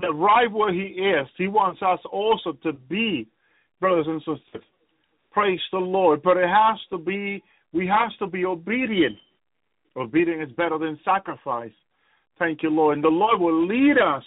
[0.00, 3.28] that right where He is, He wants us also to be,
[3.80, 4.66] brothers and sisters.
[5.30, 6.22] Praise the Lord.
[6.22, 7.42] But it has to be,
[7.72, 9.16] we have to be obedient.
[9.96, 11.72] Obedience is better than sacrifice.
[12.38, 12.96] Thank you, Lord.
[12.96, 14.24] And the Lord will lead us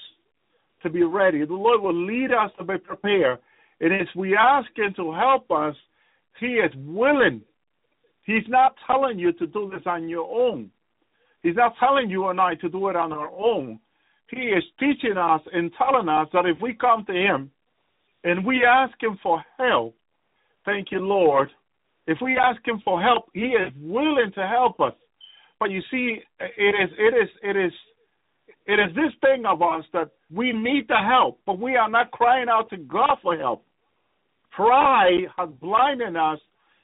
[0.83, 1.45] to be ready.
[1.45, 3.39] The Lord will lead us to be prepared.
[3.79, 5.75] And as we ask Him to help us,
[6.39, 7.41] He is willing.
[8.25, 10.71] He's not telling you to do this on your own.
[11.41, 13.79] He's not telling you and I to do it on our own.
[14.29, 17.51] He is teaching us and telling us that if we come to Him
[18.23, 19.95] and we ask Him for help,
[20.65, 21.49] thank you, Lord.
[22.07, 24.93] If we ask Him for help, He is willing to help us.
[25.59, 27.71] But you see, it is, it is, it is
[28.65, 32.11] it is this thing of us that we need the help, but we are not
[32.11, 33.65] crying out to God for help.
[34.51, 36.39] Pride has blinded us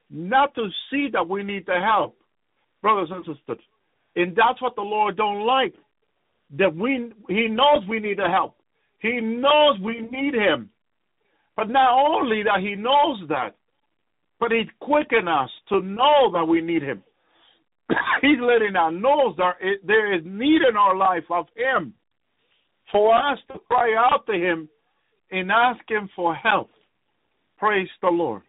[0.10, 2.18] not to see that we need the help,
[2.82, 3.64] brothers and sisters.
[4.16, 5.74] And that's what the Lord don't like.
[6.58, 8.56] That we He knows we need the help.
[9.00, 10.70] He knows we need Him.
[11.56, 13.56] But not only that He knows that,
[14.40, 17.04] but He quicken us to know that we need Him.
[18.22, 19.54] He's letting us know that
[19.86, 21.94] there is need in our life of Him
[22.92, 24.70] for us to cry out to Him
[25.32, 26.70] and ask Him for help.
[27.58, 28.42] Praise the Lord.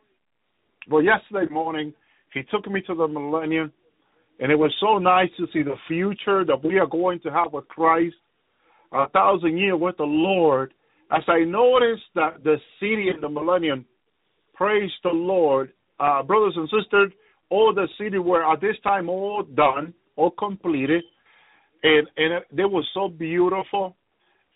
[0.89, 1.93] Well, yesterday morning,
[2.33, 3.73] He took me to the millennium,
[4.39, 7.53] and it was so nice to see the future that we are going to have
[7.53, 8.17] with Christ,
[8.93, 10.73] a thousand years with the Lord.
[11.13, 13.85] As I noticed that the city in the millennium,
[14.55, 17.13] praise the Lord, uh, brothers and sisters,
[17.51, 21.03] all the city were at this time all done, all completed,
[21.83, 23.97] and and they were so beautiful.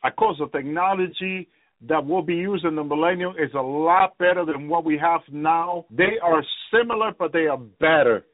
[0.02, 1.48] Of course, the technology
[1.88, 5.20] that will be used in the millennium is a lot better than what we have
[5.30, 5.84] now.
[5.90, 6.42] They are
[6.72, 8.24] similar, but they are better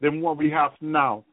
[0.00, 1.24] than what we have now.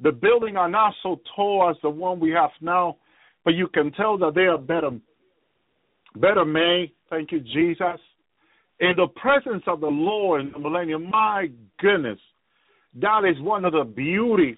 [0.00, 2.96] The buildings are not so tall as the one we have now,
[3.44, 4.90] but you can tell that they are better,
[6.16, 6.92] better made.
[7.08, 8.00] Thank you, Jesus
[8.80, 11.48] in the presence of the Lord in the millennium, my
[11.80, 12.18] goodness,
[13.00, 14.56] that is one of the beauty.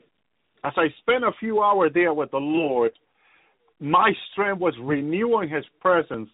[0.64, 2.92] As I spent a few hours there with the Lord,
[3.80, 6.28] my strength was renewing His presence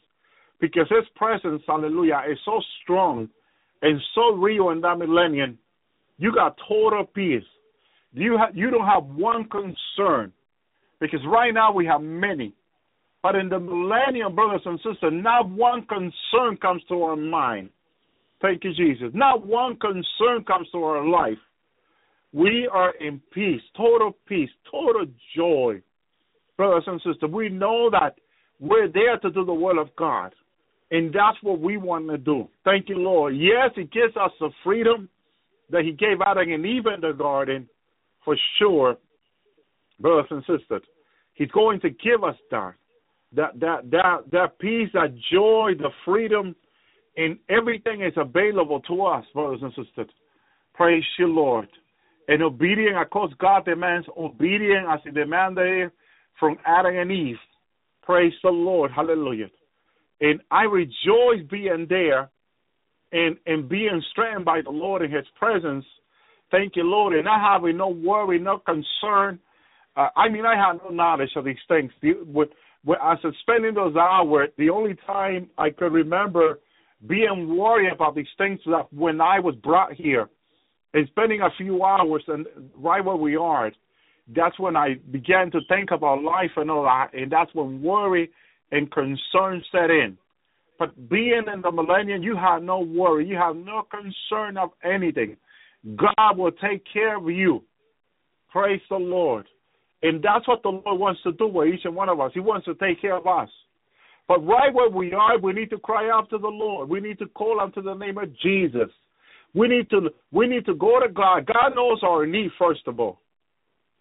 [0.61, 3.29] because His presence, hallelujah, is so strong
[3.83, 5.59] and so real in that millennium.
[6.17, 7.43] You got total peace.
[8.13, 10.33] You ha- you don't have one concern
[11.01, 12.55] because right now we have many.
[13.23, 17.71] But in the millennium, brothers and sisters, not one concern comes to our mind.
[18.45, 19.09] Thank you, Jesus.
[19.15, 21.39] Not one concern comes to our life.
[22.35, 25.81] We are in peace, total peace, total joy.
[26.59, 28.17] Brothers and sisters, we know that
[28.61, 30.35] we're there to do the will of God.
[30.91, 32.47] And that's what we want to do.
[32.67, 33.35] Thank you, Lord.
[33.35, 35.09] Yes, He gives us the freedom
[35.71, 37.67] that He gave Adam and Eve in the garden,
[38.27, 38.99] for sure,
[39.99, 40.83] brothers and sisters.
[41.33, 42.75] He's going to give us that.
[43.35, 46.55] That that that that peace, that joy, the freedom,
[47.17, 50.11] and everything is available to us, brothers and sisters.
[50.75, 51.69] Praise you, Lord.
[52.27, 55.91] And obedient, of course, God demands obedience as He demanded
[56.41, 57.37] from Adam and Eve.
[58.03, 58.91] Praise the Lord.
[58.95, 59.51] Hallelujah.
[60.21, 62.31] And I rejoice being there
[63.13, 65.85] and, and being strengthened by the Lord in His presence.
[66.51, 67.15] Thank you, Lord.
[67.15, 69.39] And I have no worry, no concern.
[69.97, 71.93] Uh, I mean, I have no knowledge of these things.
[72.03, 72.49] The, with,
[72.85, 76.59] with, I spending those hours, the only time I could remember
[77.07, 80.29] being worried about these things that when I was brought here
[80.95, 82.47] and spending a few hours and
[82.77, 83.71] right where we are.
[84.35, 88.31] That's when I began to think about life and all that, and that's when worry
[88.73, 90.17] and concern set in.
[90.79, 93.27] But being in the millennium, you have no worry.
[93.27, 95.37] You have no concern of anything.
[95.97, 97.63] God will take care of you.
[98.51, 99.47] Praise the Lord.
[100.03, 102.31] And that's what the Lord wants to do with each and one of us.
[102.35, 103.49] He wants to take care of us.
[104.27, 106.89] But right where we are, we need to cry out to the Lord.
[106.89, 108.89] We need to call unto the name of Jesus.
[109.55, 111.47] We need to we need to go to God.
[111.47, 113.21] God knows our need first of all.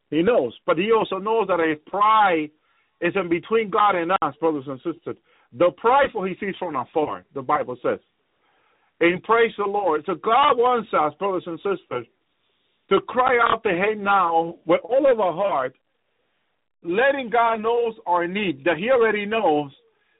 [0.10, 2.50] He knows, but he also knows that a pride
[3.02, 5.18] is in between God and us, brothers and sisters.
[5.58, 8.00] The prideful he sees from afar, the Bible says.
[9.00, 10.04] And praise the Lord.
[10.06, 12.08] So God wants us, brothers and sisters,
[12.90, 15.76] to cry out to Him now with all of our heart,
[16.84, 19.72] letting God knows our need, that He already knows,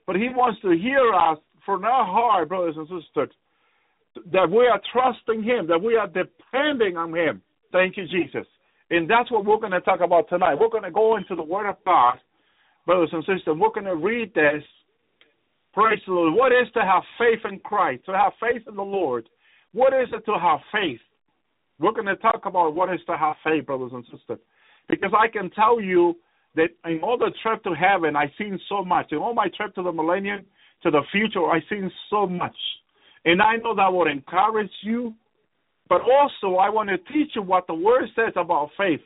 [0.05, 3.30] but He wants to hear us from our heart, brothers and sisters,
[4.31, 7.41] that we are trusting Him, that we are depending on Him.
[7.71, 8.45] Thank you, Jesus.
[8.89, 10.55] And that's what we're going to talk about tonight.
[10.55, 12.19] We're going to go into the Word of God,
[12.85, 13.57] brothers and sisters.
[13.57, 14.63] We're going to read this.
[15.73, 16.34] Praise the Lord.
[16.35, 18.05] What is to have faith in Christ?
[18.05, 19.27] To have faith in the Lord.
[19.71, 20.99] What is it to have faith?
[21.80, 24.38] We're going to talk about what is to have faith, brothers and sisters.
[24.88, 26.15] Because I can tell you
[26.55, 29.11] that in all the trip to heaven, I've seen so much.
[29.11, 30.45] In all my trip to the millennium,
[30.84, 32.55] to the future, I've seen so much.
[33.25, 35.13] And I know that will encourage you,
[35.89, 38.99] but also I want to teach you what the Word says about faith,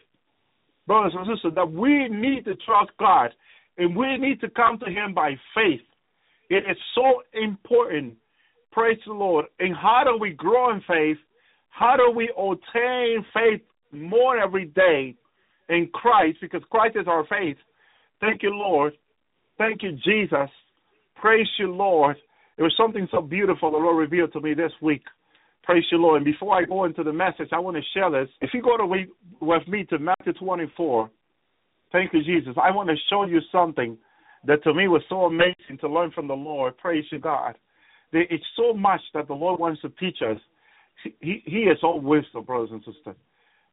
[0.87, 3.31] brothers and sisters, that we need to trust God
[3.77, 5.81] and we need to come to Him by faith.
[6.49, 8.15] It is so important.
[8.71, 9.45] Praise the Lord.
[9.59, 11.17] And how do we grow in faith?
[11.69, 13.61] How do we obtain faith
[13.91, 15.15] more every day
[15.69, 16.39] in Christ?
[16.41, 17.57] Because Christ is our faith.
[18.19, 18.93] Thank you, Lord.
[19.57, 20.49] Thank you, Jesus.
[21.15, 22.17] Praise you, Lord.
[22.57, 25.03] It was something so beautiful the Lord revealed to me this week.
[25.63, 26.17] Praise you, Lord.
[26.17, 28.29] And before I go into the message, I want to share this.
[28.41, 28.85] If you go to
[29.41, 31.09] with me to Matthew 24,
[31.91, 32.55] thank you, Jesus.
[32.61, 33.97] I want to show you something
[34.45, 36.77] that to me was so amazing to learn from the Lord.
[36.77, 37.55] Praise you, God.
[38.13, 40.39] There is so much that the Lord wants to teach us.
[41.19, 43.15] He, he is all wisdom, brothers and sisters.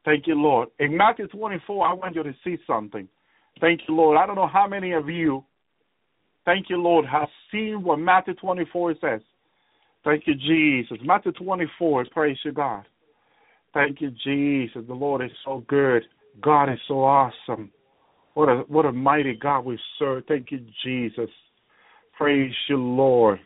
[0.05, 0.69] Thank you, Lord.
[0.79, 3.09] In Matthew 24, I want you to see something.
[3.61, 4.19] Thank you, Lord.
[4.19, 5.45] I don't know how many of you,
[6.45, 9.21] thank you, Lord, have seen what Matthew 24 says.
[10.05, 10.99] Thank you, Jesus.
[11.03, 12.85] Matthew 24, praise you, God.
[13.73, 14.83] Thank you, Jesus.
[14.87, 16.03] The Lord is so good.
[16.43, 17.71] God is so awesome.
[18.35, 20.25] What a what a mighty God we serve.
[20.27, 21.31] Thank you, Jesus.
[22.17, 23.39] Praise you, Lord.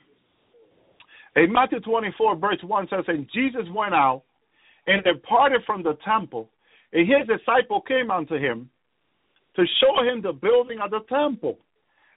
[1.36, 4.24] In Matthew 24, verse 1 says, And Jesus went out
[4.89, 6.51] and departed from the temple,
[6.93, 8.69] and his disciple came unto him
[9.55, 11.59] to show him the building of the temple.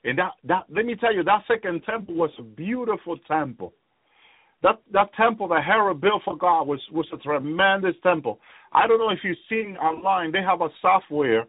[0.04, 3.74] And that, that let me tell you, that second temple was a beautiful temple.
[4.64, 8.40] That that temple that Herod built for God was, was a tremendous temple.
[8.72, 11.46] I don't know if you've seen online, they have a software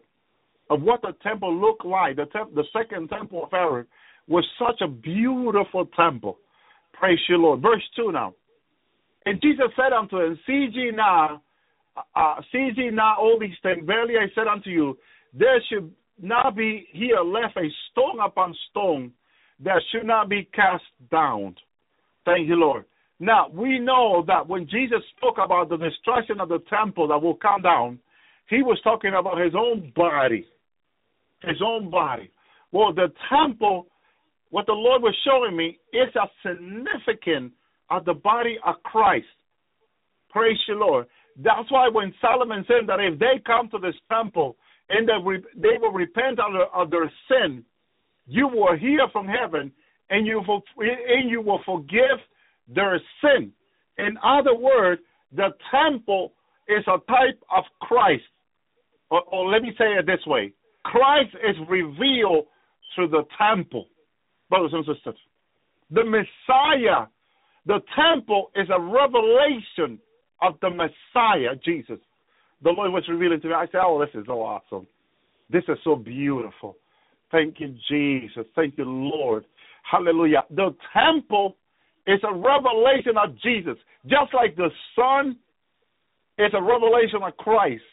[0.69, 2.17] of what the temple looked like.
[2.17, 3.87] The, temp- the second temple of Herod
[4.27, 6.37] was such a beautiful temple.
[6.93, 7.61] Praise you, Lord.
[7.61, 8.33] Verse 2 now.
[9.25, 11.41] And Jesus said unto him, See ye now,
[12.15, 13.85] uh, see ye now all these things.
[13.85, 14.97] Verily I said unto you,
[15.33, 15.91] there should
[16.21, 19.11] not be here left a stone upon stone
[19.63, 21.55] that should not be cast down.
[22.25, 22.85] Thank you, Lord.
[23.19, 27.35] Now, we know that when Jesus spoke about the destruction of the temple that will
[27.35, 27.99] come down,
[28.49, 30.45] he was talking about his own body.
[31.41, 32.29] His own body.
[32.71, 33.87] Well, the temple,
[34.49, 37.53] what the Lord was showing me, is a significant
[37.89, 39.25] of the body of Christ.
[40.29, 41.07] Praise the Lord.
[41.37, 44.55] That's why when Solomon said that if they come to this temple
[44.89, 45.13] and they,
[45.55, 47.65] they will repent of their, of their sin
[48.25, 49.71] you will hear from heaven
[50.09, 52.19] and you will, and you will forgive
[52.73, 53.51] their sin.
[53.97, 55.01] In other words,
[55.35, 56.33] the temple
[56.67, 58.23] is a type of Christ.
[59.09, 60.53] Or, or let me say it this way
[60.85, 62.45] Christ is revealed
[62.95, 63.87] through the temple,
[64.49, 65.19] brothers and sisters.
[65.91, 67.07] The Messiah,
[67.65, 69.99] the temple is a revelation
[70.41, 71.99] of the Messiah, Jesus.
[72.61, 73.53] The Lord was revealing to me.
[73.53, 74.87] I said, Oh, this is so awesome.
[75.49, 76.77] This is so beautiful.
[77.31, 78.45] Thank you, Jesus.
[78.55, 79.45] Thank you, Lord.
[79.89, 80.43] Hallelujah.
[80.49, 81.55] The temple
[82.07, 83.77] is a revelation of Jesus.
[84.05, 85.37] Just like the sun
[86.37, 87.83] is a revelation of Christ.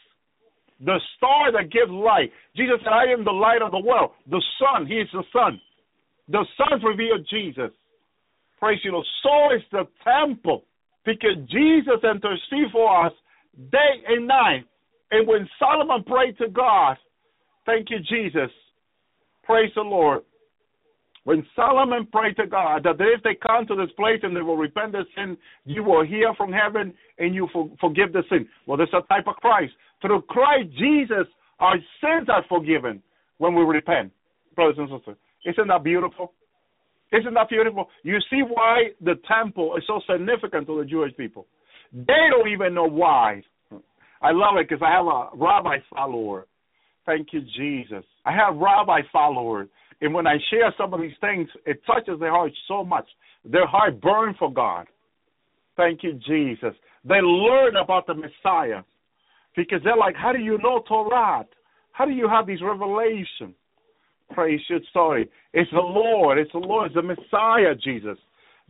[0.83, 2.31] The star that gives light.
[2.55, 4.11] Jesus said, I am the light of the world.
[4.29, 5.61] The sun, he is the sun.
[6.27, 7.71] The sun revealed Jesus.
[8.61, 9.05] Praise you, Lord.
[9.23, 10.63] So is the temple.
[11.03, 13.13] Because Jesus intercedes for us
[13.71, 14.65] day and night.
[15.09, 16.95] And when Solomon prayed to God,
[17.65, 18.51] thank you, Jesus.
[19.43, 20.21] Praise the Lord.
[21.23, 24.57] When Solomon prayed to God that if they come to this place and they will
[24.57, 28.47] repent their sin, you will hear from heaven and you for, forgive the sin.
[28.65, 29.73] Well, that's a type of Christ.
[30.01, 31.27] Through Christ Jesus,
[31.59, 33.03] our sins are forgiven
[33.37, 34.11] when we repent,
[34.55, 35.17] brothers and sisters.
[35.45, 36.33] Isn't that beautiful?
[37.11, 37.87] Isn't that beautiful?
[38.03, 41.45] You see why the temple is so significant to the Jewish people.
[41.91, 43.43] They don't even know why.
[44.21, 46.47] I love it because I have a rabbi follower.
[47.05, 48.05] Thank you, Jesus.
[48.25, 49.67] I have rabbi followers
[50.01, 53.05] and when I share some of these things, it touches their heart so much.
[53.45, 54.87] Their heart burns for God.
[55.77, 56.73] Thank you, Jesus.
[57.05, 58.81] They learn about the Messiah
[59.55, 61.45] because they're like, how do you know Torah?
[61.91, 63.55] How do you have these revelations?
[64.33, 65.29] Praise your story.
[65.53, 66.37] It's the Lord.
[66.37, 66.87] It's the Lord.
[66.87, 68.17] It's the Messiah, Jesus,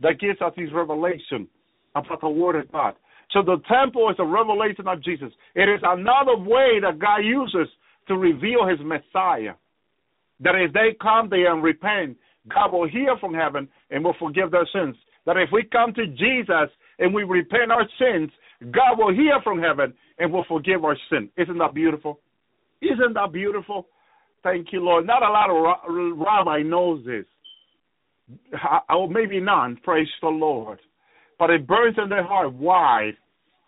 [0.00, 1.48] that gives us these revelation
[1.94, 2.94] about the Word of God.
[3.30, 5.32] So the temple is a revelation of Jesus.
[5.54, 7.68] It is another way that God uses
[8.08, 9.54] to reveal His Messiah.
[10.40, 12.16] That if they come there and repent,
[12.48, 14.96] God will hear from heaven and will forgive their sins.
[15.24, 16.68] That if we come to Jesus
[16.98, 18.30] and we repent our sins,
[18.72, 21.30] God will hear from heaven and will forgive our sin.
[21.36, 22.20] Isn't that beautiful?
[22.80, 23.86] Isn't that beautiful?
[24.42, 25.06] Thank you, Lord.
[25.06, 27.24] Not a lot of rabbi knows this.
[28.52, 29.78] Or oh, maybe none.
[29.84, 30.78] Praise the Lord.
[31.38, 32.52] But it burns in their heart.
[32.54, 33.12] Why?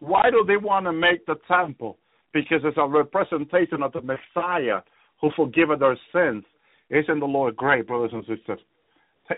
[0.00, 1.98] Why do they want to make the temple?
[2.32, 4.80] Because it's a representation of the Messiah
[5.20, 6.44] who forgiveth their sins.
[6.90, 8.60] Isn't the Lord great, brothers and sisters?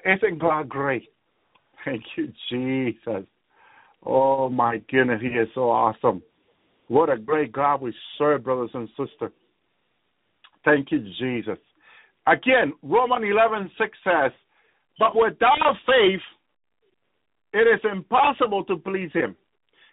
[0.05, 1.09] Isn't God great?
[1.85, 3.27] Thank you, Jesus.
[4.05, 6.23] Oh my goodness, He is so awesome.
[6.89, 9.33] What a great God we serve, brothers and sisters.
[10.67, 11.59] Thank you, Jesus.
[12.27, 14.33] Again, Romans 11 6 says,
[14.99, 16.21] But without faith,
[17.55, 19.35] it is impossible to please Him.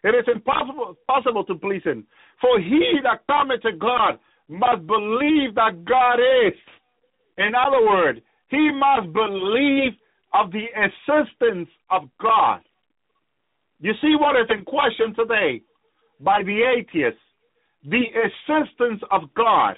[0.04, 2.06] It is impossible possible to please Him.
[2.42, 4.20] For he that cometh to God
[4.50, 6.58] must believe that God is
[7.38, 8.20] in other words,
[8.50, 9.94] he must believe
[10.34, 12.62] of the existence of God.
[13.80, 15.62] You see what is in question today
[16.20, 17.20] by the atheists?
[17.86, 19.76] The existence of God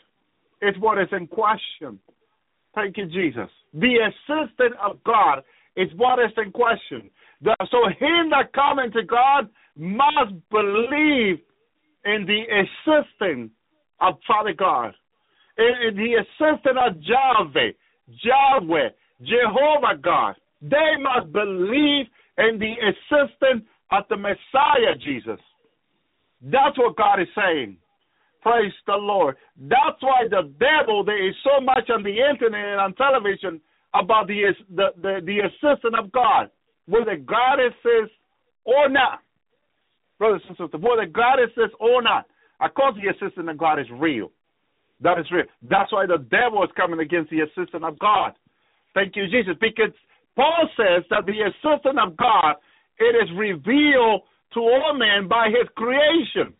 [0.67, 1.99] is what is in question.
[2.73, 3.49] Thank you, Jesus.
[3.73, 5.43] The existence of God
[5.75, 7.09] is what is in question.
[7.43, 11.39] So him that coming to God must believe
[12.05, 13.51] in the existence
[13.99, 14.93] of Father God
[15.57, 17.71] in the assistant of Yahweh,
[18.07, 18.89] Yahweh,
[19.21, 20.35] Jehovah God.
[20.61, 25.39] They must believe in the assistant of the Messiah Jesus.
[26.41, 27.77] That's what God is saying.
[28.45, 29.35] Praise the Lord.
[29.57, 33.59] That's why the devil, there is so much on the internet and on television
[33.95, 36.51] about the the, the, the assistant of God,
[36.85, 38.13] whether God exists
[38.63, 39.22] or not.
[40.19, 42.27] Brothers and sisters, whether God exists or not.
[42.61, 44.30] Of course, the assistant of God is real.
[45.01, 45.45] That is real.
[45.67, 48.34] That's why the devil is coming against the assistant of God.
[48.93, 49.55] Thank you, Jesus.
[49.59, 49.91] Because
[50.35, 52.61] Paul says that the assistant of God,
[52.99, 54.22] it is revealed
[54.53, 56.53] to all men by his creation.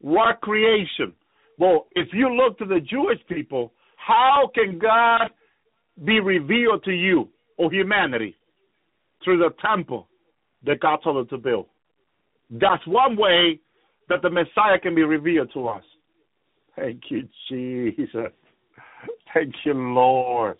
[0.00, 1.12] What creation?
[1.58, 5.30] Well, if you look to the Jewish people, how can God
[6.04, 8.36] be revealed to you or humanity?
[9.24, 10.06] Through the temple
[10.64, 11.66] that God told them to build.
[12.50, 13.58] That's one way
[14.08, 15.82] that the Messiah can be revealed to us.
[16.76, 18.32] Thank you, Jesus.
[19.34, 20.56] Thank you, Lord.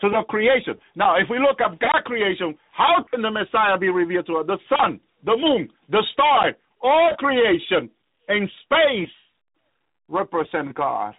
[0.00, 0.74] To the creation.
[0.96, 4.46] Now, if we look at God creation, how can the Messiah be revealed to us?
[4.46, 7.90] The sun, the moon, the star, all creation
[8.28, 9.14] in space
[10.08, 11.14] represent God.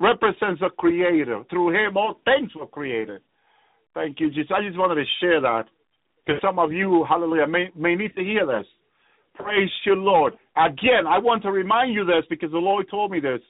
[0.00, 1.44] Represents the Creator.
[1.50, 3.20] Through Him, all things were created.
[3.94, 4.50] Thank you, Jesus.
[4.54, 5.64] I just wanted to share that
[6.26, 8.66] because some of you, hallelujah, may, may need to hear this.
[9.34, 10.34] Praise you, Lord.
[10.56, 13.40] Again, I want to remind you this because the Lord told me this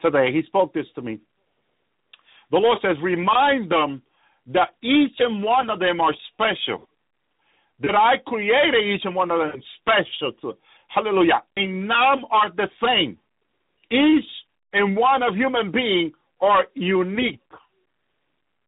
[0.00, 0.32] today.
[0.32, 1.18] He spoke this to me.
[2.50, 4.02] The Lord says, remind them
[4.48, 6.88] that each and one of them are special.
[7.80, 10.32] That I created each and one of them special.
[10.42, 10.58] To,
[10.88, 11.42] hallelujah.
[11.56, 13.16] And none are the same.
[13.90, 14.24] Each
[14.72, 17.40] and one of human beings are unique.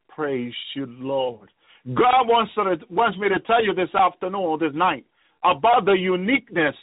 [0.08, 1.48] Praise you, Lord.
[1.86, 5.04] God wants, to, wants me to tell you this afternoon or this night
[5.44, 6.74] about the uniqueness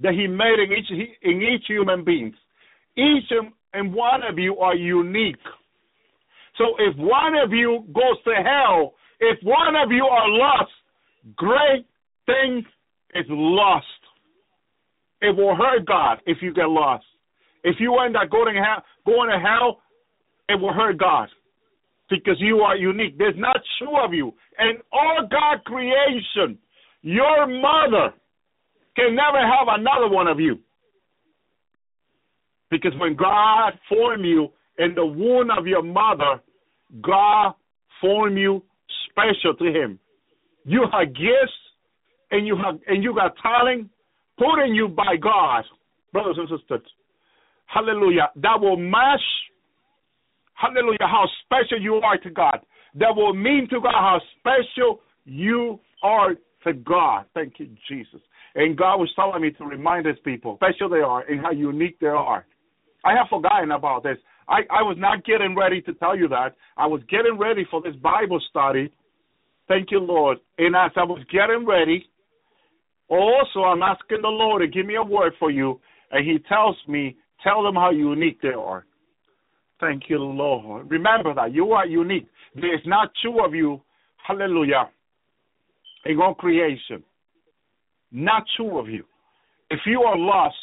[0.00, 0.90] that He made in each
[1.22, 2.34] in each human being.
[2.96, 3.30] Each
[3.74, 5.36] and one of you are unique.
[6.56, 10.70] So if one of you goes to hell, if one of you are lost,
[11.36, 11.84] great
[12.24, 12.64] things
[13.14, 13.86] is lost.
[15.20, 17.04] It will hurt God if you get lost.
[17.64, 19.80] If you end up going to hell, going to hell,
[20.48, 21.28] it will hurt God
[22.08, 23.18] because you are unique.
[23.18, 24.32] There's not two of you.
[24.58, 26.58] And all God creation,
[27.02, 28.14] your mother
[28.94, 30.58] can never have another one of you.
[32.70, 34.48] Because when God formed you
[34.78, 36.40] in the womb of your mother,
[37.00, 37.52] God
[38.00, 38.62] formed you
[39.10, 39.98] special to Him.
[40.64, 41.52] You have gifts
[42.30, 43.88] and you have and you got talent
[44.38, 45.64] put in you by God,
[46.12, 46.86] brothers and sisters.
[47.66, 48.30] Hallelujah.
[48.36, 49.20] That will match
[50.56, 52.60] hallelujah, how special you are to God.
[52.94, 56.34] That will mean to God how special you are
[56.64, 57.26] to God.
[57.34, 58.20] Thank you, Jesus.
[58.54, 61.50] And God was telling me to remind His people, how special they are and how
[61.50, 62.46] unique they are.
[63.04, 64.16] I have forgotten about this.
[64.48, 66.54] I, I was not getting ready to tell you that.
[66.76, 68.90] I was getting ready for this Bible study.
[69.68, 70.38] Thank you, Lord.
[70.58, 72.08] And as I was getting ready,
[73.08, 75.80] also I'm asking the Lord to give me a word for you.
[76.10, 78.84] And He tells me, tell them how unique they are.
[79.80, 80.90] Thank you, Lord.
[80.90, 82.26] Remember that you are unique.
[82.54, 83.80] There is not two of you,
[84.26, 84.88] hallelujah,
[86.06, 87.02] in all creation.
[88.10, 89.04] Not two of you.
[89.70, 90.56] If you are lost,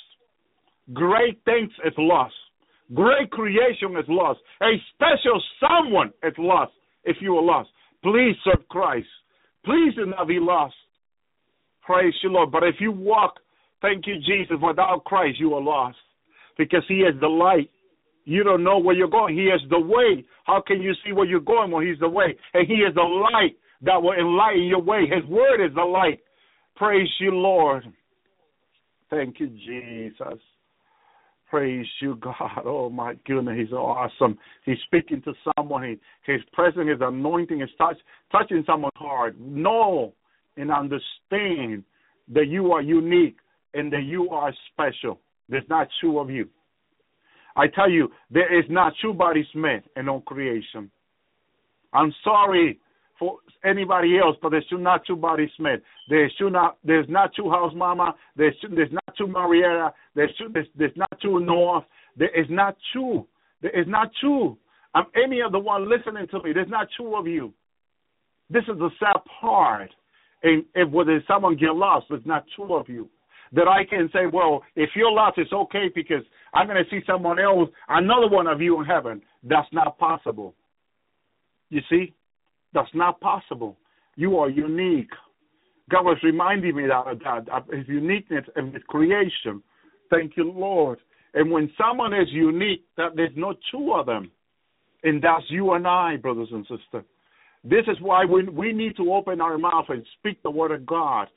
[0.94, 2.34] great things is lost.
[2.94, 4.40] Great creation is lost.
[4.62, 6.72] A special someone is lost
[7.04, 7.70] if you are lost.
[8.02, 9.08] Please serve Christ.
[9.64, 10.76] Please do not be lost.
[11.86, 12.52] Praise you, Lord.
[12.52, 13.40] But if you walk,
[13.82, 15.98] thank you, Jesus, without Christ, you are lost.
[16.58, 17.70] Because He is the light
[18.26, 19.36] you don't know where you're going.
[19.36, 20.24] He is the way.
[20.46, 22.36] How can you see where you're going when He's the way?
[22.54, 25.02] And He is the light that will enlighten your way.
[25.02, 26.20] His word is the light.
[26.76, 27.84] Praise you, Lord.
[29.10, 30.40] Thank you, Jesus.
[31.50, 32.64] Praise you, God.
[32.66, 33.58] Oh, my goodness.
[33.60, 34.38] He's awesome.
[34.66, 35.84] He's speaking to someone.
[35.84, 37.98] He, his presence, His anointing is touch,
[38.32, 39.38] touching someone's heart.
[39.40, 40.14] Know
[40.58, 41.84] and understand
[42.34, 43.38] that you are unique
[43.74, 45.20] and that you are special.
[45.50, 46.48] There's not two of you.
[47.56, 50.90] I tell you, there is not two bodies made in all creation.
[51.94, 52.80] I'm sorry
[53.20, 55.82] for anybody else, but there's not two bodies made.
[56.10, 58.16] There's not there's not two house mama.
[58.36, 59.94] There's there's not two Marietta.
[60.16, 61.84] There's two, there's, there's not two North.
[62.18, 63.28] There is not two.
[63.62, 64.58] There is not two.
[64.96, 66.54] I'm any of the one listening to me.
[66.54, 67.54] There's not two of you.
[68.50, 69.90] This is the sad part.
[70.44, 73.10] And if whether someone get lost, there's not two of you
[73.54, 77.02] that I can say, well, if you're lost, it's okay because I'm going to see
[77.06, 79.22] someone else, another one of you in heaven.
[79.44, 80.56] That's not possible.
[81.70, 82.14] You see?
[82.74, 83.78] That's not possible.
[84.16, 85.12] You are unique.
[85.90, 89.62] God was reminding me that, that of His uniqueness and His creation.
[90.10, 91.00] Thank you, Lord.
[91.36, 94.32] And when someone is unique, that there's no two of them,
[95.04, 97.06] and that's you and I, brothers and sisters.
[97.64, 100.86] This is why we we need to open our mouth and speak the word of
[100.86, 101.28] God.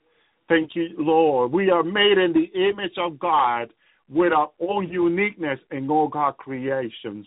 [0.49, 1.53] Thank you, Lord.
[1.53, 3.73] We are made in the image of God
[4.09, 7.27] with our own uniqueness in all God creations.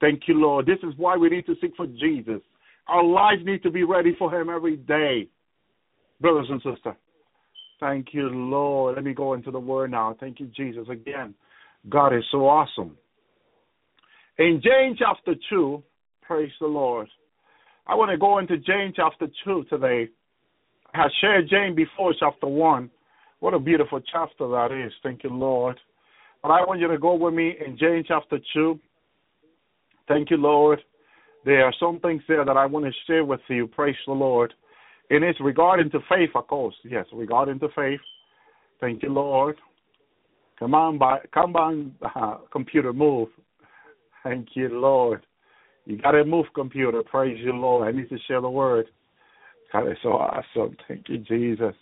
[0.00, 0.66] Thank you, Lord.
[0.66, 2.40] This is why we need to seek for Jesus.
[2.88, 5.28] Our lives need to be ready for Him every day,
[6.20, 6.96] brothers and sisters.
[7.80, 8.96] Thank you, Lord.
[8.96, 10.16] Let me go into the Word now.
[10.18, 10.86] Thank you, Jesus.
[10.90, 11.34] Again,
[11.88, 12.96] God is so awesome.
[14.38, 15.82] In James chapter 2,
[16.22, 17.08] praise the Lord.
[17.88, 20.08] I want to go into James chapter 2 today.
[20.92, 22.90] I have shared James before, chapter 1.
[23.40, 24.92] What a beautiful chapter that is.
[25.02, 25.78] Thank you, Lord.
[26.42, 28.78] But I want you to go with me in James chapter 2.
[30.08, 30.80] Thank you, Lord.
[31.44, 33.68] There are some things there that I want to share with you.
[33.68, 34.52] Praise the Lord.
[35.10, 36.74] And it's regarding to faith, of course.
[36.84, 38.00] Yes, regarding to faith.
[38.80, 39.56] Thank you, Lord.
[40.58, 43.28] Come on, by, come on, uh, computer, move.
[44.24, 45.24] Thank you, Lord.
[45.86, 47.02] You got to move, computer.
[47.02, 47.86] Praise you, Lord.
[47.86, 48.86] I need to share the word.
[49.72, 50.76] God is so awesome.
[50.88, 51.74] Thank you, Jesus.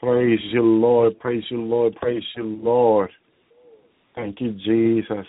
[0.00, 1.18] Praise you, Lord.
[1.18, 1.96] Praise you, Lord.
[1.96, 3.10] Praise you, Lord.
[4.14, 5.26] Thank you, Jesus.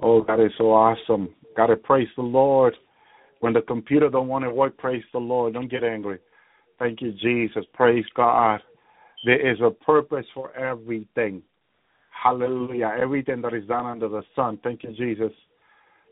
[0.00, 1.34] Oh, God is so awesome.
[1.56, 2.74] Gotta praise the Lord.
[3.40, 5.54] When the computer don't want to work, praise the Lord.
[5.54, 6.18] Don't get angry.
[6.78, 7.64] Thank you, Jesus.
[7.74, 8.60] Praise God.
[9.24, 11.42] There is a purpose for everything.
[12.10, 12.96] Hallelujah.
[13.00, 14.58] Everything that is done under the sun.
[14.62, 15.32] Thank you, Jesus.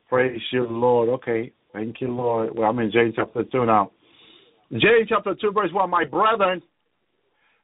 [0.08, 1.08] Praise you, Lord.
[1.08, 1.52] Okay.
[1.72, 2.50] Thank you, Lord.
[2.54, 3.90] Well, I'm in James chapter 2 now.
[4.72, 5.90] James chapter 2, verse 1.
[5.90, 6.62] My brethren,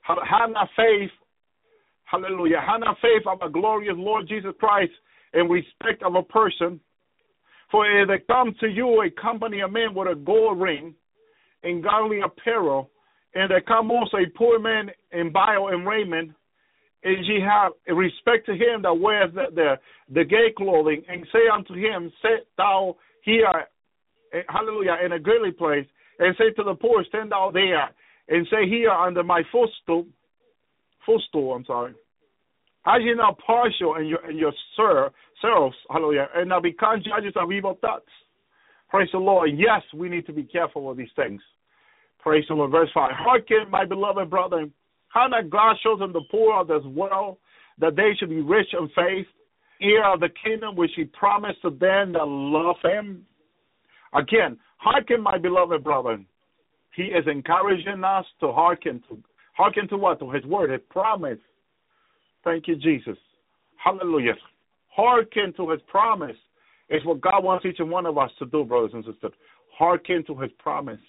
[0.03, 1.11] have not faith.
[2.05, 2.61] Hallelujah.
[2.67, 4.93] Have not faith of our glorious Lord Jesus Christ
[5.33, 6.79] in respect of a person.
[7.71, 10.95] For if they come to you a company of men with a gold ring
[11.63, 12.91] in godly apparel,
[13.35, 16.33] and there come also a poor man in bile and raiment,
[17.05, 19.75] and ye have respect to him that wears the, the,
[20.13, 23.47] the gay clothing, and say unto him, Sit thou here,
[24.33, 25.87] eh, hallelujah, in a goodly place,
[26.19, 27.91] and say to the poor, Stand thou there,
[28.29, 30.07] and say here under my footstool,
[31.05, 31.95] footstool, I'm sorry.
[32.87, 35.11] As ye not partial in your in your sir,
[35.41, 38.09] selves, hallelujah, and now become judges of evil thoughts.
[38.91, 39.51] Praise the Lord.
[39.55, 41.41] Yes, we need to be careful of these things.
[42.19, 42.73] Praise the Lord.
[42.73, 43.11] Verse 5.
[43.15, 44.67] Hearken, my beloved brother,
[45.13, 47.37] how that God chosen the poor of this world,
[47.79, 49.27] that they should be rich in faith,
[49.81, 53.27] heir of the kingdom which he promised to them that love him.
[54.15, 56.19] Again, hearken, my beloved brother.
[56.95, 59.19] He is encouraging us to hearken to
[59.55, 60.19] hearken to what?
[60.21, 61.39] To his word, his promise.
[62.45, 63.17] Thank you, Jesus.
[63.83, 64.35] Hallelujah.
[64.89, 66.37] Hearken to his promise.
[66.89, 69.33] It's what God wants each and one of us to do, brothers and sisters.
[69.79, 71.01] Hearken to his promise.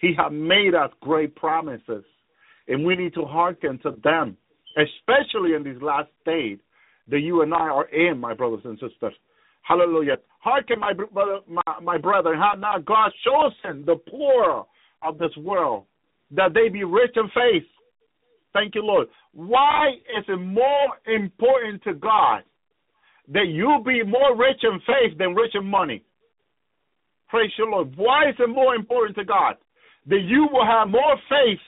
[0.00, 2.04] He has made us great promises,
[2.68, 4.36] and we need to hearken to them,
[4.76, 6.58] especially in these last days
[7.08, 9.14] that you and I are in, my brothers and sisters.
[9.62, 10.16] Hallelujah.
[10.40, 14.66] Hearken, my brother, my, my have not God chosen the poor
[15.02, 15.84] of this world
[16.30, 17.68] that they be rich in faith?
[18.52, 19.08] Thank you, Lord.
[19.32, 22.42] Why is it more important to God
[23.28, 26.02] that you be more rich in faith than rich in money?
[27.28, 27.96] Praise the Lord.
[27.96, 29.56] Why is it more important to God?
[30.06, 31.60] that you will have more faith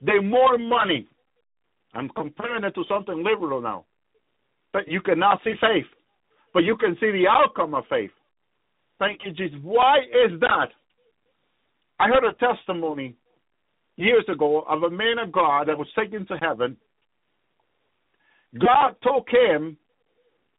[0.00, 1.06] than more money.
[1.94, 3.84] I'm comparing it to something liberal now.
[4.72, 5.86] But you cannot see faith,
[6.54, 8.10] but you can see the outcome of faith.
[8.98, 9.58] Thank you, Jesus.
[9.62, 10.68] Why is that?
[11.98, 13.16] I heard a testimony
[13.96, 16.76] years ago of a man of God that was taken to heaven.
[18.58, 19.76] God took him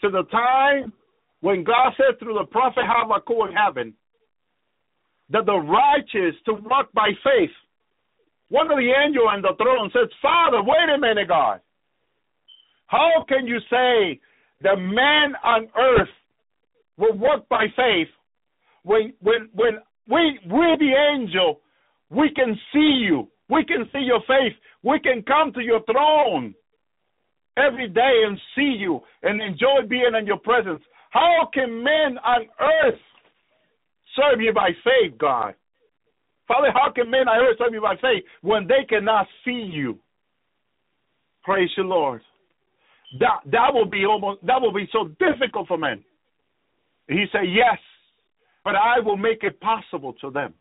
[0.02, 0.94] to the time
[1.42, 3.94] when God said through the prophet Habakkuk in heaven,
[5.30, 7.50] that the righteous to walk by faith.
[8.52, 11.62] One of the angels on the throne says, Father, wait a minute, God.
[12.88, 14.20] How can you say
[14.62, 16.10] the man on earth
[16.98, 18.10] will walk by faith
[18.84, 19.80] when when when
[20.10, 21.62] we we the angel
[22.10, 24.54] we can see you, we can see your face,
[24.84, 26.54] we can come to your throne
[27.56, 30.82] every day and see you and enjoy being in your presence.
[31.12, 33.00] How can men on earth
[34.18, 35.56] serve you by faith, God.
[36.52, 39.98] Father, how can men on earth serve you by faith when they cannot see you?
[41.44, 42.22] Praise the Lord.
[43.20, 46.04] That that will be almost that will be so difficult for men.
[47.08, 47.78] He said, Yes,
[48.66, 50.54] but I will make it possible to them.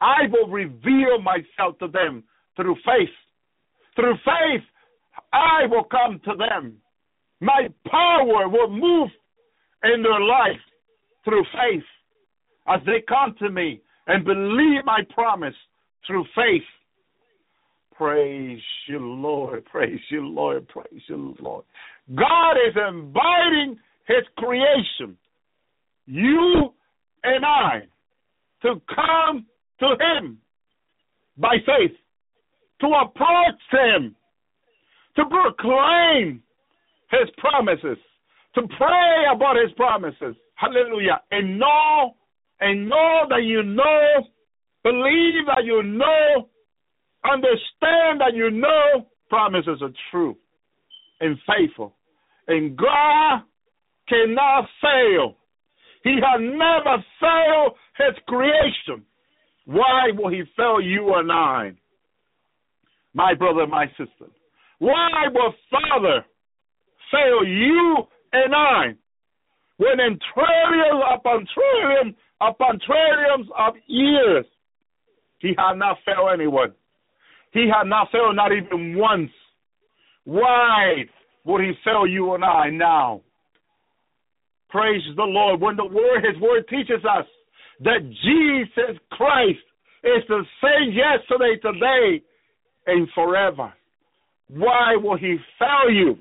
[0.00, 2.22] I will reveal myself to them
[2.54, 3.14] through faith.
[3.96, 4.62] Through faith,
[5.32, 6.74] I will come to them.
[7.40, 9.10] My power will move
[9.82, 10.62] in their life
[11.24, 11.84] through faith
[12.68, 15.54] as they come to me and believe my promise
[16.06, 16.62] through faith.
[17.96, 19.64] Praise you, Lord.
[19.66, 20.66] Praise you, Lord.
[20.68, 21.64] Praise you, Lord.
[22.14, 25.16] God is inviting His creation,
[26.06, 26.72] you
[27.22, 27.82] and I,
[28.62, 29.46] to come
[29.78, 30.38] to Him
[31.36, 31.96] by faith,
[32.80, 34.16] to approach Him,
[35.16, 36.42] to proclaim
[37.10, 37.98] His promises,
[38.54, 40.34] to pray about His promises.
[40.56, 41.20] Hallelujah.
[41.30, 42.14] And know
[42.62, 44.28] and know that you know,
[44.84, 46.48] believe that you know,
[47.24, 50.36] understand that you know promises are true
[51.20, 51.96] and faithful.
[52.46, 53.42] And God
[54.08, 55.36] cannot fail.
[56.04, 59.04] He has never failed his creation.
[59.64, 61.72] Why will he fail you and I?
[63.12, 64.30] My brother, my sister.
[64.78, 66.24] Why will Father
[67.10, 67.96] fail you
[68.32, 68.94] and I
[69.78, 72.14] when in trillions upon trillions
[72.48, 74.44] upon trillions of years,
[75.38, 76.72] he had not failed anyone.
[77.52, 79.30] He had not failed not even once.
[80.24, 81.04] Why
[81.44, 83.22] would he fail you and I now?
[84.70, 85.60] Praise the Lord.
[85.60, 87.26] When the word, his word teaches us
[87.80, 89.58] that Jesus Christ
[90.04, 92.22] is the same yesterday, today,
[92.86, 93.72] and forever.
[94.48, 96.18] Why will he fail you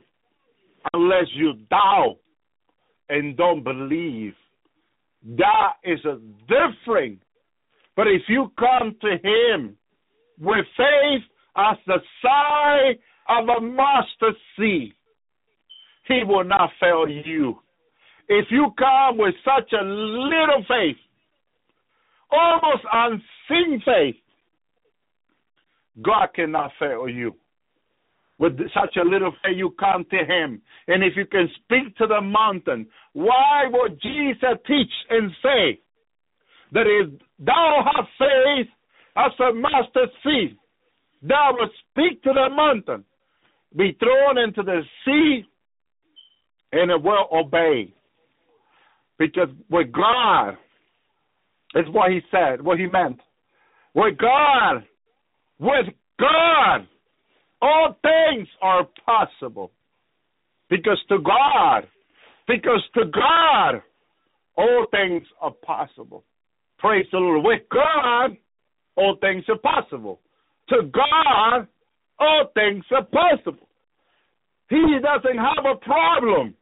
[0.93, 2.18] unless you doubt
[3.10, 4.34] and don't believe
[5.38, 7.19] that is a different.
[7.95, 9.77] But if you come to Him
[10.39, 11.22] with faith
[11.56, 12.95] as the size
[13.30, 14.93] of a mustard seed,
[16.07, 17.60] He will not fail you.
[18.30, 20.98] if you come with such a little faith,
[22.31, 24.15] almost unseen faith,
[26.02, 27.35] God cannot fail you.
[28.41, 30.63] With such a little faith, you come to Him.
[30.88, 35.80] And if you can speak to the mountain, why would Jesus teach and say
[36.72, 38.68] that if thou hast faith
[39.15, 40.57] as a mustard seed,
[41.22, 43.05] thou will speak to the mountain,
[43.77, 45.45] be thrown into the sea,
[46.72, 47.93] and it will obey.
[49.19, 50.57] Because with God,
[51.76, 53.19] is what he said, what he meant.
[53.93, 54.84] With God,
[55.59, 56.88] with God,
[57.61, 59.71] all things are possible.
[60.69, 61.88] Because to God,
[62.47, 63.81] because to God,
[64.57, 66.23] all things are possible.
[66.79, 67.45] Praise the Lord.
[67.45, 68.38] With God,
[68.95, 70.19] all things are possible.
[70.69, 71.67] To God,
[72.19, 73.67] all things are possible.
[74.69, 76.55] He doesn't have a problem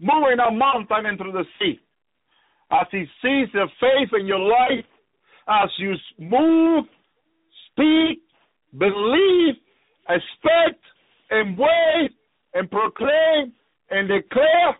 [0.00, 1.80] moving a mountain into the sea.
[2.70, 4.84] As he sees the faith in your life,
[5.48, 6.84] as you move,
[7.70, 8.20] speak,
[8.76, 9.54] believe,
[10.08, 10.82] expect,
[11.30, 12.10] and wait,
[12.54, 13.52] and proclaim,
[13.90, 14.76] and declare,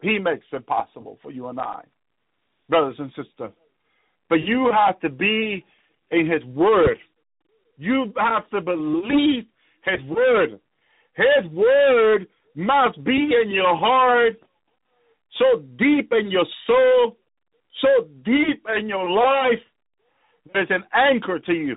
[0.00, 1.82] he makes it possible for you and I,
[2.68, 3.52] brothers and sisters.
[4.28, 5.64] But you have to be
[6.10, 6.98] in his word.
[7.76, 9.44] You have to believe
[9.84, 10.60] his word.
[11.14, 14.36] His word must be in your heart,
[15.38, 17.16] so deep in your soul,
[17.80, 19.62] so deep in your life.
[20.52, 21.76] There's an anchor to you.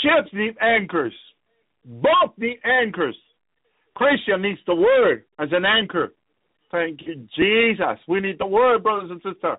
[0.00, 1.14] Ships need anchors.
[1.84, 3.16] Both need anchors.
[3.94, 6.12] Christian needs the word as an anchor.
[6.70, 7.98] Thank you, Jesus.
[8.08, 9.58] We need the word, brothers and sisters.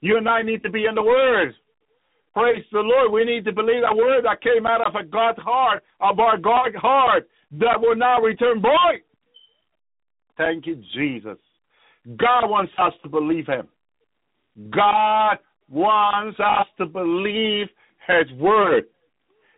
[0.00, 1.54] You and I need to be in the word.
[2.34, 3.12] Praise the Lord.
[3.12, 6.36] We need to believe that word that came out of a God's heart, of our
[6.36, 9.00] God heart, that will now return void.
[10.36, 11.38] Thank you, Jesus.
[12.16, 13.68] God wants us to believe Him.
[14.70, 15.38] God
[15.68, 17.66] wants us to believe
[18.06, 18.84] His word.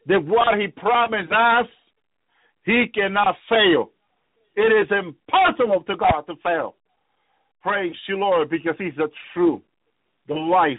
[0.06, 1.66] That what He promised us,
[2.64, 3.90] He cannot fail.
[4.54, 6.74] It is impossible to God to fail.
[7.62, 9.62] Praise you, Lord, because He's the truth,
[10.28, 10.78] the life,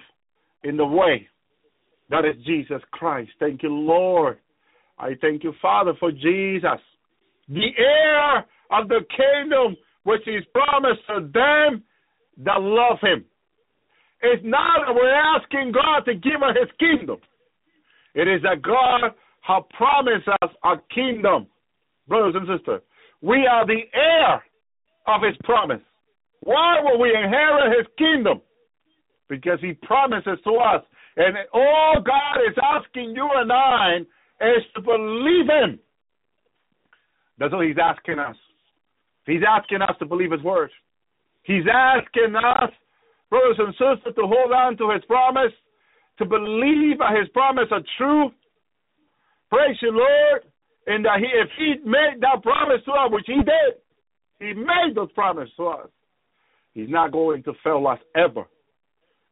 [0.63, 1.27] in the way.
[2.09, 3.31] That is Jesus Christ.
[3.39, 4.39] Thank you, Lord.
[4.99, 6.79] I thank you, Father, for Jesus,
[7.49, 11.83] the heir of the kingdom which is promised to them
[12.45, 13.25] that love Him.
[14.21, 17.17] It's not we're asking God to give us His kingdom.
[18.15, 19.11] It is that God
[19.41, 21.47] has promised us a kingdom.
[22.07, 22.81] Brothers and sisters,
[23.21, 24.43] we are the heir
[25.07, 25.81] of His promise.
[26.41, 28.41] Why will we inherit His kingdom?
[29.29, 30.83] Because He promises to us
[31.15, 33.97] and all God is asking you and I
[34.41, 35.79] is to believe Him.
[37.37, 38.35] That's all He's asking us.
[39.25, 40.71] He's asking us to believe His word.
[41.43, 42.71] He's asking us,
[43.29, 45.53] brothers and sisters, to hold on to His promise,
[46.19, 48.31] to believe that His promise are true.
[49.49, 50.43] Praise you, Lord.
[50.85, 53.79] And that he, if He made that promise to us, which He did,
[54.39, 55.89] He made those promises to us,
[56.73, 58.45] He's not going to fail us ever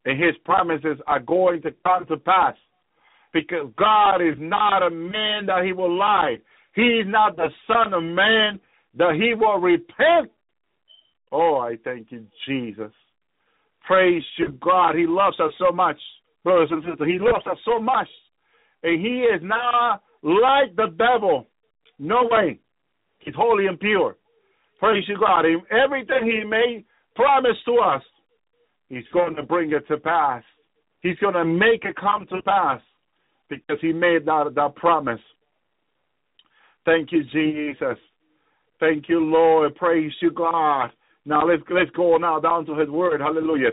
[0.05, 2.55] and his promises are going to come to pass.
[3.33, 6.35] Because God is not a man that he will lie.
[6.75, 8.59] He's not the son of man
[8.97, 10.31] that he will repent.
[11.31, 12.91] Oh, I thank you, Jesus.
[13.85, 14.95] Praise you, God.
[14.95, 15.97] He loves us so much,
[16.43, 17.07] brothers and sisters.
[17.07, 18.07] He loves us so much.
[18.83, 21.47] And he is not like the devil.
[21.99, 22.59] No way.
[23.19, 24.17] He's holy and pure.
[24.79, 25.45] Praise you, God.
[25.69, 26.85] Everything he made
[27.15, 28.01] promise to us,
[28.89, 30.43] He's going to bring it to pass.
[30.99, 32.81] He's going to make it come to pass
[33.49, 35.21] because he made that, that promise.
[36.83, 37.97] Thank you, Jesus.
[38.81, 39.75] Thank you, Lord.
[39.75, 40.89] Praise you, God.
[41.25, 43.21] Now let's let's go now down to His Word.
[43.21, 43.69] Hallelujah.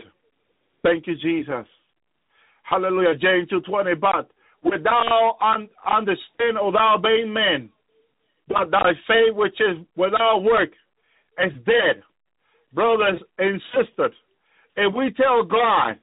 [0.83, 1.65] Thank you, Jesus.
[2.69, 3.15] Hallelujah.
[3.15, 3.95] James two twenty.
[3.95, 4.29] But
[4.63, 7.69] without un, understand, O thou being man,
[8.47, 10.69] but thy faith which is without work
[11.43, 12.03] is dead.
[12.71, 14.13] Brothers and sisters,
[14.77, 15.97] if we tell God,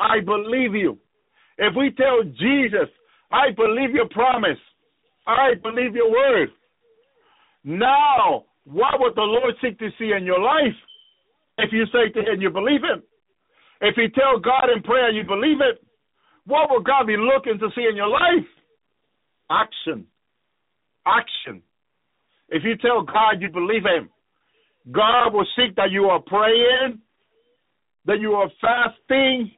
[0.00, 0.98] I believe you,
[1.58, 2.88] if we tell Jesus,
[3.30, 4.58] I believe your promise,
[5.26, 6.48] I believe your word,
[7.62, 10.74] now what would the Lord seek to see in your life
[11.58, 13.02] if you say to him you believe him?
[13.80, 15.80] If you tell God in prayer you believe it,
[16.48, 18.48] what will God be looking to see in your life?
[19.50, 20.06] Action.
[21.06, 21.62] Action.
[22.48, 24.08] If you tell God you believe him,
[24.90, 27.00] God will seek that you are praying,
[28.06, 29.50] that you are fasting,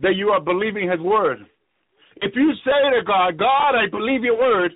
[0.00, 1.38] that you are believing His word.
[2.16, 4.72] If you say to God, God, I believe your word,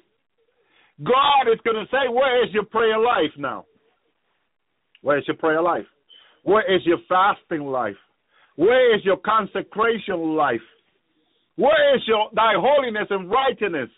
[1.02, 3.64] God is going to say, Where is your prayer life now?
[5.02, 5.86] Where is your prayer life?
[6.44, 7.97] Where is your fasting life?
[8.55, 10.60] Where is your consecration life?
[11.57, 13.91] Where is your thy holiness and righteousness?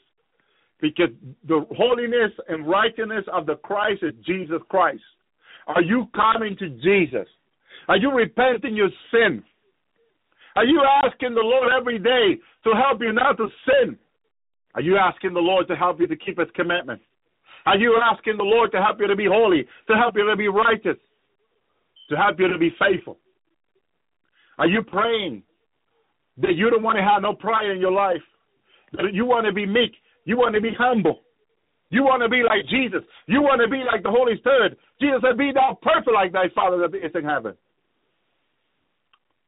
[0.81, 1.11] Because
[1.47, 5.03] the holiness and righteousness of the Christ is Jesus Christ.
[5.67, 7.27] Are you coming to Jesus?
[7.89, 9.43] Are you repenting your sin?
[10.55, 13.99] Are you asking the Lord every day to help you not to sin?
[14.75, 17.05] Are you asking the Lord to help you to keep His commandments?
[17.67, 20.37] Are you asking the Lord to help you to be holy, to help you to
[20.37, 20.97] be righteous,
[22.11, 23.19] to help you to be faithful?
[24.59, 25.43] Are you praying
[26.41, 28.23] that you don't want to have no pride in your life?
[28.93, 29.93] That you want to be meek,
[30.25, 31.21] you want to be humble.
[31.91, 33.01] You want to be like Jesus.
[33.27, 34.79] You want to be like the Holy Spirit.
[35.01, 37.55] Jesus said, Be thou perfect like thy Father that is in heaven.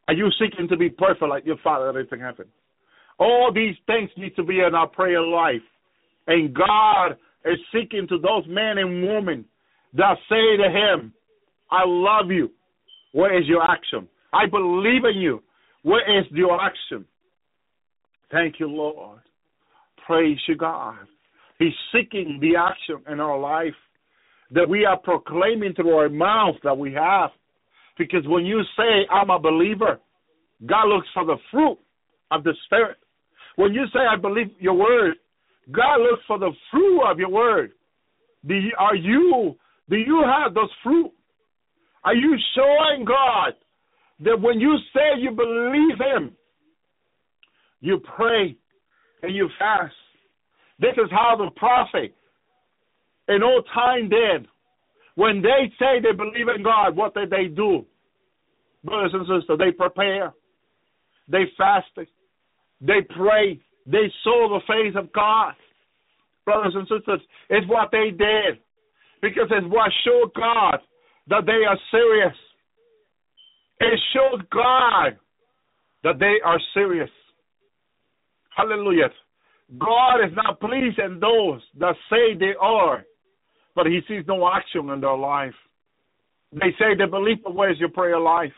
[0.08, 2.46] Are you seeking to be perfect like your Father that is in heaven?
[3.18, 5.60] All these things need to be in our prayer life.
[6.26, 9.44] And God is seeking to those men and women
[9.94, 11.12] that say to Him,
[11.70, 12.50] I love you.
[13.12, 14.08] What is your action?
[14.32, 15.42] I believe in you.
[15.82, 17.05] Where is your action?
[18.31, 19.20] Thank you, Lord.
[20.07, 20.97] Praise you, God.
[21.59, 23.74] He's seeking the action in our life
[24.52, 27.31] that we are proclaiming through our mouth that we have.
[27.98, 30.01] Because when you say, I'm a believer,
[30.66, 31.78] God looks for the fruit
[32.31, 32.97] of the Spirit.
[33.57, 35.16] When you say, I believe your word,
[35.70, 37.73] God looks for the fruit of your word.
[38.47, 39.55] Do you, are you,
[39.89, 41.12] do you have those fruit?
[42.05, 43.52] Are you showing God
[44.20, 46.32] that when you say you believe Him,
[47.80, 48.56] you pray
[49.22, 49.94] and you fast?
[50.78, 52.14] This is how the prophet
[53.28, 54.47] in old time did.
[55.14, 57.84] When they say they believe in God, what did they do?
[58.84, 60.32] Brothers and sisters, they prepare,
[61.28, 62.09] they fasted,
[62.80, 65.55] they pray, they saw the face of God.
[66.47, 67.20] Brothers and sisters,
[67.51, 68.59] it's what they did.
[69.20, 70.78] Because it's what showed God
[71.28, 72.34] that they are serious.
[73.81, 75.19] It shows God
[76.05, 77.11] that they are serious.
[78.57, 79.09] Hallelujah.
[79.78, 83.05] God is not pleased in those that say they are,
[83.74, 85.55] but He sees no action in their life.
[86.52, 88.52] They say they believe, but where's your prayer life?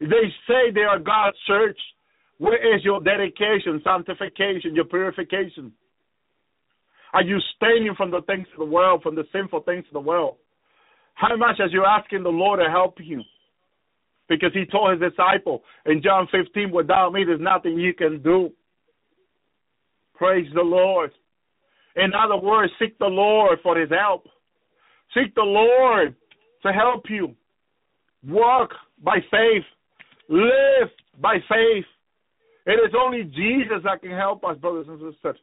[0.00, 1.78] They say they are God's church.
[2.38, 5.72] Where is your dedication, sanctification, your purification?
[7.12, 10.00] Are you staying from the things of the world, from the sinful things of the
[10.00, 10.36] world?
[11.14, 13.22] How much are you asking the Lord to help you?
[14.30, 18.52] Because he told his disciple in John 15, without me, there's nothing you can do.
[20.14, 21.10] Praise the Lord.
[21.96, 24.28] In other words, seek the Lord for his help.
[25.14, 26.14] Seek the Lord
[26.62, 27.34] to help you.
[28.24, 28.70] Walk
[29.02, 29.64] by faith.
[30.28, 30.90] Live
[31.20, 31.84] by faith.
[32.66, 35.38] It is only Jesus that can help us, brothers and sisters.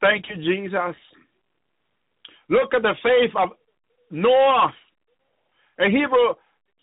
[0.00, 0.94] Thank you, Jesus.
[2.48, 3.48] Look at the faith of
[4.12, 4.72] Noah.
[5.80, 6.34] In Hebrew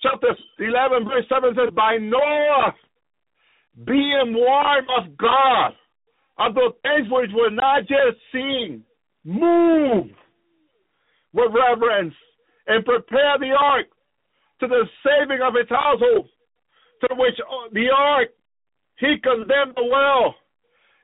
[0.06, 2.74] chapter 11, verse 7 says, By Noah,
[3.86, 5.74] being warned of God,
[6.38, 8.84] of the things which were not just seen,
[9.24, 10.08] move
[11.34, 12.14] with reverence
[12.68, 13.88] and prepare the ark
[14.60, 16.28] to the saving of his household,
[17.02, 18.30] to which uh, the ark
[19.00, 20.36] he condemned the well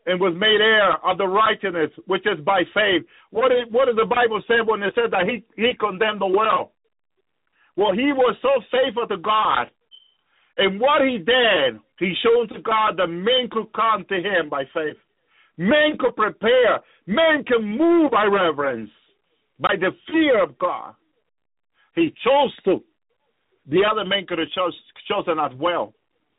[0.06, 3.04] and was made heir of the righteousness which is by faith.
[3.30, 6.28] What is, what does the Bible say when it says that he, he condemned the
[6.28, 6.72] well?
[7.76, 9.68] Well, he was so faithful to God.
[10.58, 14.64] And what he did, he showed to God that men could come to him by
[14.74, 14.98] faith.
[15.58, 16.82] Men could prepare.
[17.08, 18.90] Men can move by reverence,
[19.60, 20.94] by the fear of God.
[21.96, 22.84] He chose to.
[23.68, 24.76] The other men could have chose,
[25.08, 25.94] chosen as well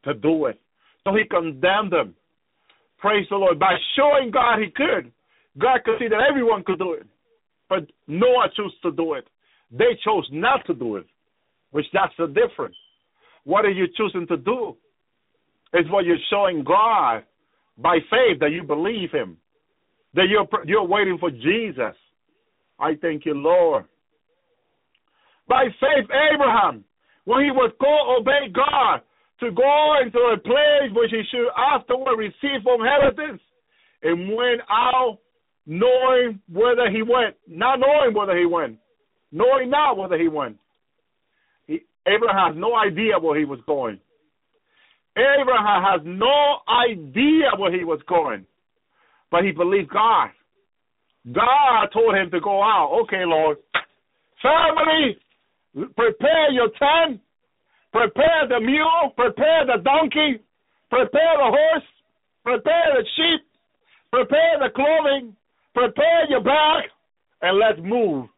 [0.05, 0.61] to do it.
[1.05, 2.15] So he condemned them.
[2.99, 3.59] Praise the Lord.
[3.59, 5.13] By showing God he could,
[5.59, 7.07] God could see that everyone could do it.
[7.69, 9.27] But Noah chose to do it.
[9.71, 11.07] They chose not to do it,
[11.73, 12.77] which that's the difference.
[13.45, 14.77] What are you choosing to do?
[15.75, 17.25] Is what you're showing God
[17.77, 19.39] by faith that you believe Him,
[20.15, 21.97] that you're you're waiting for Jesus.
[22.79, 23.85] I thank you, Lord.
[25.49, 26.85] By faith, Abraham,
[27.25, 29.01] when he was called obey God,
[29.41, 33.43] to go into a place which he should afterward receive from inheritance,
[34.03, 35.19] and went out
[35.67, 38.79] knowing whether he went, not knowing whether he went,
[39.31, 40.57] knowing not whether he went.
[42.07, 43.99] Abraham has no idea where he was going.
[45.17, 48.47] Abraham has no idea where he was going,
[49.31, 50.31] but he believed God.
[51.31, 52.99] God told him to go out.
[53.05, 53.59] Okay, Lord.
[54.43, 55.17] Family,
[55.95, 57.21] prepare your tent
[57.93, 60.41] Prepare the mule, prepare the donkey,
[60.89, 61.85] prepare the horse,
[62.43, 63.47] prepare the sheep,
[64.11, 65.37] prepare the clothing,
[65.75, 66.85] prepare your bag,
[67.43, 68.29] and let's move.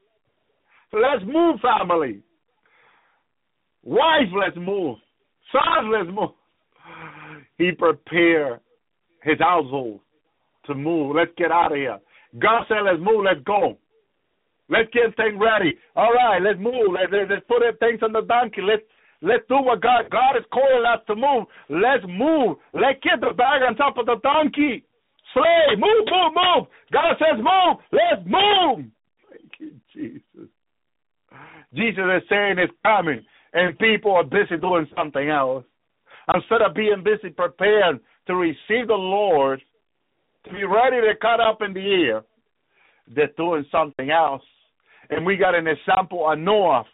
[0.92, 2.22] Let's move, family.
[3.85, 4.97] Wife, let's move.
[5.52, 6.31] Son, let's move.
[7.59, 8.61] He prepared
[9.23, 10.01] his household
[10.66, 11.15] to move.
[11.16, 11.98] Let's get out of here.
[12.39, 13.78] God said, let's move, let's go.
[14.69, 15.77] Let's get things ready.
[15.94, 16.93] All right, let's move.
[16.93, 18.62] Let's, let's put things on the donkey.
[18.62, 18.82] Let's
[19.20, 21.47] let's do what God God is calling us to move.
[21.69, 22.56] Let's move.
[22.73, 24.85] Let's get the bag on top of the donkey.
[25.35, 26.66] Slave, move, move, move.
[26.93, 27.77] God says move.
[27.93, 28.86] Let's move.
[29.31, 30.48] Thank you, Jesus.
[31.74, 33.20] Jesus is saying it's coming,
[33.55, 35.64] and people are busy doing something else.
[36.35, 39.60] Instead of being busy preparing to receive the Lord,
[40.44, 42.22] to be ready to cut up in the air,
[43.14, 44.43] they're doing something else.
[45.10, 46.85] And we got an example of Noah.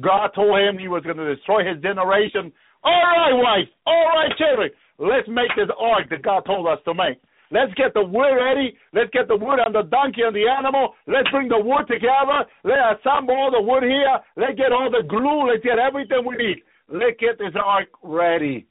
[0.00, 2.52] God told him he was going to destroy his generation.
[2.82, 3.68] All right, wife.
[3.86, 4.70] All right, children.
[4.98, 7.20] Let's make this ark that God told us to make.
[7.50, 8.76] Let's get the wood ready.
[8.92, 10.94] Let's get the wood on the donkey and the animal.
[11.06, 12.44] Let's bring the wood together.
[12.64, 14.18] Let's assemble all the wood here.
[14.36, 15.50] Let's get all the glue.
[15.50, 16.62] Let's get everything we need.
[16.88, 18.66] Let's get this ark ready.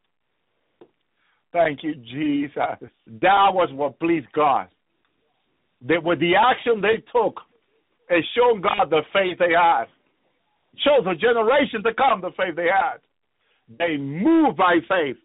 [1.52, 2.90] Thank you, Jesus.
[3.22, 4.68] That was what pleased God.
[5.88, 7.40] That with the action they took,
[8.10, 9.86] it showed God the faith they had.
[10.78, 12.98] Showed the generation to come the faith they had.
[13.78, 15.18] They moved by faith.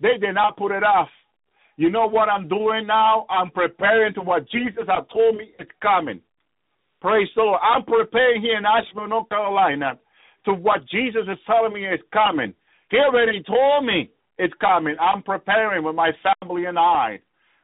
[0.00, 1.08] They did not put it off.
[1.76, 3.26] You know what I'm doing now?
[3.28, 6.20] I'm preparing to what Jesus has told me is coming.
[7.00, 7.60] Praise the Lord.
[7.62, 9.98] I'm preparing here in Asheville, North Carolina,
[10.46, 12.54] to what Jesus is telling me is coming.
[12.90, 14.96] He already told me it's coming.
[15.00, 17.20] I'm preparing with my family and I.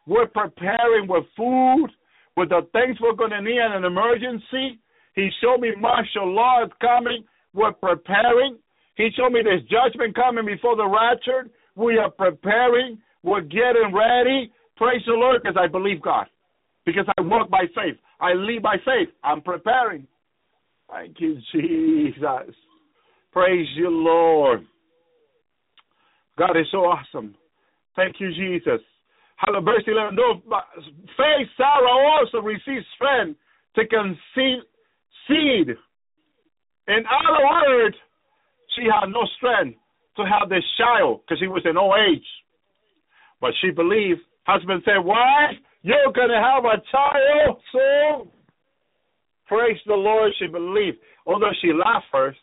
[0.06, 1.88] We're preparing with food,
[2.36, 4.80] with the things we're going to need in an emergency.
[5.14, 7.24] He showed me martial law is coming.
[7.54, 8.58] We're preparing.
[8.96, 11.48] He showed me this judgment coming before the rapture.
[11.76, 12.98] We are preparing.
[13.22, 14.52] We're getting ready.
[14.76, 16.26] Praise the Lord because I believe God.
[16.86, 17.96] Because I walk by faith.
[18.20, 19.08] I live by faith.
[19.22, 20.06] I'm preparing.
[20.90, 22.54] Thank you, Jesus.
[23.32, 24.66] Praise you, Lord.
[26.38, 27.34] God is so awesome.
[27.94, 28.80] Thank you, Jesus.
[29.36, 29.64] Hallelujah.
[29.64, 30.16] Verse 11.
[30.16, 30.42] No,
[31.16, 33.38] faith, Sarah also received strength
[33.76, 34.62] to conceive
[35.28, 35.76] seed.
[36.88, 37.96] In other words,
[38.76, 39.78] she had no strength
[40.16, 42.26] to have this child because he was in old age.
[43.40, 44.20] But she believed.
[44.44, 45.52] Husband said, Why?
[45.82, 48.30] You're going to have a child soon.
[49.46, 50.32] Praise the Lord.
[50.38, 50.98] She believed.
[51.26, 52.38] Although she laughed first.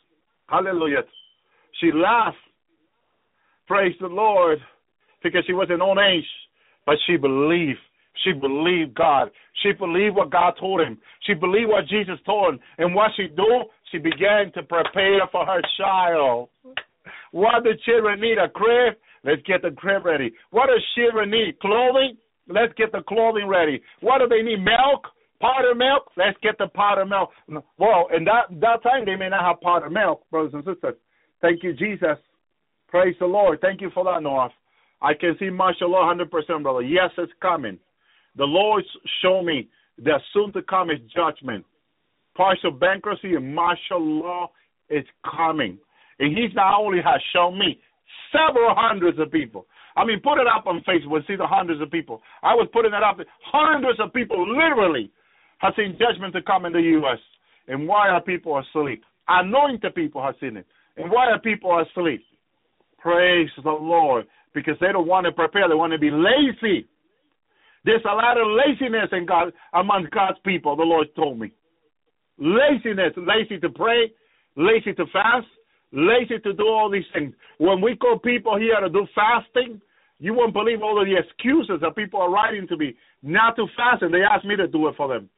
[0.47, 1.03] Hallelujah.
[1.79, 2.37] She laughed.
[3.67, 4.59] Praise the Lord.
[5.23, 6.25] Because she was an old age.
[6.85, 7.79] But she believed.
[8.23, 9.29] She believed God.
[9.61, 10.97] She believed what God told him.
[11.25, 12.59] She believed what Jesus told him.
[12.77, 13.63] And what she do?
[13.91, 16.49] She began to prepare for her child.
[17.31, 18.37] What the children need?
[18.37, 18.95] A crib?
[19.27, 20.31] Let's get the crib ready.
[20.51, 21.59] What does children need?
[21.59, 22.15] Clothing?
[22.47, 23.81] Let's get the clothing ready.
[23.99, 24.63] What do they need?
[24.63, 25.03] Milk?
[25.41, 26.09] Powder milk?
[26.15, 27.29] Let's get the powder milk.
[27.77, 30.95] Well, in that that time they may not have powder milk, brothers and sisters.
[31.41, 32.17] Thank you, Jesus.
[32.87, 33.59] Praise the Lord.
[33.61, 34.49] Thank you for that, Noah.
[35.01, 36.81] I can see martial law 100%, brother.
[36.81, 37.77] Yes, it's coming.
[38.37, 38.83] The Lord
[39.21, 39.67] showed me
[39.99, 41.65] that soon to come is judgment.
[42.35, 44.51] Partial bankruptcy and martial law
[44.89, 45.03] is
[45.35, 45.77] coming.
[46.19, 47.79] And He's not only has shown me
[48.31, 49.65] several hundreds of people.
[49.95, 52.21] I mean, put it up on Facebook see the hundreds of people.
[52.43, 53.17] I was putting that up.
[53.43, 55.11] Hundreds of people literally
[55.59, 57.17] have seen judgment to come in the U.S.
[57.67, 59.03] And why are people asleep?
[59.27, 60.67] Anointed people have seen it.
[60.97, 62.21] And why are people asleep?
[62.99, 64.25] Praise the Lord.
[64.53, 65.67] Because they don't want to prepare.
[65.67, 66.87] They want to be lazy.
[67.83, 71.51] There's a lot of laziness in God among God's people, the Lord told me.
[72.37, 74.11] Laziness, lazy to pray,
[74.55, 75.47] lazy to fast,
[75.91, 77.33] lazy to do all these things.
[77.57, 79.81] When we call people here to do fasting,
[80.19, 83.67] you won't believe all of the excuses that people are writing to me not to
[83.75, 85.29] fast, and they ask me to do it for them.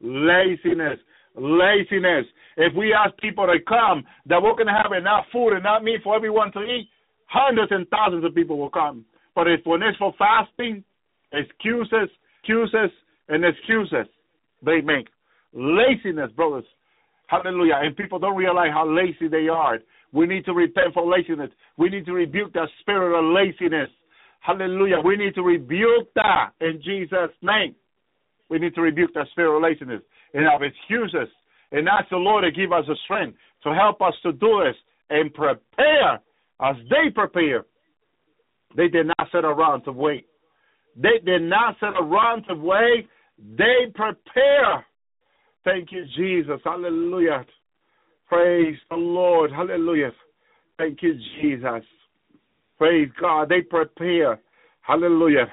[0.00, 0.98] Laziness,
[1.34, 2.26] laziness.
[2.56, 5.84] If we ask people to come, that we're going to have enough food and not
[5.84, 6.88] meat for everyone to eat,
[7.26, 9.04] hundreds and thousands of people will come.
[9.34, 10.84] But if when it's for fasting,
[11.32, 12.08] Excuses,
[12.42, 12.90] excuses,
[13.28, 14.06] and excuses
[14.64, 15.08] they make.
[15.52, 16.64] Laziness, brothers.
[17.26, 17.80] Hallelujah.
[17.82, 19.78] And people don't realize how lazy they are.
[20.12, 21.50] We need to repent for laziness.
[21.76, 23.90] We need to rebuke that spirit of laziness.
[24.40, 25.00] Hallelujah.
[25.04, 27.74] We need to rebuke that in Jesus' name.
[28.48, 31.28] We need to rebuke that spirit of laziness and have excuses
[31.72, 34.76] and ask the Lord to give us the strength to help us to do this
[35.10, 36.14] and prepare
[36.60, 37.64] as they prepare.
[38.76, 40.26] They did not sit around to wait.
[40.96, 43.08] They did not sit around to wait.
[43.56, 44.86] They prepare.
[45.64, 46.60] Thank you, Jesus.
[46.64, 47.44] Hallelujah.
[48.28, 49.50] Praise the Lord.
[49.50, 50.12] Hallelujah.
[50.76, 51.82] Thank you, Jesus.
[52.76, 53.48] Praise God.
[53.48, 54.38] They prepare.
[54.82, 55.46] Hallelujah.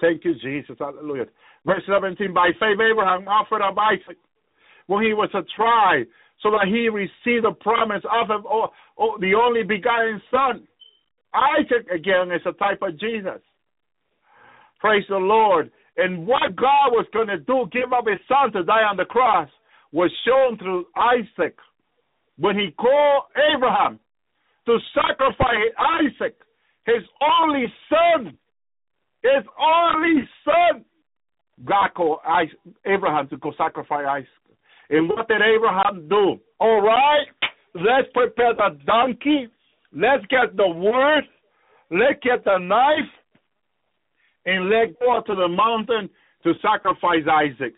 [0.00, 0.76] Thank you, Jesus.
[0.78, 1.26] Hallelujah.
[1.64, 4.18] Verse 17 By faith, Abraham offered up Isaac
[4.86, 6.04] when he was a tried
[6.42, 8.68] so that he received the promise of oh,
[8.98, 10.66] oh, the only begotten Son.
[11.34, 13.40] Isaac, again, is a type of Jesus.
[14.80, 15.70] Praise the Lord.
[15.96, 19.04] And what God was going to do, give up his son to die on the
[19.04, 19.48] cross,
[19.94, 21.56] was shown through Isaac.
[22.36, 23.22] When he called
[23.54, 24.00] Abraham
[24.66, 25.70] to sacrifice
[26.02, 26.34] Isaac,
[26.84, 28.36] his only son,
[29.22, 30.84] his only son,
[31.64, 32.18] God called
[32.84, 34.28] Abraham to go sacrifice Isaac.
[34.90, 36.40] And what did Abraham do?
[36.58, 37.26] All right,
[37.76, 39.46] let's prepare the donkey.
[39.92, 41.24] Let's get the wood.
[41.92, 43.12] Let's get the knife
[44.44, 46.10] and let's go to the mountain
[46.42, 47.74] to sacrifice Isaac.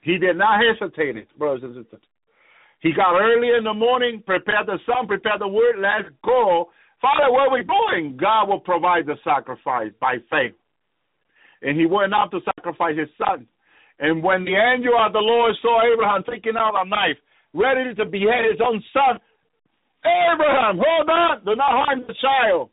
[0.00, 2.00] He did not hesitate, brothers and sisters.
[2.80, 6.70] He got early in the morning, prepared the son, prepared the word, let's go.
[7.00, 8.16] Father, where are we going?
[8.16, 10.54] God will provide the sacrifice by faith.
[11.62, 13.46] And he went out to sacrifice his son.
[13.98, 17.18] And when the angel of the Lord saw Abraham taking out a knife,
[17.52, 19.20] ready to behead his own son,
[20.04, 22.70] Abraham, hold on, do not harm the child.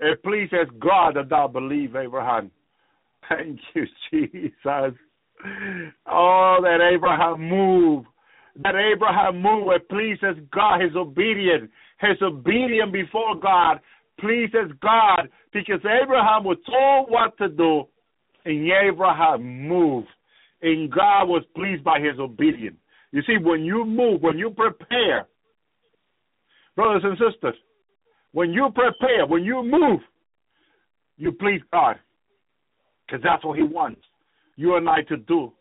[0.00, 2.50] It pleases God that thou believe, Abraham.
[3.28, 4.98] Thank you, Jesus.
[6.06, 8.04] Oh, that Abraham move.
[8.62, 10.80] That Abraham move It pleases God.
[10.80, 11.70] His obedience.
[12.00, 13.80] His obedience before God
[14.20, 17.84] pleases God because Abraham was told what to do
[18.44, 20.08] and Abraham moved.
[20.62, 22.76] And God was pleased by his obedience.
[23.10, 25.26] You see, when you move, when you prepare,
[26.76, 27.54] brothers and sisters,
[28.32, 30.00] when you prepare, when you move,
[31.18, 31.96] you please God.
[33.06, 34.00] Because that's what He wants
[34.62, 35.52] you and I to do.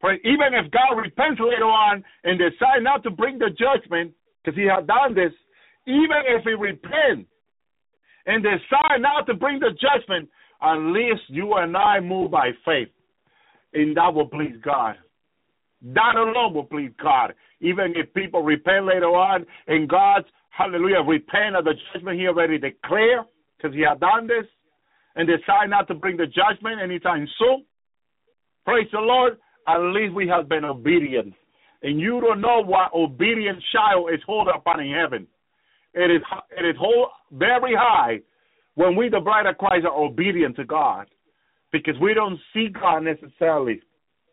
[0.00, 4.12] For even if God repents later on and decide not to bring the judgment,
[4.42, 5.32] because He had done this,
[5.86, 7.26] even if He repent
[8.26, 10.28] and decide not to bring the judgment,
[10.92, 12.88] least you and I move by faith.
[13.72, 14.96] And that will please God.
[15.82, 17.34] That alone will please God.
[17.60, 22.58] Even if people repent later on and God's hallelujah, repent of the judgment he already
[22.58, 23.24] declared
[23.56, 24.46] because he had done this
[25.16, 27.64] and decide not to bring the judgment anytime soon.
[28.70, 29.36] Praise the Lord.
[29.66, 31.34] At least we have been obedient.
[31.82, 35.26] And you don't know what obedient child is hold upon in heaven.
[35.92, 36.22] It is
[36.56, 38.20] it is hold very high
[38.76, 41.08] when we, the bride of Christ, are obedient to God.
[41.72, 43.80] Because we don't see God necessarily,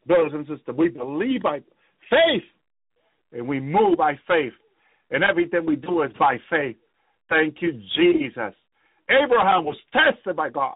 [0.06, 0.76] brothers and sisters.
[0.78, 1.62] We believe by
[2.08, 2.44] faith
[3.32, 4.54] and we move by faith.
[5.10, 6.76] And everything we do is by faith.
[7.28, 8.54] Thank you, Jesus.
[9.10, 10.76] Abraham was tested by God.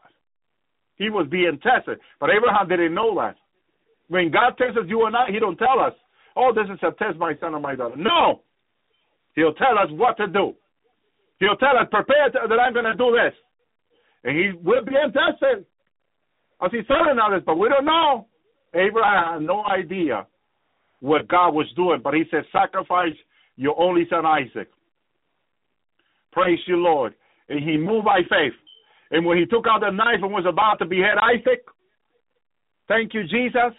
[0.95, 1.99] He was being tested.
[2.19, 3.35] But Abraham didn't know that.
[4.11, 5.93] When God tests us, you and I, he don't tell us,
[6.35, 7.95] oh, this is a test, my son or my daughter.
[7.95, 8.41] No.
[9.35, 10.53] He'll tell us what to do.
[11.39, 13.33] He'll tell us, prepare that I'm going to do this.
[14.25, 15.65] And he will be tested.
[16.61, 18.27] As he's telling us, but we don't know.
[18.73, 20.27] Abraham had no idea
[20.99, 23.15] what God was doing, but he said, sacrifice
[23.55, 24.67] your only son Isaac.
[26.33, 27.13] Praise you, Lord.
[27.47, 28.53] And he moved by faith.
[29.09, 31.63] And when he took out the knife and was about to behead Isaac,
[32.89, 33.73] thank you, Jesus,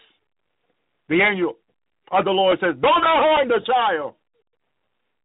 [1.08, 1.56] the angel
[2.10, 4.14] of the Lord says, Do not harm the child.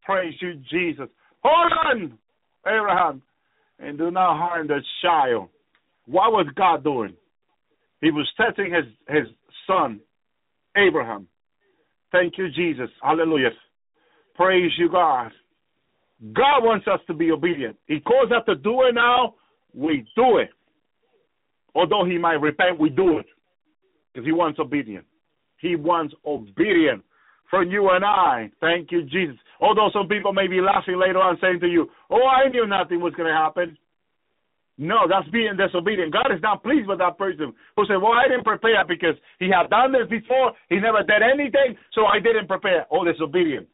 [0.03, 1.09] Praise you, Jesus.
[1.43, 2.17] Hold on,
[2.65, 3.21] Abraham,
[3.79, 5.49] and do not harm the child.
[6.05, 7.15] What was God doing?
[8.01, 9.27] He was testing his, his
[9.65, 9.99] son,
[10.75, 11.27] Abraham.
[12.11, 12.89] Thank you, Jesus.
[13.01, 13.49] Hallelujah.
[14.35, 15.31] Praise you, God.
[16.33, 17.75] God wants us to be obedient.
[17.85, 19.35] He calls us to do it now,
[19.73, 20.49] we do it.
[21.75, 23.25] Although he might repent, we do it.
[24.13, 25.05] Because he wants obedience.
[25.59, 27.03] He wants obedience
[27.49, 28.51] from you and I.
[28.59, 29.37] Thank you, Jesus.
[29.59, 32.99] Although some people may be laughing later on saying to you, Oh, I knew nothing
[32.99, 33.77] was going to happen.
[34.77, 36.13] No, that's being disobedient.
[36.13, 39.49] God is not pleased with that person who said, Well, I didn't prepare because he
[39.49, 40.53] had done this before.
[40.69, 42.85] He never did anything, so I didn't prepare.
[42.91, 43.67] Oh, disobedient.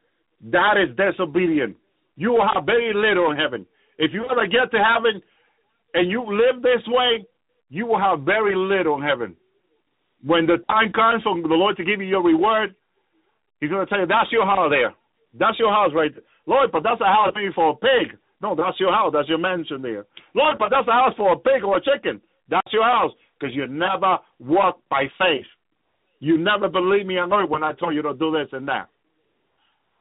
[0.51, 1.75] That is disobedient.
[2.15, 3.65] You will have very little in heaven.
[3.97, 5.21] If you ever get to heaven
[5.93, 7.25] and you live this way,
[7.69, 9.35] you will have very little in heaven.
[10.23, 12.75] When the time comes for the Lord to give you your reward,
[13.59, 14.93] He's going to tell you, that's your house there.
[15.39, 16.23] That's your house right there.
[16.45, 18.17] Lord, but that's a house maybe for a pig.
[18.41, 19.11] No, that's your house.
[19.13, 20.05] That's your mansion there.
[20.35, 22.19] Lord, but that's a house for a pig or a chicken.
[22.49, 25.45] That's your house because you never walk by faith.
[26.19, 28.89] You never believe me on earth when I told you to do this and that.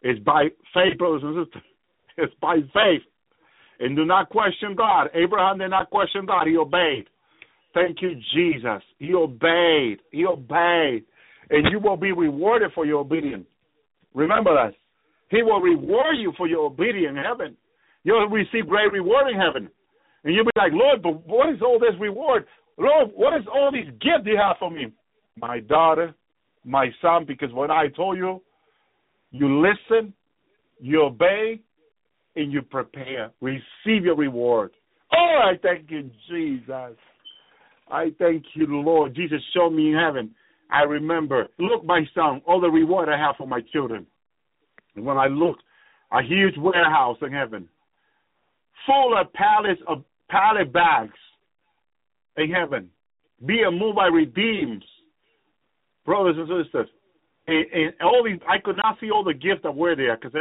[0.02, 1.62] It's by faith, brothers and sisters.
[2.18, 3.00] It's by faith.
[3.80, 5.08] And do not question God.
[5.14, 6.46] Abraham did not question God.
[6.46, 7.06] He obeyed.
[7.74, 8.82] Thank you, Jesus.
[8.98, 9.98] He obeyed.
[10.10, 11.04] He obeyed.
[11.50, 13.46] And you will be rewarded for your obedience.
[14.14, 14.74] Remember that.
[15.30, 17.56] He will reward you for your obedience in heaven.
[18.04, 19.70] You'll receive great reward in heaven.
[20.24, 22.46] And you'll be like, Lord, but what is all this reward?
[22.78, 24.92] Lord, what is all these gifts you have for me?
[25.36, 26.14] My daughter,
[26.64, 28.42] my son, because when I told you
[29.32, 30.12] You listen,
[30.80, 31.60] you obey,
[32.36, 33.32] and you prepare.
[33.40, 34.72] Receive your reward.
[35.12, 36.96] Oh, I thank you, Jesus.
[37.90, 39.14] I thank you, Lord.
[39.14, 40.34] Jesus showed me in heaven.
[40.70, 44.06] I remember, look, my son, all the reward I have for my children.
[44.96, 45.56] And when I look,
[46.10, 47.68] a huge warehouse in heaven,
[48.86, 51.12] full of pallets of pallet bags
[52.36, 52.90] in heaven,
[53.44, 54.84] being moved by redeems,
[56.06, 56.88] brothers and sisters.
[57.46, 60.32] And, and all these, I could not see all the gifts that were there because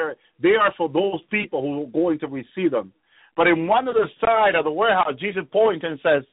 [0.42, 2.94] they are for those people who are going to receive them.
[3.36, 6.24] But in one of the side of the warehouse, Jesus points and says,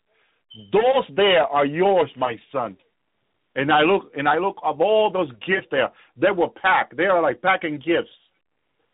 [0.73, 2.77] "Those there are yours, my son."
[3.55, 5.91] And I look and I look of all those gifts there.
[6.17, 6.97] They were packed.
[6.97, 8.10] They are like packing gifts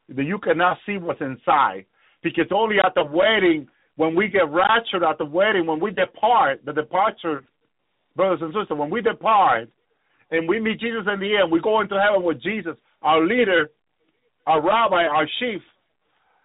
[0.08, 1.86] that you cannot see what's inside
[2.22, 6.64] because only at the wedding, when we get raptured at the wedding, when we depart,
[6.64, 7.44] the departure,
[8.16, 9.68] brothers and sisters, when we depart
[10.30, 13.70] and we meet Jesus in the end, we go into heaven with Jesus, our leader,
[14.46, 15.62] our rabbi, our chief.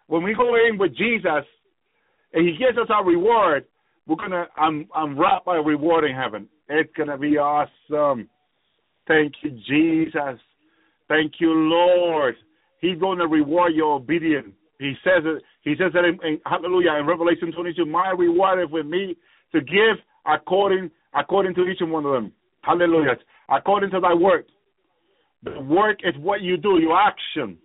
[0.08, 1.46] When we go in with Jesus
[2.34, 3.66] and he gives us our reward,
[4.08, 6.48] we're gonna I'm I'm wrapped by rewarding heaven.
[6.68, 8.30] It's gonna be awesome.
[9.08, 10.40] Thank you, Jesus.
[11.08, 12.36] Thank you, Lord.
[12.80, 14.53] He's to reward your obedience.
[14.80, 15.44] He says it.
[15.61, 17.86] He says that in, in Hallelujah in Revelation 22.
[17.86, 19.16] My reward is with me
[19.52, 22.32] to give according according to each one of them.
[22.61, 23.18] Hallelujah.
[23.50, 24.45] According to thy work.
[25.44, 27.58] The work is what you do, your action.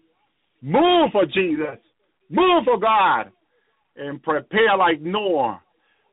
[0.63, 1.79] Move for Jesus.
[2.31, 3.31] Move for God.
[3.97, 5.61] And prepare like Noah,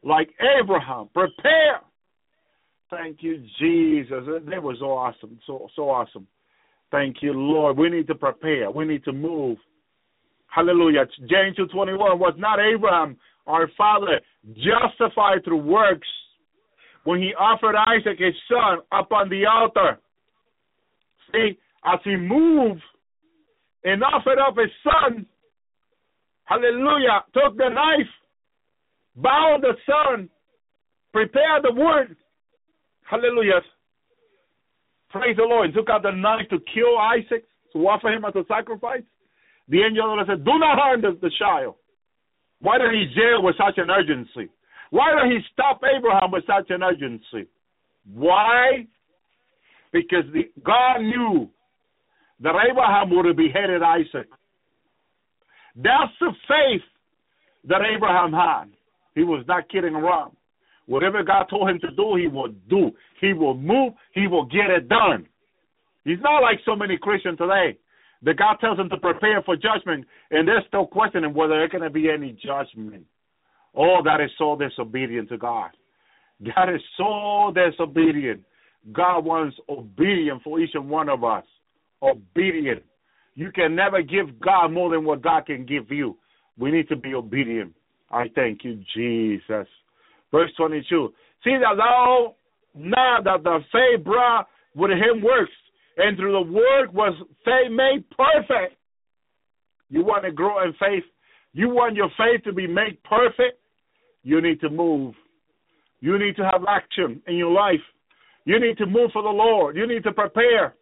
[0.04, 1.10] like Abraham.
[1.14, 1.82] Prepare.
[2.90, 4.24] Thank you, Jesus.
[4.50, 5.40] That was so awesome.
[5.48, 6.28] So so awesome.
[6.92, 7.78] Thank you, Lord.
[7.78, 8.70] We need to prepare.
[8.70, 9.58] We need to move.
[10.48, 11.06] Hallelujah.
[11.30, 13.16] James 2.21 was not Abraham,
[13.48, 14.20] our father,
[14.56, 16.08] justified through works
[17.06, 20.00] when he offered Isaac his son up on the altar.
[21.32, 22.82] See, as he moved
[23.86, 25.26] and offered up his son,
[26.44, 28.12] hallelujah, took the knife,
[29.16, 30.30] bound the son,
[31.12, 32.16] prepare the wood,
[33.04, 33.62] hallelujah,
[35.12, 35.70] Praise the Lord.
[35.70, 39.04] He Took out the knife to kill Isaac, to offer him as a sacrifice.
[39.68, 41.76] The angel of the Lord said, Do not harm the, the child.
[42.60, 44.50] Why did he jail with such an urgency?
[44.90, 47.50] Why did he stop Abraham with such an urgency?
[48.14, 48.88] Why?
[49.92, 51.50] Because the, God knew
[52.42, 54.28] that Abraham would have beheaded Isaac.
[55.76, 56.82] That's the faith
[57.66, 58.72] that Abraham had.
[59.16, 60.36] He was not kidding around.
[60.86, 62.92] Whatever God told him to do, he will do.
[63.20, 63.94] He will move.
[64.14, 65.28] He will get it done.
[66.04, 67.78] He's not like so many Christians today.
[68.24, 71.84] That God tells them to prepare for judgment, and they're still questioning whether there's going
[71.84, 73.04] to be any judgment.
[73.76, 75.72] Oh, that is so disobedient to God.
[76.42, 78.42] That is so disobedient.
[78.92, 81.46] God wants obedience for each and one of us.
[82.02, 82.84] Obedient.
[83.36, 86.18] You can never give God more than what God can give you.
[86.58, 87.74] We need to be obedient.
[88.12, 89.68] I thank you, Jesus.
[90.32, 91.14] Verse 22.
[91.44, 92.36] See that thou
[92.74, 95.52] now that the faith brought with him works,
[95.98, 98.78] and through the work was faith made perfect.
[99.90, 101.04] You want to grow in faith?
[101.54, 103.60] You want your faith to be made perfect?
[104.24, 105.16] You need to move.
[106.00, 107.82] You need to have action in your life.
[108.46, 109.76] You need to move for the Lord.
[109.76, 110.76] You need to prepare.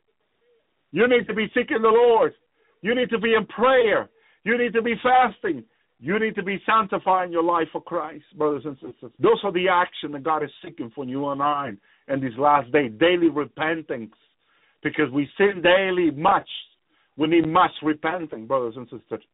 [0.92, 2.34] You need to be seeking the Lord.
[2.82, 4.10] You need to be in prayer.
[4.44, 5.64] You need to be fasting.
[6.00, 9.12] You need to be sanctifying your life for Christ, brothers and sisters.
[9.20, 11.72] Those are the action that God is seeking for you and I
[12.08, 12.92] in these last days.
[13.00, 14.14] Daily repentance.
[14.82, 16.48] Because we sin daily much.
[17.18, 19.26] We need much repenting, brothers and sisters.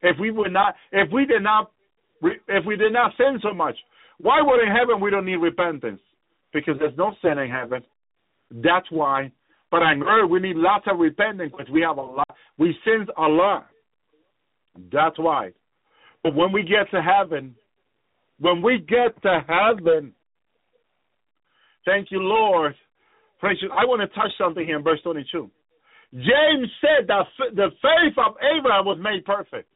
[0.00, 1.70] If we would not if we did not
[2.22, 3.76] if we did not sin so much,
[4.18, 6.00] why would in heaven we don't need repentance?
[6.54, 7.82] Because there's no sin in heaven.
[8.50, 9.32] That's why.
[9.70, 12.26] But on earth we need lots of repentance because we have a lot
[12.58, 13.66] we sin a lot.
[14.92, 15.50] That's why.
[16.26, 17.54] But when we get to heaven,
[18.40, 20.12] when we get to heaven,
[21.84, 22.74] thank you, Lord.
[23.38, 23.70] Praise you.
[23.70, 25.48] I want to touch something here in verse 22.
[26.14, 29.68] James said that the faith of Abraham was made perfect.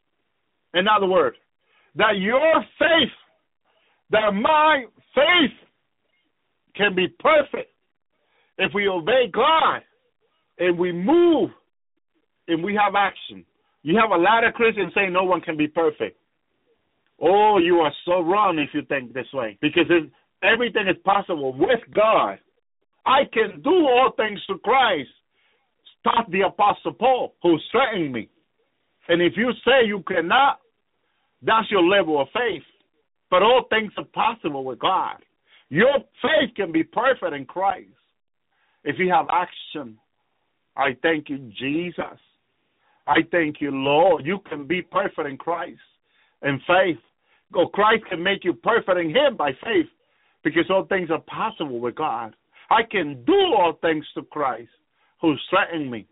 [0.75, 1.37] In other words,
[1.95, 3.13] that your faith,
[4.11, 5.57] that my faith
[6.75, 7.71] can be perfect
[8.59, 9.83] if we obey God
[10.59, 11.51] and we move
[12.49, 13.45] and we have action.
[13.85, 16.17] You have a lot of Christians saying no one can be perfect.
[17.21, 19.59] Oh, you are so wrong if you think this way.
[19.61, 19.91] Because
[20.43, 22.39] everything is possible with God.
[23.05, 25.11] I can do all things through Christ.
[26.01, 28.29] Stop the Apostle Paul, who threatened me.
[29.09, 30.61] And if you say you cannot,
[31.43, 32.63] that's your level of faith.
[33.31, 35.17] But all things are possible with God.
[35.69, 37.89] Your faith can be perfect in Christ
[38.85, 39.99] if you have action.
[40.77, 42.19] I thank you, Jesus.
[43.07, 44.25] I thank you, Lord.
[44.25, 45.79] You can be perfect in Christ
[46.43, 46.99] in faith.
[47.55, 49.87] Oh, Christ can make you perfect in Him by faith
[50.45, 52.35] because all things are possible with God.
[52.71, 54.71] I can do all things to Christ
[55.21, 56.07] who strengthened me.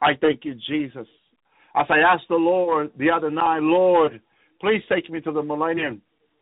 [0.00, 1.06] I thank you, Jesus.
[1.74, 4.20] As I asked the Lord the other night, Lord,
[4.60, 6.00] please take me to the millennium.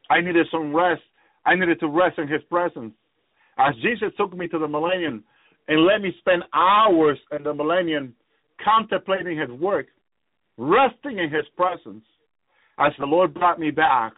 [0.09, 1.03] I needed some rest.
[1.45, 2.95] I needed to rest in His presence.
[3.59, 5.25] As Jesus took me to the millennium
[5.69, 8.15] and let me spend hours in the millennium
[8.65, 9.87] contemplating His work,
[10.57, 12.05] resting in His presence,
[12.79, 14.13] as the Lord brought me back,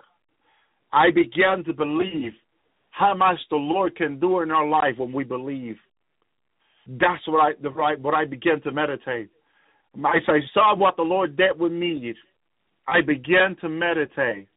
[0.92, 2.32] I began to believe
[2.90, 5.76] how much the Lord can do in our life when we believe.
[6.86, 9.28] That's what I the right what I began to meditate.
[9.94, 12.14] As I saw what the Lord did with me,
[12.86, 14.48] I began to meditate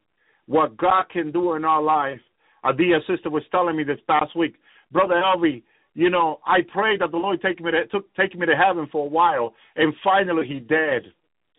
[0.46, 2.20] what God can do in our life.
[2.64, 4.54] A dear sister was telling me this past week,
[4.92, 5.62] Brother Elvi,
[5.94, 8.88] you know, I prayed that the Lord take me to took take me to heaven
[8.90, 11.12] for a while, and finally He did.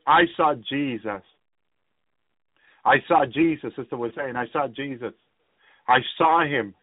[0.08, 1.22] I saw Jesus.
[2.86, 4.36] I saw Jesus, sister was saying.
[4.36, 5.14] I saw Jesus.
[5.88, 6.74] I saw him.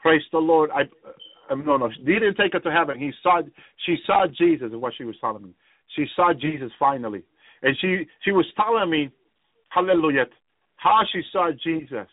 [0.00, 0.70] Praise the Lord.
[0.70, 0.82] I
[1.52, 1.88] um, no no.
[1.88, 2.98] He didn't take her to heaven.
[2.98, 3.40] He saw.
[3.86, 4.68] She saw Jesus.
[4.68, 5.50] Is what she was telling me.
[5.96, 7.22] She saw Jesus finally,
[7.62, 9.10] and she she was telling me,
[9.70, 10.26] Hallelujah,
[10.76, 12.06] how she saw Jesus,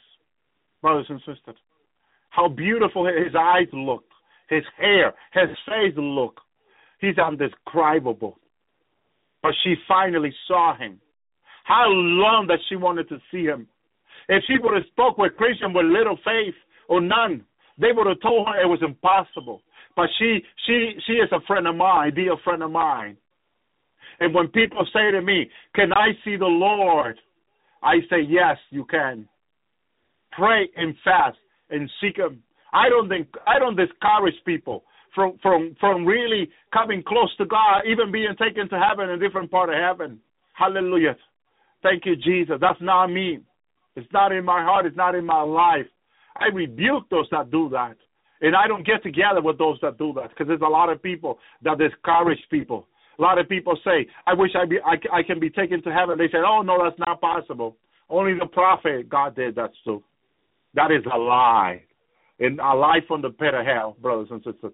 [0.81, 1.57] brothers and sisters.
[2.29, 4.11] How beautiful his eyes looked,
[4.49, 6.39] his hair, his face looked.
[6.99, 8.37] He's undescribable.
[9.41, 10.99] But she finally saw him.
[11.65, 13.67] How long that she wanted to see him.
[14.29, 16.53] If she would have spoke with Christian with little faith
[16.87, 17.43] or none,
[17.79, 19.61] they would have told her it was impossible.
[19.95, 23.17] But she she she is a friend of mine, dear friend of mine.
[24.19, 27.17] And when people say to me, Can I see the Lord?
[27.81, 29.27] I say, Yes, you can.
[30.31, 31.37] Pray and fast
[31.71, 32.43] and seek him.
[32.73, 34.83] I don't think I don't discourage people
[35.15, 39.49] from from from really coming close to God, even being taken to heaven, a different
[39.49, 40.19] part of heaven.
[40.53, 41.15] Hallelujah.
[41.83, 42.55] Thank you, Jesus.
[42.59, 43.39] That's not me.
[43.95, 44.85] It's not in my heart.
[44.85, 45.85] It's not in my life.
[46.35, 47.95] I rebuke those that do that.
[48.41, 51.01] And I don't get together with those that do that because there's a lot of
[51.01, 52.87] people that discourage people.
[53.17, 55.93] A lot of people say, I wish I, be, I, I can be taken to
[55.93, 56.17] heaven.
[56.17, 57.77] They say, oh, no, that's not possible.
[58.09, 60.03] Only the prophet, God did that too.
[60.73, 61.81] That is a lie.
[62.39, 64.73] And a lie from the pit of hell, brothers and sisters.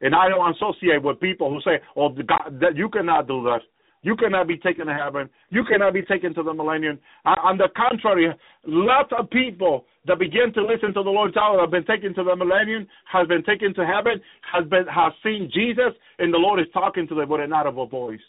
[0.00, 3.60] And I don't associate with people who say, oh, God, that you cannot do that.
[4.06, 5.28] You cannot be taken to heaven.
[5.50, 7.00] You cannot be taken to the millennium.
[7.24, 8.32] On the contrary,
[8.64, 12.22] lots of people that begin to listen to the Lord's hour have been taken to
[12.22, 14.20] the millennium, has been taken to heaven,
[14.52, 17.88] has been has seen Jesus, and the Lord is talking to them with an audible
[17.88, 18.20] voice.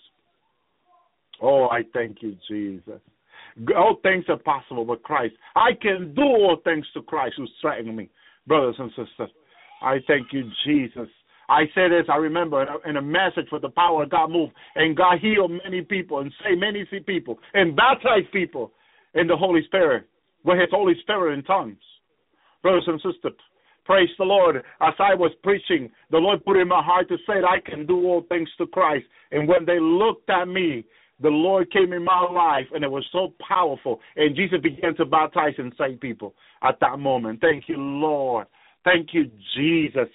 [1.43, 2.99] Oh, I thank you, Jesus.
[3.77, 5.35] All things are possible with Christ.
[5.55, 8.09] I can do all things to Christ who strengthens me,
[8.47, 9.29] brothers and sisters.
[9.83, 11.07] I thank you, Jesus.
[11.49, 14.97] I say this, I remember in a, message for the power of God moved, and
[14.97, 18.73] God healed many people and saved many people and baptized people
[19.13, 20.07] in the Holy Spirit
[20.43, 21.77] with His Holy Spirit in tongues.
[22.61, 23.39] Brothers and sisters,
[23.85, 24.57] praise the Lord.
[24.57, 27.85] As I was preaching, the Lord put in my heart to say that I can
[27.85, 29.05] do all things to Christ.
[29.31, 30.83] And when they looked at me,
[31.21, 33.99] the Lord came in my life, and it was so powerful.
[34.15, 37.41] And Jesus began to baptize and save people at that moment.
[37.41, 38.47] Thank you, Lord.
[38.83, 40.09] Thank you, Jesus.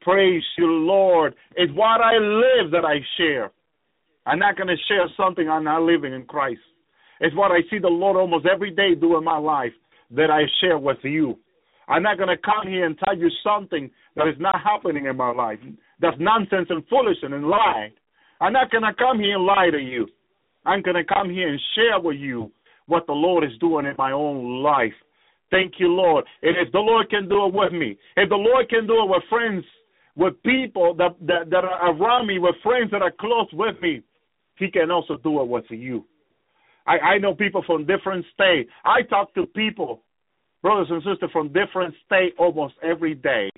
[0.00, 1.34] Praise you, Lord.
[1.56, 3.50] It's what I live that I share.
[4.24, 6.60] I'm not going to share something I'm not living in Christ.
[7.20, 9.72] It's what I see the Lord almost every day do in my life
[10.10, 11.38] that I share with you.
[11.88, 15.16] I'm not going to come here and tell you something that is not happening in
[15.16, 15.58] my life.
[16.00, 17.92] That's nonsense and foolish and lie.
[18.40, 20.06] I'm not going to come here and lie to you.
[20.64, 22.50] I'm going to come here and share with you
[22.86, 24.92] what the Lord is doing in my own life.
[25.50, 26.24] Thank you, Lord.
[26.42, 29.08] And if the Lord can do it with me, if the Lord can do it
[29.08, 29.64] with friends
[30.16, 34.02] with people that, that, that are around me, with friends that are close with me,
[34.58, 36.04] He can also do it with you.
[36.86, 38.70] I, I know people from different states.
[38.84, 40.02] I talk to people,
[40.62, 43.50] brothers and sisters from different states almost every day.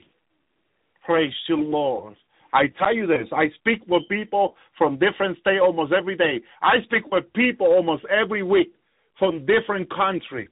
[1.07, 2.17] Praise you, Lord.
[2.53, 6.41] I tell you this, I speak with people from different states almost every day.
[6.63, 8.73] I speak with people almost every week
[9.19, 10.49] from different countries,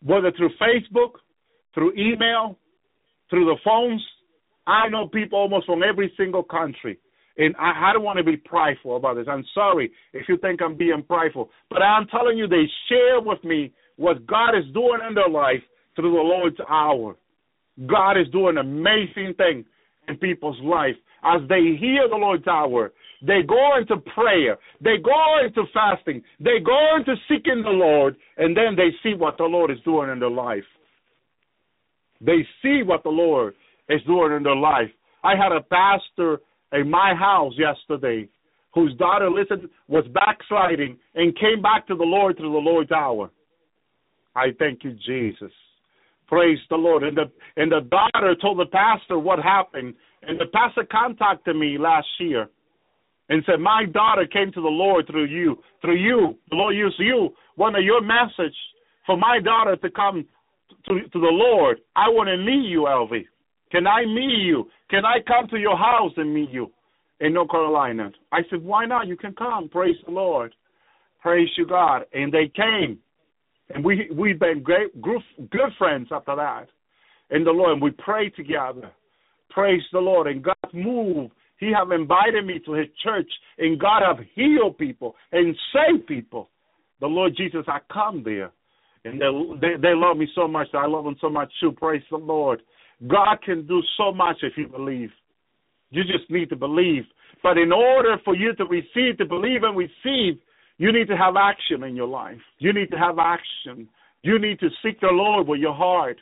[0.00, 1.14] whether through Facebook,
[1.74, 2.56] through email,
[3.30, 4.00] through the phones,
[4.66, 6.98] I know people almost from every single country.
[7.36, 9.26] And I, I don't want to be prideful about this.
[9.28, 11.50] I'm sorry if you think I'm being prideful.
[11.68, 15.62] But I'm telling you, they share with me what God is doing in their life
[15.96, 17.16] through the Lord's hour.
[17.86, 19.64] God is doing amazing thing
[20.08, 20.94] in people's life.
[21.24, 22.92] As they hear the Lord's hour,
[23.26, 28.54] they go into prayer, they go into fasting, they go into seeking the Lord, and
[28.54, 30.64] then they see what the Lord is doing in their life.
[32.20, 33.54] They see what the Lord
[33.88, 34.90] is doing in their life.
[35.22, 36.40] I had a pastor
[36.72, 38.28] in my house yesterday
[38.74, 43.30] whose daughter, listen, was backsliding and came back to the Lord through the Lord's hour.
[44.34, 45.52] I thank you, Jesus.
[46.26, 47.04] Praise the Lord.
[47.04, 49.94] And the and the daughter told the pastor what happened.
[50.22, 52.48] And the pastor contacted me last year
[53.28, 55.58] and said, My daughter came to the Lord through you.
[55.80, 56.36] Through you.
[56.50, 57.30] The Lord used you.
[57.56, 58.56] One of your message
[59.06, 60.26] for my daughter to come
[60.86, 61.78] to, to the Lord.
[61.94, 63.26] I want to meet you, Elvi.
[63.70, 64.68] Can I meet you?
[64.90, 66.70] Can I come to your house and meet you
[67.20, 68.10] in North Carolina?
[68.32, 69.08] I said, Why not?
[69.08, 69.68] You can come.
[69.68, 70.54] Praise the Lord.
[71.22, 72.02] Praise you, God.
[72.12, 72.98] And they came.
[73.70, 76.66] And we we've been great good, good friends after that
[77.30, 77.72] in the Lord.
[77.72, 78.90] And we prayed together.
[79.50, 80.26] Praise the Lord.
[80.26, 81.32] And God moved.
[81.58, 86.50] He have invited me to his church, and God have healed people and saved people.
[87.00, 88.50] The Lord Jesus, I come there.
[89.04, 89.26] And they,
[89.60, 90.68] they, they love me so much.
[90.74, 91.72] I love them so much too.
[91.72, 92.62] Praise the Lord.
[93.08, 95.10] God can do so much if you believe.
[95.90, 97.04] You just need to believe.
[97.42, 100.40] But in order for you to receive, to believe and receive,
[100.78, 102.40] you need to have action in your life.
[102.58, 103.88] You need to have action.
[104.22, 106.16] You need to seek the Lord with your heart.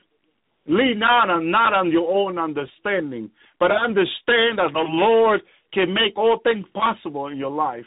[0.67, 5.41] Lean not on not on your own understanding, but understand that the Lord
[5.73, 7.87] can make all things possible in your life.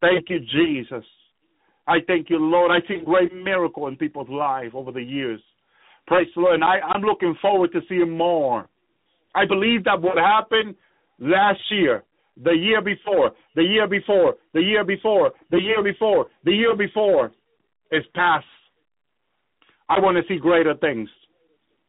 [0.00, 1.04] Thank you, Jesus.
[1.88, 2.70] I thank you, Lord.
[2.70, 5.40] I see great miracle in people's lives over the years.
[6.06, 6.54] Praise the Lord.
[6.54, 8.68] And I, I'm looking forward to seeing more.
[9.34, 10.74] I believe that what happened
[11.18, 12.04] last year
[12.42, 17.32] the year before, the year before, the year before, the year before, the year before
[17.90, 18.44] is past.
[19.88, 21.08] I want to see greater things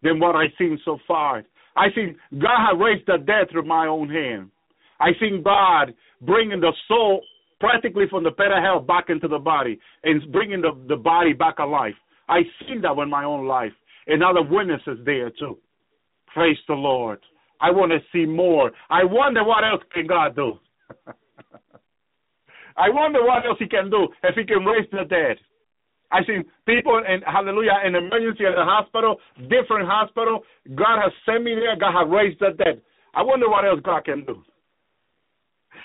[0.03, 1.43] than what I've seen so far.
[1.75, 4.51] I think God has raised the dead through my own hand.
[4.99, 7.21] I think God bringing the soul
[7.59, 11.33] practically from the pit of hell back into the body and bringing the, the body
[11.33, 11.93] back alive.
[12.29, 13.71] I've seen that in my own life
[14.07, 15.57] and other witnesses there too.
[16.33, 17.19] Praise the Lord.
[17.59, 18.71] I want to see more.
[18.89, 20.53] I wonder what else can God do.
[22.77, 25.37] I wonder what else He can do if He can raise the dead.
[26.11, 29.17] I seen people in hallelujah in emergency at the hospital,
[29.49, 30.43] different hospital.
[30.75, 31.75] God has sent me there.
[31.75, 32.81] God has raised the dead.
[33.13, 34.43] I wonder what else God can do.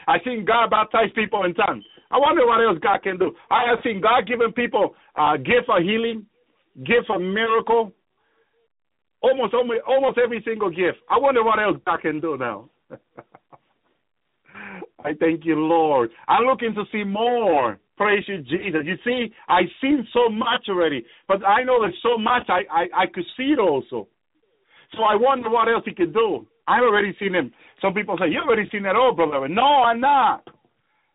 [0.06, 1.84] I seen God baptize people in tongues.
[2.10, 3.34] I wonder what else God can do.
[3.50, 6.26] I have seen God giving people uh, gift of healing,
[6.84, 7.92] gift of miracle,
[9.22, 10.98] Almost, almost every single gift.
[11.08, 12.68] I wonder what else God can do now.
[15.04, 16.10] I thank you, Lord.
[16.28, 17.78] I'm looking to see more.
[17.96, 18.82] Praise you, Jesus.
[18.84, 23.02] You see, I've seen so much already, but I know there's so much I, I,
[23.02, 24.08] I could see it also.
[24.96, 26.46] So I wonder what else he can do.
[26.66, 27.52] I've already seen him.
[27.80, 29.48] Some people say, You've already seen that all, brother.
[29.48, 30.46] No, I'm not.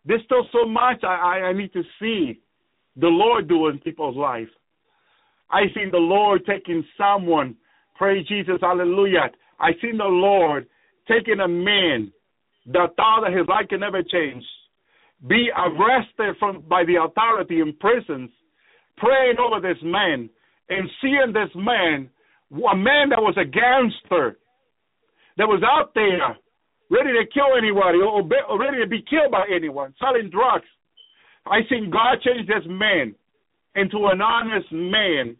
[0.04, 2.40] There's still so much I, I, I need to see
[2.96, 4.48] the Lord do in people's life.
[5.50, 7.56] I've seen the Lord taking someone
[7.98, 9.28] Praise Jesus, hallelujah.
[9.58, 10.68] I seen the Lord
[11.08, 12.12] taking a man
[12.66, 14.44] that thought that his life can never change,
[15.26, 18.30] be arrested from by the authority in prisons,
[18.98, 20.30] praying over this man
[20.68, 22.08] and seeing this man,
[22.52, 24.38] a man that was a gangster,
[25.36, 26.36] that was out there
[26.90, 30.66] ready to kill anybody or, or ready to be killed by anyone, selling drugs.
[31.46, 33.14] I seen God change this man
[33.74, 35.36] into an honest man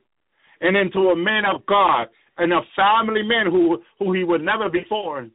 [0.60, 4.68] and into a man of God and a family man who who he would never
[4.70, 5.28] before.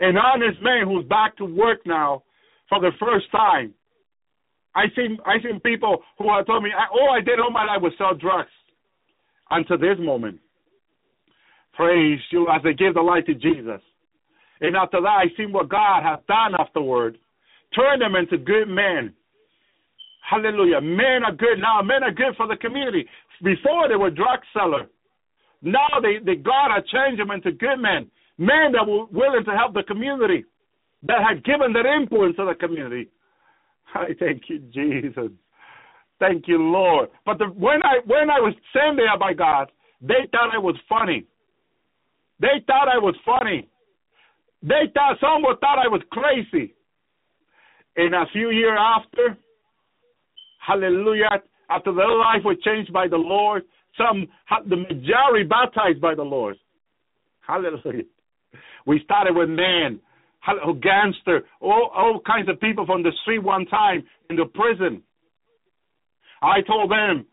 [0.00, 2.22] An honest man who's back to work now
[2.68, 3.74] for the first time.
[4.74, 7.82] I seen I seen people who have told me, all I did all my life
[7.82, 8.48] was sell drugs.
[9.50, 10.38] Until this moment.
[11.74, 13.80] Praise you as they give the light to Jesus.
[14.60, 17.18] And after that I seen what God has done afterward.
[17.74, 19.12] Turn them into good men.
[20.28, 20.80] Hallelujah.
[20.80, 21.82] Men are good now.
[21.82, 23.06] Men are good for the community.
[23.42, 24.86] Before they were drug sellers.
[25.62, 29.52] Now they, they God had changed them into good men, men that were willing to
[29.52, 30.44] help the community,
[31.02, 33.08] that had given their influence to the community.
[33.94, 35.30] I thank you, Jesus.
[36.18, 37.08] Thank you, Lord.
[37.24, 40.76] But the, when I when I was sent there by God, they thought I was
[40.88, 41.26] funny.
[42.40, 43.68] They thought I was funny.
[44.62, 46.74] They thought someone thought I was crazy.
[47.96, 49.36] And a few years after,
[50.66, 53.62] hallelujah, after their life was changed by the Lord,
[53.96, 54.28] some,
[54.68, 56.56] the majority baptized by the Lord.
[57.40, 58.04] Hallelujah.
[58.86, 60.00] We started with man,
[60.64, 65.02] oh, gangster, all, all kinds of people from the street one time in the prison.
[66.42, 67.26] I told them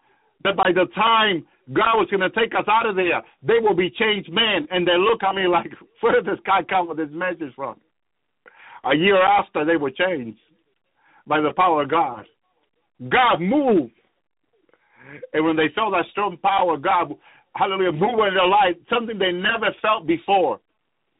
[0.43, 3.75] that by the time God was going to take us out of there, they will
[3.75, 4.67] be changed men.
[4.71, 5.71] And they look at me like,
[6.01, 7.79] where did this guy come with this message from?
[8.83, 10.39] A year after, they were changed
[11.25, 12.25] by the power of God.
[13.09, 13.91] God moved
[15.33, 17.13] and when they felt that strong power of God,
[17.55, 20.59] hallelujah, moving in their life, something they never felt before,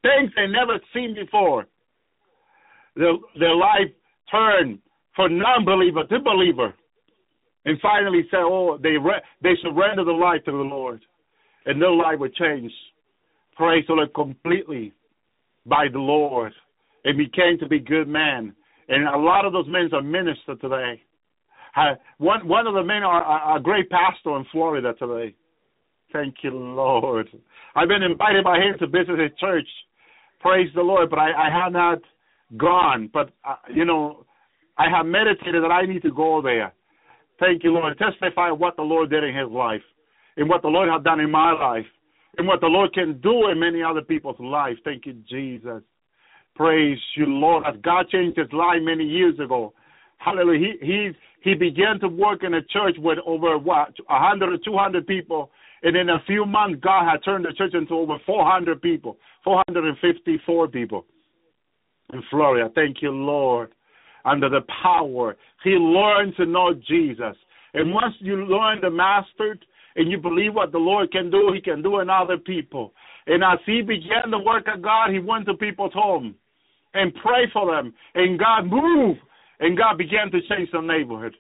[0.02, 1.66] things they never seen before,
[2.96, 3.92] their, their life
[4.32, 4.80] turned,
[5.16, 6.74] from non-believer to believer,
[7.66, 11.02] and finally said, "Oh, they re- they surrender the life to the Lord,
[11.66, 12.72] and their life would change."
[13.56, 14.94] Praise the Lord completely
[15.66, 16.54] by the Lord,
[17.04, 18.56] and became to be good men.
[18.90, 21.02] And a lot of those men are ministers today.
[22.18, 25.36] One one of the men are a great pastor in Florida today.
[26.12, 27.28] Thank you, Lord.
[27.76, 29.68] I've been invited by him to visit his church.
[30.40, 32.00] Praise the Lord, but I, I have not
[32.58, 33.10] gone.
[33.14, 34.26] But uh, you know,
[34.78, 36.74] I have meditated that I need to go there.
[37.40, 37.98] Thank you, Lord.
[37.98, 39.82] Testify what the Lord did in his life,
[40.38, 41.86] and what the Lord has done in my life,
[42.38, 44.78] and what the Lord can do in many other people's life.
[44.84, 45.84] Thank you, Jesus.
[46.56, 47.66] Praise you, Lord.
[47.68, 49.74] As God changed his life many years ago.
[50.18, 50.74] Hallelujah.
[50.80, 54.58] He he he began to work in a church with over what a hundred or
[54.58, 55.52] two hundred people,
[55.84, 59.18] and in a few months, God had turned the church into over four hundred people,
[59.44, 61.06] four hundred and fifty-four people
[62.14, 62.70] in Florida.
[62.74, 63.72] Thank you, Lord.
[64.26, 67.38] Under the power, he learned to know Jesus,
[67.74, 69.58] and once you learn the master
[69.96, 72.94] and you believe what the Lord can do, He can do in other people.
[73.28, 76.36] And as he began the work of God, he went to people's home
[76.94, 79.20] and prayed for them, and God moved
[79.60, 81.36] and God began to change the neighborhood.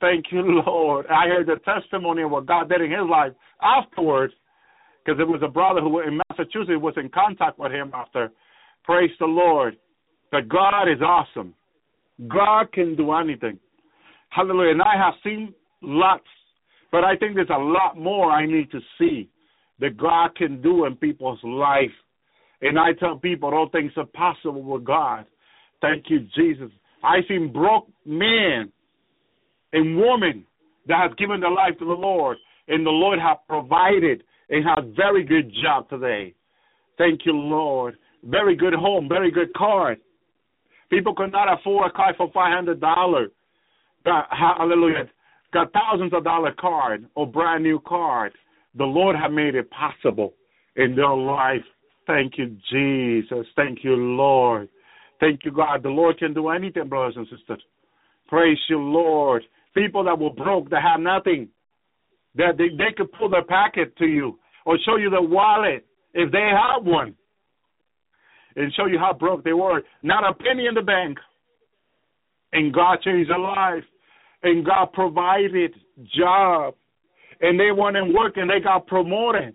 [0.00, 1.06] Thank you, Lord.
[1.06, 3.32] I heard the testimony of what God did in his life
[3.62, 4.32] afterwards,
[5.04, 8.30] because there was a brother who in Massachusetts was in contact with him after.
[8.84, 9.76] Praise the Lord.
[10.32, 11.54] That God is awesome.
[12.28, 13.58] God can do anything.
[14.28, 14.72] Hallelujah.
[14.72, 16.24] And I have seen lots,
[16.92, 19.28] but I think there's a lot more I need to see
[19.80, 21.90] that God can do in people's life.
[22.62, 25.26] And I tell people all things are possible with God.
[25.80, 26.70] Thank you, Jesus.
[27.02, 28.72] I've seen broke men
[29.72, 30.44] and women
[30.86, 32.36] that have given their life to the Lord,
[32.68, 36.34] and the Lord have provided and have very good job today.
[36.98, 37.96] Thank you, Lord.
[38.24, 39.96] Very good home, very good car.
[40.90, 43.30] People could not afford a car for five hundred dollars.
[44.04, 45.08] Hallelujah.
[45.52, 48.32] Got thousands of dollar card or brand new card.
[48.76, 50.34] The Lord have made it possible
[50.76, 51.64] in their life.
[52.06, 53.46] Thank you, Jesus.
[53.56, 54.68] Thank you, Lord.
[55.20, 55.82] Thank you, God.
[55.82, 57.62] The Lord can do anything, brothers and sisters.
[58.26, 59.42] Praise you, Lord.
[59.74, 61.48] People that were broke, that have nothing,
[62.34, 66.32] that they, they could pull their packet to you or show you their wallet if
[66.32, 67.14] they have one
[68.56, 69.82] and show you how broke they were.
[70.02, 71.18] Not a penny in the bank.
[72.52, 73.84] And God changed their life.
[74.42, 75.72] And God provided
[76.18, 76.74] job.
[77.40, 79.54] And they went and worked and they got promoted.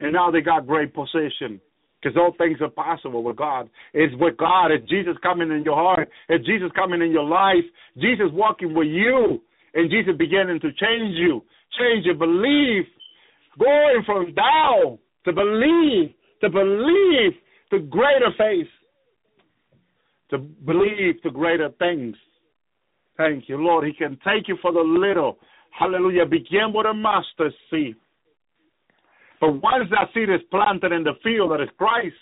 [0.00, 1.60] And now they got great position
[2.06, 3.68] because all things are possible with God.
[3.92, 4.70] It's with God.
[4.70, 6.08] It's Jesus coming in your heart.
[6.28, 7.64] It's Jesus coming in your life.
[7.96, 9.42] Jesus walking with you.
[9.74, 11.42] And Jesus beginning to change you.
[11.76, 12.86] Change your belief.
[13.58, 17.32] Going from doubt to believe, to believe
[17.70, 18.68] to greater faith,
[20.30, 22.14] to believe to greater things.
[23.16, 23.84] Thank you, Lord.
[23.84, 25.38] He can take you for the little.
[25.76, 26.26] Hallelujah.
[26.26, 27.96] Begin with a mustard seed.
[29.40, 32.16] But once that seed is planted in the field that is Christ,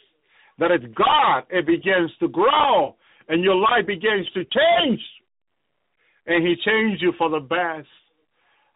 [0.59, 2.97] that is God, it begins to grow
[3.29, 5.01] and your life begins to change.
[6.27, 7.89] And He changed you for the best.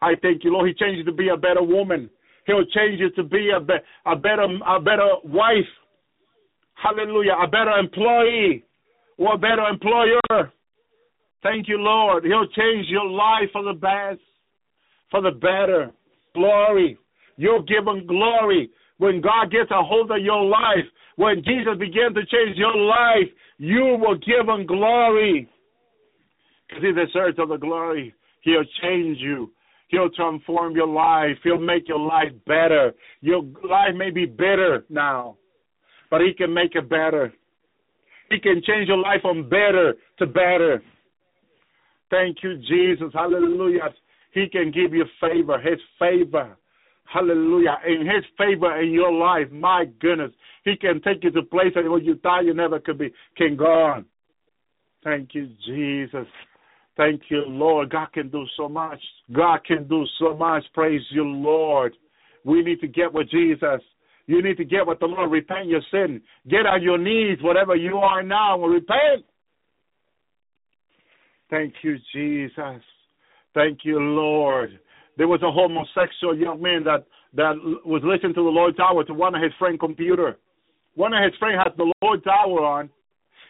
[0.01, 0.67] I thank you, Lord.
[0.67, 2.09] He changed you to be a better woman.
[2.45, 3.73] He'll change you to be a, be-
[4.05, 5.69] a better a better wife.
[6.75, 7.33] Hallelujah.
[7.43, 8.63] A better employee
[9.17, 10.51] or a better employer.
[11.43, 12.23] Thank you, Lord.
[12.23, 14.21] He'll change your life for the best,
[15.11, 15.91] for the better.
[16.33, 16.97] Glory.
[17.39, 18.69] You'll give him glory.
[18.97, 20.83] When God gets a hold of your life,
[21.15, 25.47] when Jesus begins to change your life, you will give him glory.
[26.67, 28.13] Because he deserves all the glory.
[28.41, 29.51] He'll change you.
[29.87, 31.37] He'll transform your life.
[31.41, 32.93] He'll make your life better.
[33.21, 35.37] Your life may be bitter now,
[36.11, 37.33] but he can make it better.
[38.29, 40.83] He can change your life from better to better.
[42.09, 43.13] Thank you, Jesus.
[43.13, 43.93] Hallelujah.
[44.33, 46.57] He can give you favor, his favor.
[47.11, 47.77] Hallelujah.
[47.87, 50.31] In his favor in your life, my goodness,
[50.63, 53.65] he can take you to places where you thought you never could be, can go
[53.65, 54.05] on.
[55.03, 56.27] Thank you, Jesus.
[56.97, 57.89] Thank you, Lord.
[57.89, 58.99] God can do so much.
[59.31, 60.63] God can do so much.
[60.73, 61.95] Praise you, Lord.
[62.43, 63.81] We need to get with Jesus.
[64.27, 65.31] You need to get with the Lord.
[65.31, 66.21] Repent your sin.
[66.47, 69.25] Get on your knees, whatever you are now, and repent.
[71.49, 72.83] Thank you, Jesus.
[73.55, 74.79] Thank you, Lord
[75.19, 77.53] there was a homosexual young man that that
[77.85, 80.39] was listening to the Lord's Hour to one of his friend computer.
[80.95, 82.89] One of his friend had the Lord's Hour on,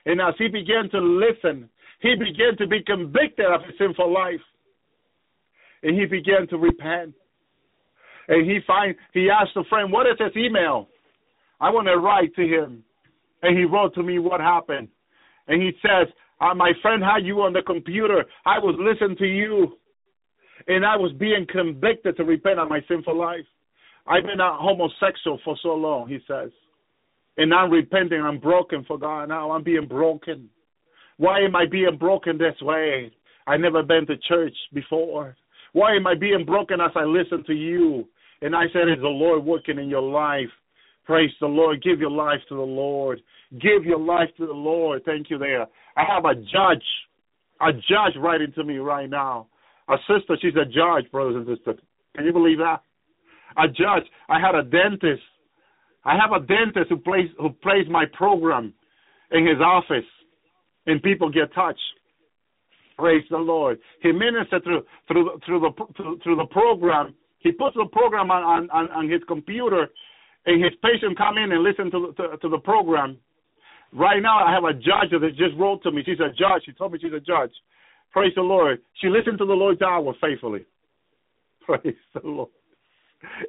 [0.06, 1.70] and as he began to listen,
[2.02, 4.42] he began to be convicted of his sinful life,
[5.84, 7.14] and he began to repent.
[8.28, 10.90] And he find he asked the friend, "What is his email?
[11.62, 12.84] I want to write to him."
[13.44, 14.90] And he wrote to me what happened,
[15.48, 16.08] and he says,
[16.42, 18.24] Uh, my friend had you on the computer.
[18.46, 19.78] I was listening to you,
[20.70, 23.46] and I was being convicted to repent of my sinful life.
[24.06, 26.52] I've been a homosexual for so long, he says.
[27.38, 28.22] And I'm repenting.
[28.22, 29.52] I'm broken for God now.
[29.52, 30.48] I'm being broken.
[31.18, 33.12] Why am I being broken this way?
[33.48, 35.36] I never been to church before.
[35.74, 38.08] Why am I being broken as I listen to you?
[38.42, 40.50] And I said, Is the Lord working in your life?
[41.06, 41.82] Praise the Lord.
[41.82, 43.22] Give your life to the Lord.
[43.60, 45.02] Give your life to the Lord.
[45.04, 45.66] Thank you there.
[45.98, 46.86] I have a judge,
[47.60, 49.48] a judge writing to me right now.
[49.90, 51.80] A sister, she's a judge, brothers and sisters.
[52.16, 52.82] Can you believe that?
[53.58, 54.06] A judge.
[54.30, 55.24] I had a dentist.
[56.06, 58.74] I have a dentist who plays who plays my program
[59.32, 60.06] in his office,
[60.85, 61.80] and people get touched.
[62.98, 63.80] Praise the Lord.
[64.01, 67.16] He ministered through through through the through, through the program.
[67.40, 69.88] He puts the program on, on on his computer,
[70.45, 73.18] and his patient come in and listen to to, to the program.
[73.92, 76.03] Right now, I have a judge that just wrote to me.
[76.06, 76.64] She's a judge.
[76.66, 77.51] She told me she's a judge.
[78.12, 78.80] Praise the Lord.
[79.02, 80.66] She listened to the Lord's hour faithfully.
[81.66, 82.50] Praise the Lord.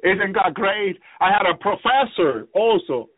[0.03, 0.97] Isn't God great?
[1.19, 3.09] I had a professor also.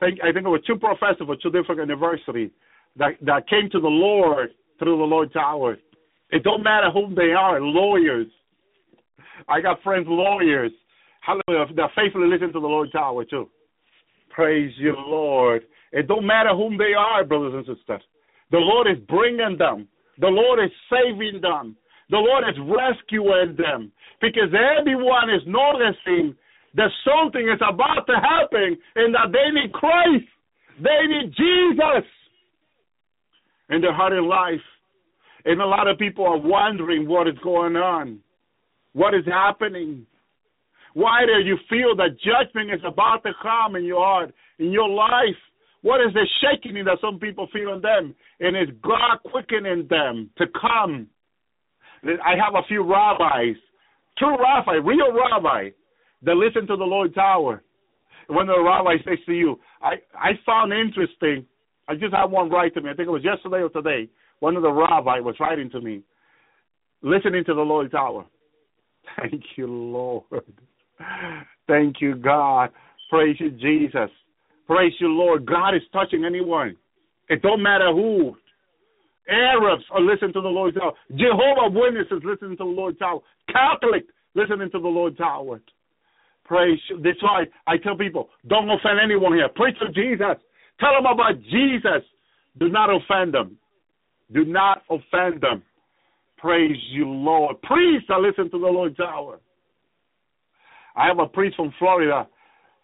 [0.00, 2.50] I think, it was two professors for two different universities
[2.96, 5.78] that that came to the Lord through the Lord's hour.
[6.30, 8.26] It don't matter whom they are, lawyers.
[9.48, 10.72] I got friends lawyers.
[11.20, 11.72] Hallelujah.
[11.74, 13.48] That faithfully listen to the Lord's hour too.
[14.30, 15.62] Praise you, Lord.
[15.92, 18.02] It don't matter whom they are, brothers and sisters.
[18.50, 19.88] The Lord is bringing them.
[20.18, 21.76] The Lord is saving them.
[22.10, 26.36] The Lord is rescuing them because everyone is noticing
[26.74, 30.26] that something is about to happen and that they need Christ.
[30.78, 32.06] They need Jesus
[33.70, 34.64] in their heart and life.
[35.44, 38.20] And a lot of people are wondering what is going on,
[38.92, 40.06] what is happening.
[40.94, 44.88] Why do you feel that judgment is about to come in your heart, in your
[44.88, 45.36] life?
[45.84, 48.14] What is the shaking that some people feel in them?
[48.40, 51.08] And is God quickening them to come?
[52.02, 53.56] I have a few rabbis,
[54.16, 55.68] true rabbi, real rabbi,
[56.22, 57.62] that listen to the Lord's hour.
[58.28, 61.44] When the rabbi says to you, I, I found interesting,
[61.86, 64.08] I just had one write to me, I think it was yesterday or today,
[64.40, 66.00] one of the rabbi was writing to me,
[67.02, 68.24] listening to the Lord's hour.
[69.20, 70.24] Thank you, Lord.
[71.68, 72.70] Thank you, God.
[73.10, 74.08] Praise you, Jesus.
[74.66, 75.46] Praise you, Lord.
[75.46, 76.76] God is touching anyone.
[77.28, 78.36] It don't matter who.
[79.28, 80.92] Arabs are listening to the Lord's hour.
[81.14, 83.20] Jehovah Witnesses listening to the Lord's hour.
[83.50, 85.60] Catholic listening to the Lord's hour.
[86.44, 86.78] Praise.
[86.90, 87.00] You.
[87.02, 89.48] That's why I tell people, don't offend anyone here.
[89.48, 90.36] Preach to Jesus.
[90.78, 92.02] Tell them about Jesus.
[92.58, 93.56] Do not offend them.
[94.32, 95.62] Do not offend them.
[96.36, 97.60] Praise you, Lord.
[97.62, 99.40] Priests are listening to the Lord's hour.
[100.94, 102.28] I have a priest from Florida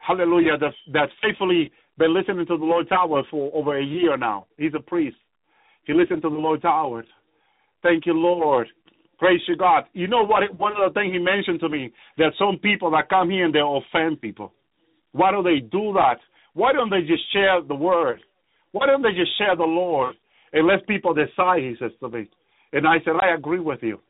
[0.00, 4.46] hallelujah, that's, faithfully been listening to the Lord's hour for over a year now.
[4.56, 5.16] He's a priest.
[5.84, 7.04] He listened to the Lord's hour.
[7.82, 8.66] Thank you, Lord.
[9.18, 9.84] Praise you, God.
[9.92, 10.42] You know what?
[10.58, 13.54] One of the things he mentioned to me that some people that come here and
[13.54, 14.52] they offend people.
[15.12, 16.16] Why do they do that?
[16.54, 18.20] Why don't they just share the word?
[18.72, 20.14] Why don't they just share the Lord
[20.52, 21.60] and let people decide?
[21.62, 22.28] He says to me,
[22.72, 24.00] and I said, I agree with you.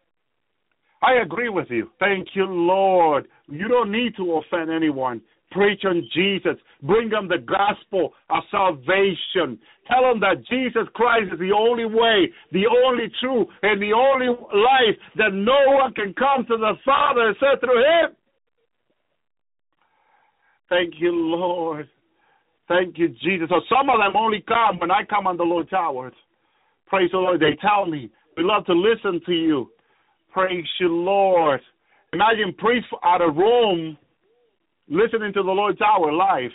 [1.03, 1.91] I agree with you.
[1.99, 3.27] Thank you, Lord.
[3.49, 5.23] You don't need to offend anyone.
[5.51, 6.57] Preach on Jesus.
[6.83, 9.59] Bring them the gospel of salvation.
[9.89, 14.29] Tell them that Jesus Christ is the only way, the only truth, and the only
[14.29, 18.17] life that no one can come to the Father except through Him.
[20.69, 21.89] Thank you, Lord.
[22.69, 23.49] Thank you, Jesus.
[23.49, 26.13] So some of them only come when I come on the Lord's hours.
[26.87, 27.41] Praise the Lord.
[27.41, 29.71] They tell me, we love to listen to you.
[30.33, 31.61] Praise you, Lord.
[32.13, 33.99] Imagine priests out of Rome
[34.91, 36.51] listening to the Lord's hour live.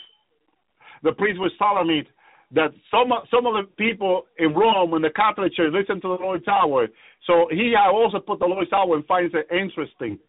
[1.04, 2.04] The priest was telling me
[2.52, 6.24] that some some of the people in Rome in the Catholic Church listen to the
[6.24, 6.88] Lord's hour.
[7.26, 10.20] So he also put the Lord's hour and finds it interesting.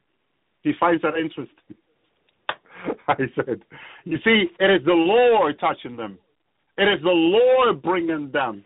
[0.62, 1.76] He finds that interesting.
[3.08, 3.62] I said,
[4.04, 6.18] you see, it is the Lord touching them.
[6.78, 8.64] It is the Lord bringing them.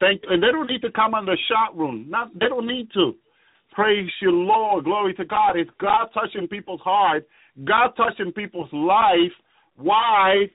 [0.00, 2.06] Thank, and they don't need to come on the chat room.
[2.08, 3.14] Not, they don't need to.
[3.72, 4.84] Praise you, Lord.
[4.84, 5.56] Glory to God.
[5.56, 7.26] It's God touching people's heart
[7.64, 9.32] God touching people's life.
[9.76, 10.46] Why?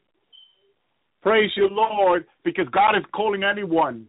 [1.21, 4.07] Praise you, Lord, because God is calling anyone.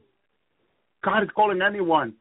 [1.04, 2.14] God is calling anyone.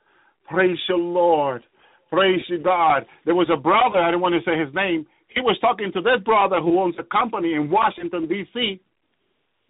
[0.49, 1.64] Praise you, Lord.
[2.11, 3.06] Praise you, God.
[3.25, 5.06] There was a brother, I don't want to say his name.
[5.33, 8.80] He was talking to this brother who owns a company in Washington, D.C.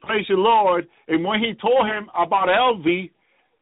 [0.02, 0.88] Praise you, Lord.
[1.08, 3.10] And when he told him about Elvi,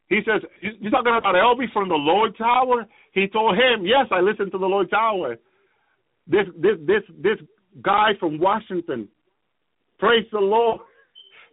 [0.10, 2.86] he says, You're talking about Elvi from the Lord's Hour?
[3.16, 5.38] He told him, Yes, I listened to the Lord's Hour.
[6.28, 7.38] This this this this
[7.82, 9.08] guy from Washington.
[9.98, 10.82] Praise the Lord.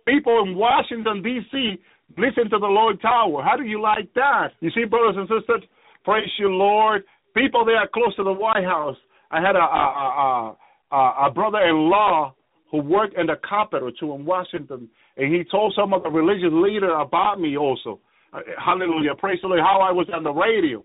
[0.06, 1.78] People in Washington D.C.
[2.18, 3.42] listen to the Lord's Hour.
[3.44, 4.48] How do you like that?
[4.60, 5.62] You see, brothers and sisters,
[6.04, 7.04] praise you, Lord.
[7.34, 8.96] People there close to the White House.
[9.30, 10.56] I had a a, a,
[10.90, 12.34] a, a brother-in-law
[12.72, 16.50] who worked in the Capitol too in Washington, and he told some of the religious
[16.50, 18.00] leader about me also.
[18.32, 19.60] Uh, hallelujah, praise the Lord.
[19.60, 20.84] How I was on the radio.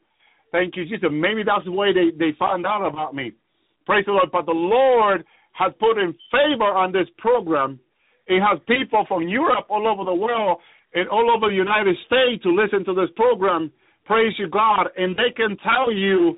[0.51, 1.09] Thank you, Jesus.
[1.11, 3.33] Maybe that's the way they they found out about me.
[3.85, 4.29] Praise the Lord.
[4.31, 7.79] But the Lord has put in favor on this program.
[8.27, 10.59] It has people from Europe all over the world
[10.93, 13.71] and all over the United States to listen to this program.
[14.05, 14.87] Praise you, God.
[14.97, 16.37] And they can tell you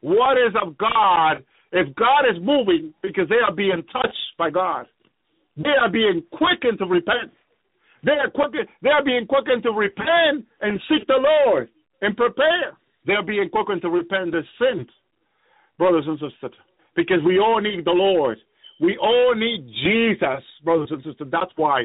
[0.00, 4.86] what is of God if God is moving because they are being touched by God.
[5.56, 7.32] They are being quickened to repent.
[8.04, 11.68] They are quicken, they are being quickened to repent and seek the Lord
[12.02, 12.76] and prepare.
[13.06, 14.88] They are being quickened to repent their sins,
[15.78, 16.58] brothers and sisters
[16.96, 18.38] because we all need the Lord.
[18.80, 21.28] We all need Jesus, brothers and sisters.
[21.30, 21.84] That's why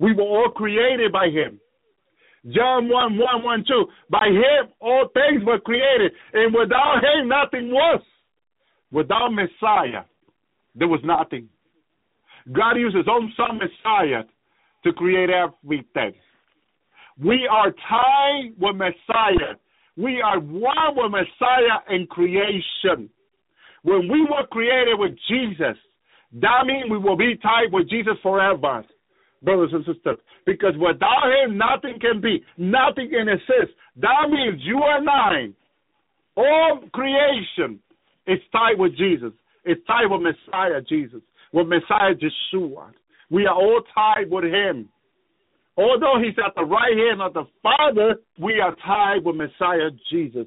[0.00, 1.60] we were all created by Him.
[2.54, 3.86] John 1 1 1 2.
[4.08, 8.00] By Him, all things were created, and without Him, nothing was.
[8.92, 10.04] Without Messiah,
[10.74, 11.48] there was nothing.
[12.52, 14.22] God used His own Son, Messiah,
[14.84, 16.12] to create everything.
[17.18, 19.56] We are tied with Messiah.
[19.96, 23.08] We are one with Messiah in creation.
[23.82, 25.76] When we were created with Jesus,
[26.40, 28.84] that means we will be tied with Jesus forever,
[29.42, 30.18] brothers and sisters.
[30.44, 33.72] Because without Him, nothing can be, nothing can exist.
[33.96, 35.48] That means you and I,
[36.36, 37.80] all creation,
[38.26, 39.32] is tied with Jesus.
[39.64, 41.20] It's tied with Messiah Jesus,
[41.52, 42.90] with Messiah Yeshua.
[43.30, 44.88] We are all tied with Him.
[45.76, 50.46] Although He's at the right hand of the Father, we are tied with Messiah Jesus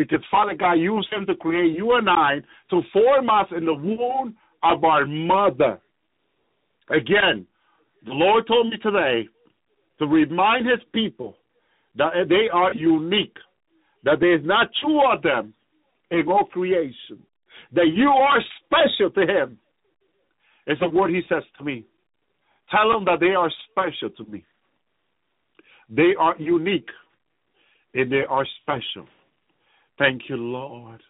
[0.00, 3.74] because Father God used him to create you and I to form us in the
[3.74, 5.78] womb of our mother.
[6.88, 7.46] Again,
[8.06, 9.28] the Lord told me today
[9.98, 11.36] to remind his people
[11.96, 13.36] that they are unique,
[14.04, 15.52] that there is not two of them
[16.10, 17.22] in all creation,
[17.74, 19.58] that you are special to him.
[20.66, 21.84] It's a word he says to me.
[22.70, 24.44] Tell them that they are special to me.
[25.90, 26.88] They are unique
[27.94, 29.06] and they are special.
[29.98, 31.02] Thank you, Lord.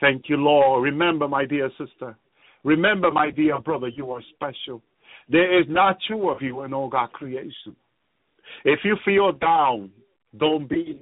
[0.00, 0.82] Thank you, Lord.
[0.84, 2.16] Remember, my dear sister.
[2.62, 4.82] Remember, my dear brother, you are special.
[5.28, 7.74] There is not two of you in all God creation.
[8.64, 9.90] If you feel down,
[10.36, 11.00] don't be.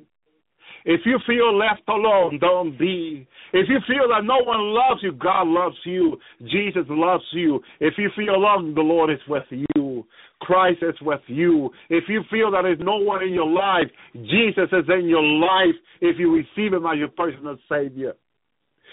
[0.91, 3.29] If you feel left alone, don't be.
[3.53, 6.17] If you feel that no one loves you, God loves you.
[6.41, 7.61] Jesus loves you.
[7.79, 10.07] If you feel alone, the Lord is with you.
[10.41, 11.69] Christ is with you.
[11.91, 15.75] If you feel that there's no one in your life, Jesus is in your life
[16.01, 18.15] if you receive Him as your personal Savior.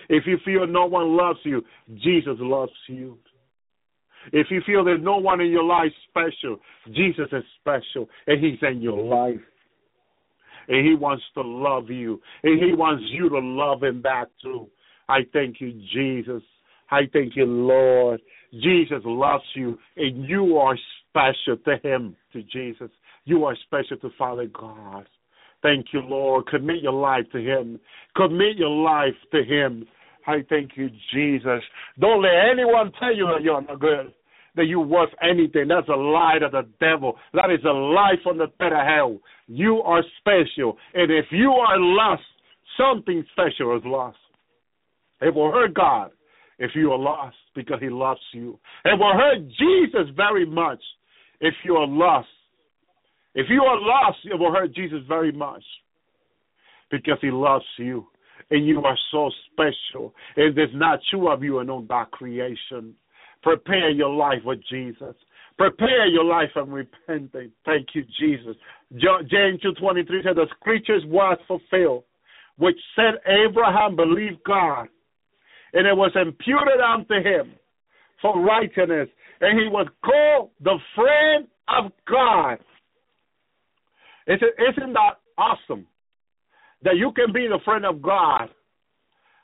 [0.10, 1.64] If you feel no one loves you,
[2.04, 3.18] Jesus loves you.
[4.34, 8.60] If you feel there's no one in your life special, Jesus is special and He's
[8.70, 9.40] in your life.
[10.68, 12.22] And He wants to love you.
[12.44, 14.68] And He wants you to love Him back too.
[15.08, 16.42] I thank you, Jesus.
[16.92, 18.22] I thank you, Lord.
[18.54, 20.78] Jesus loves you and you are
[21.10, 22.90] special to Him, to Jesus.
[23.26, 25.08] You are special to Father God.
[25.62, 26.46] Thank you, Lord.
[26.48, 27.80] Commit your life to Him.
[28.16, 29.86] Commit your life to Him.
[30.28, 31.62] I thank you, Jesus.
[32.00, 34.14] Don't let anyone tell you that you're not good,
[34.56, 35.68] that you're worth anything.
[35.68, 37.18] That's a lie of the devil.
[37.34, 39.20] That is a lie from the pit of hell.
[39.48, 40.78] You are special.
[40.94, 42.24] And if you are lost,
[42.78, 44.18] something special is lost.
[45.22, 46.12] It will hurt God
[46.60, 48.60] if you are lost because He loves you.
[48.84, 50.82] It will hurt Jesus very much
[51.42, 52.28] if you are lost.
[53.34, 55.64] If you are lost, it will hurt Jesus very much
[56.90, 58.08] because he loves you
[58.52, 60.14] and you are so special.
[60.38, 62.96] And there's not two of you in all God creation.
[63.46, 65.16] Prepare your life with Jesus.
[65.56, 67.52] Prepare your life and repenting.
[67.64, 68.56] Thank you, Jesus.
[68.92, 72.06] James 2.23 said, the scriptures was fulfilled,
[72.58, 74.88] which said Abraham believed God,
[75.74, 77.54] and it was imputed unto him
[78.20, 79.10] for righteousness,
[79.42, 82.58] and he was called the friend of God.
[84.28, 85.86] Isn't that awesome?
[86.82, 88.50] That you can be the friend of God.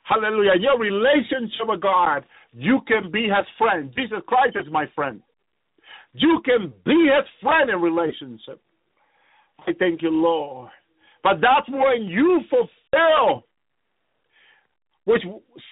[0.02, 0.54] Hallelujah.
[0.58, 3.92] Your relationship with God, you can be his friend.
[3.96, 5.22] Jesus Christ is my friend.
[6.12, 8.60] You can be his friend in relationship.
[9.66, 10.70] I thank you, Lord.
[11.22, 13.44] But that's when you fulfill
[15.04, 15.22] which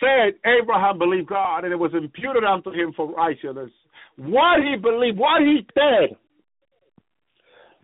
[0.00, 3.70] said Abraham believed God and it was imputed unto him for righteousness.
[4.16, 6.16] What he believed, what he did,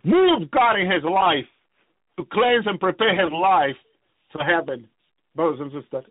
[0.03, 1.45] moved God in his life
[2.17, 3.75] to cleanse and prepare his life
[4.33, 4.87] to heaven,
[5.35, 6.03] brothers and sisters.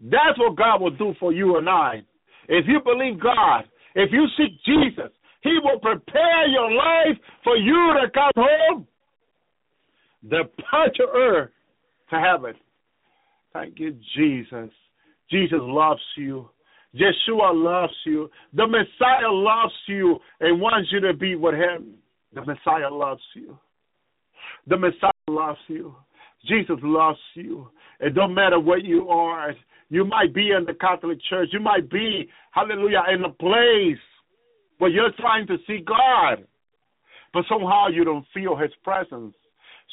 [0.00, 2.02] That's what God will do for you and I.
[2.48, 7.94] If you believe God, if you seek Jesus, He will prepare your life for you
[8.00, 8.86] to come home
[10.28, 11.50] departure
[12.10, 12.54] to heaven.
[13.52, 14.70] Thank you, Jesus.
[15.30, 16.48] Jesus loves you.
[16.94, 18.30] Yeshua loves you.
[18.54, 21.94] The Messiah loves you and wants you to be with him.
[22.34, 23.58] The Messiah loves you.
[24.66, 25.94] The Messiah loves you.
[26.48, 27.68] Jesus loves you.
[28.00, 29.54] It don't matter what you are.
[29.88, 31.48] You might be in the Catholic Church.
[31.52, 34.02] You might be, hallelujah, in a place
[34.78, 36.46] where you're trying to see God.
[37.32, 39.34] But somehow you don't feel his presence.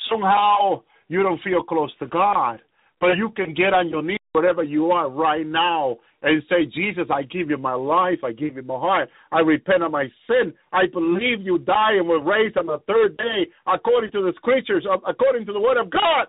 [0.09, 2.59] Somehow you don't feel close to God.
[2.99, 7.05] But you can get on your knees wherever you are right now and say, Jesus,
[7.13, 8.19] I give you my life.
[8.23, 9.09] I give you my heart.
[9.31, 10.53] I repent of my sin.
[10.71, 14.87] I believe you died and were raised on the third day according to the scriptures,
[14.89, 16.27] uh, according to the word of God.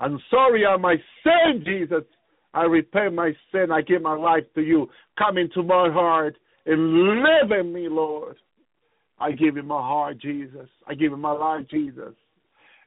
[0.00, 2.04] I'm sorry on my sin, Jesus.
[2.52, 3.70] I repent my sin.
[3.70, 4.88] I give my life to you.
[5.18, 8.36] Come into my heart and live in me, Lord.
[9.18, 10.68] I give you my heart, Jesus.
[10.86, 12.14] I give you my life, Jesus.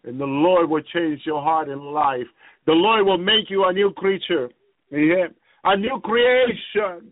[0.04, 2.28] And the Lord will change your heart and life.
[2.66, 4.50] The Lord will make you a new creature.
[4.92, 5.28] Yeah.
[5.64, 7.12] A new creation.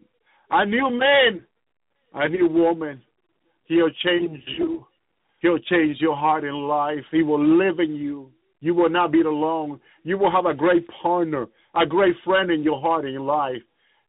[0.52, 1.44] A new man.
[2.14, 3.02] A new woman.
[3.66, 4.86] He'll change you.
[5.40, 7.04] He'll change your heart and life.
[7.12, 8.32] He will live in you.
[8.60, 9.80] You will not be alone.
[10.04, 13.62] You will have a great partner, a great friend in your heart and your life.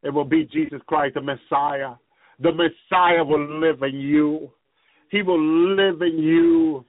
[0.03, 1.95] It will be Jesus Christ, the Messiah.
[2.39, 4.49] The Messiah will live in you.
[5.11, 5.41] He will
[5.75, 6.85] live in you.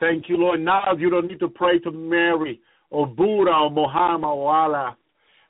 [0.00, 0.60] Thank you, Lord.
[0.60, 2.60] Now you don't need to pray to Mary
[2.90, 4.96] or Buddha or Muhammad or Allah.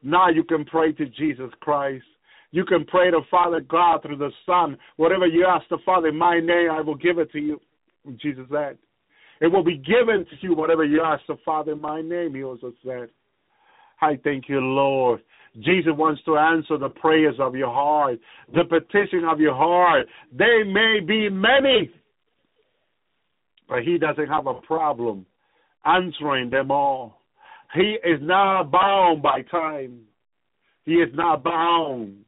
[0.02, 2.05] Now you can pray to Jesus Christ.
[2.50, 4.76] You can pray to Father God through the Son.
[4.97, 7.60] Whatever you ask the Father in my name, I will give it to you.
[8.20, 8.76] Jesus said.
[9.43, 12.45] It will be given to you whatever you ask the Father in my name, he
[12.45, 13.09] also said.
[14.01, 15.21] I thank you, Lord.
[15.57, 18.21] Jesus wants to answer the prayers of your heart,
[18.55, 20.07] the petition of your heart.
[20.33, 21.91] They may be many,
[23.69, 25.27] but he doesn't have a problem
[25.85, 27.19] answering them all.
[27.75, 30.03] He is not bound by time.
[30.85, 32.19] He is not bound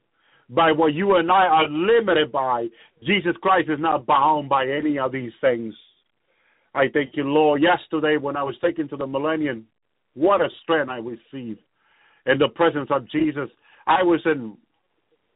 [0.51, 2.67] by what you and I are limited by.
[3.07, 5.75] Jesus Christ is not bound by any of these things.
[6.75, 7.63] I thank you, Lord.
[7.63, 9.67] Yesterday, when I was taken to the millennium,
[10.15, 11.61] what a strength I received
[12.27, 13.49] in the presence of Jesus.
[13.87, 14.57] I was in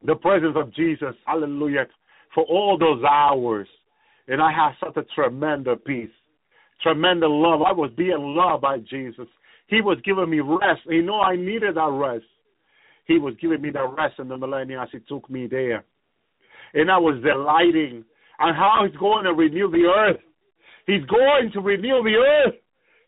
[0.05, 1.86] the presence of Jesus, hallelujah,
[2.34, 3.68] for all those hours.
[4.26, 6.10] And I had such a tremendous peace,
[6.83, 7.62] tremendous love.
[7.62, 9.26] I was being loved by Jesus.
[9.68, 10.81] He was giving me rest.
[10.86, 12.25] You know, I needed that rest.
[13.07, 15.84] He was giving me that rest in the millennium as He took me there.
[16.75, 18.05] And I was delighting
[18.39, 20.20] on how He's going to renew the earth.
[20.89, 22.55] He's going to renew the earth.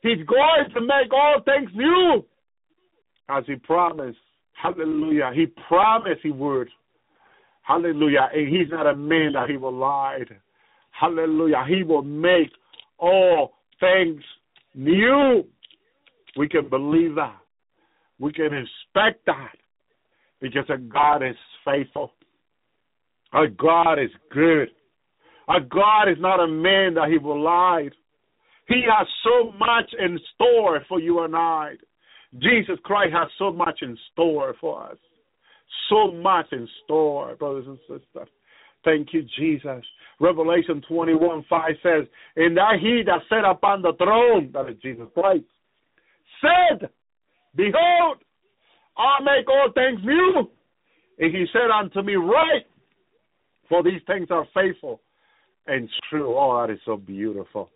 [0.03, 2.23] He's going to make all things new.
[3.31, 4.19] As he promised.
[4.53, 5.31] Hallelujah.
[5.35, 6.69] He promised he would.
[7.63, 8.29] Hallelujah.
[8.35, 10.19] And he's not a man that he will lie.
[10.91, 11.65] Hallelujah.
[11.67, 12.51] He will make
[12.99, 14.23] all things
[14.75, 15.45] new.
[16.37, 17.39] We can believe that.
[18.19, 19.53] We can expect that.
[20.43, 22.13] Because our God is faithful.
[23.33, 24.69] Our God is good.
[25.51, 27.89] Our God is not a man that he will lie.
[28.69, 31.73] He has so much in store for you and I.
[32.39, 34.97] Jesus Christ has so much in store for us.
[35.89, 38.29] So much in store, brothers and sisters.
[38.85, 39.85] Thank you, Jesus.
[40.21, 42.05] Revelation 21 5 says,
[42.37, 45.47] And that he that sat upon the throne, that is Jesus Christ,
[46.41, 46.89] said,
[47.57, 48.19] Behold,
[48.97, 50.49] I make all things new.
[51.19, 52.67] And he said unto me, Right,
[53.69, 55.01] for these things are faithful
[55.67, 56.35] and true.
[56.37, 57.71] Oh, that is so beautiful.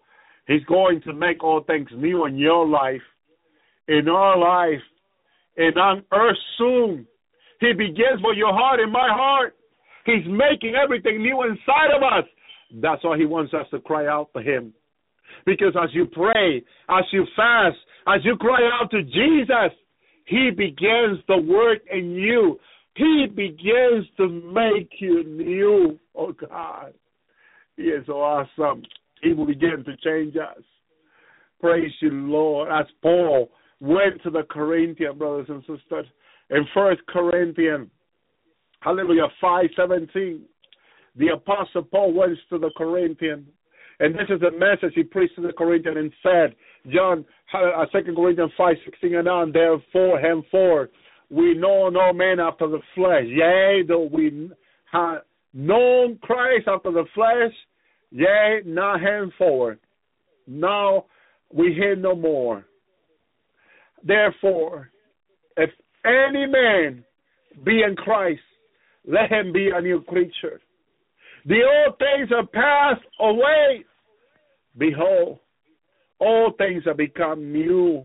[0.47, 3.03] He's going to make all things new in your life,
[3.89, 4.83] in our life,
[5.57, 7.07] and on earth soon.
[7.61, 9.55] He begins with your heart and my heart.
[10.05, 12.29] He's making everything new inside of us.
[12.83, 14.75] That's why he wants us to cry out to him.
[15.47, 19.73] Because as you pray, as you fast, as you cry out to Jesus,
[20.27, 22.59] he begins the work in you.
[22.97, 26.95] He begins to make you new, oh God.
[27.77, 28.83] He is so awesome.
[29.23, 30.63] He will begin to change us.
[31.61, 32.71] Praise you, Lord.
[32.71, 36.07] As Paul went to the Corinthian brothers and sisters
[36.51, 37.89] in First Corinthians,
[38.81, 40.43] Hallelujah, five seventeen.
[41.17, 43.47] The apostle Paul went to the Corinthian,
[43.99, 46.55] and this is the message he preached to the Corinthian and said,
[46.93, 49.53] John, uh, Second Corinthians five sixteen and on.
[49.53, 50.91] Therefore, henceforth,
[51.31, 53.25] we know no man after the flesh.
[53.27, 54.51] Yea, though we
[54.93, 55.23] have
[55.55, 57.53] known Christ after the flesh,
[58.11, 59.79] yea, not henceforth.
[60.47, 61.07] Now
[61.53, 62.67] we hear no more.
[64.03, 64.91] Therefore,
[65.57, 65.71] if
[66.05, 67.05] any man
[67.65, 68.43] be in Christ,
[69.07, 70.61] let him be a new creature.
[71.47, 73.85] The old things are passed away.
[74.77, 75.39] Behold,
[76.19, 78.05] all things have become new.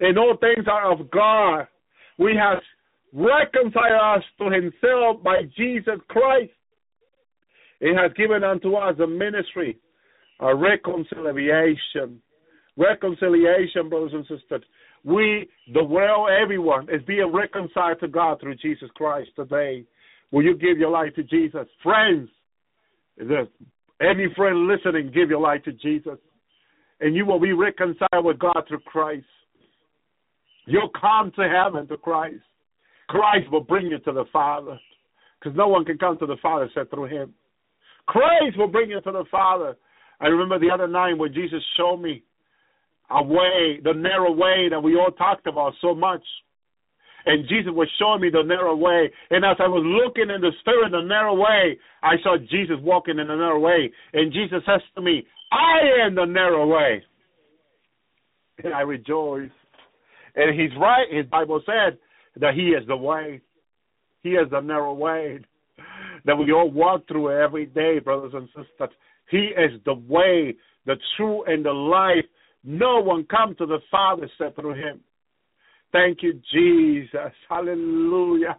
[0.00, 1.68] And all things are of God.
[2.18, 2.58] We have
[3.12, 6.52] reconciled us to himself by Jesus Christ.
[7.80, 9.78] He has given unto us a ministry,
[10.40, 12.20] a reconciliation.
[12.76, 14.62] Reconciliation, brothers and sisters.
[15.04, 19.84] We, the world, everyone is being reconciled to God through Jesus Christ today.
[20.30, 21.66] Will you give your life to Jesus?
[21.82, 22.28] Friends,
[23.16, 23.46] is there
[24.00, 26.18] any friend listening, give your life to Jesus.
[27.00, 29.26] And you will be reconciled with God through Christ.
[30.66, 32.42] You'll come to heaven to Christ.
[33.08, 34.78] Christ will bring you to the Father.
[35.38, 37.34] Because no one can come to the Father except through Him.
[38.06, 39.76] Christ will bring you to the Father.
[40.20, 42.22] I remember the other night when Jesus showed me
[43.10, 46.22] a way, the narrow way that we all talked about so much.
[47.26, 49.10] And Jesus was showing me the narrow way.
[49.30, 53.18] And as I was looking in the spirit, the narrow way, I saw Jesus walking
[53.18, 53.90] in the narrow way.
[54.12, 57.02] And Jesus says to me, I am the narrow way.
[58.62, 59.50] And I rejoice.
[60.36, 61.06] And he's right.
[61.10, 61.98] His Bible said
[62.40, 63.40] that he is the way.
[64.22, 65.40] He is the narrow way
[66.24, 68.94] that we all walk through every day, brothers and sisters.
[69.30, 72.24] He is the way, the truth, and the life.
[72.64, 75.00] No one come to the Father except through him.
[75.92, 77.32] Thank you, Jesus.
[77.48, 78.56] Hallelujah.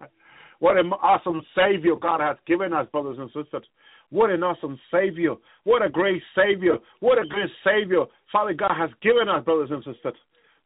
[0.60, 3.64] What an awesome Savior God has given us, brothers and sisters.
[4.10, 5.36] What an awesome Savior.
[5.66, 6.78] What a great Savior.
[7.02, 10.16] What a great Savior Father God has given us, brothers and sisters.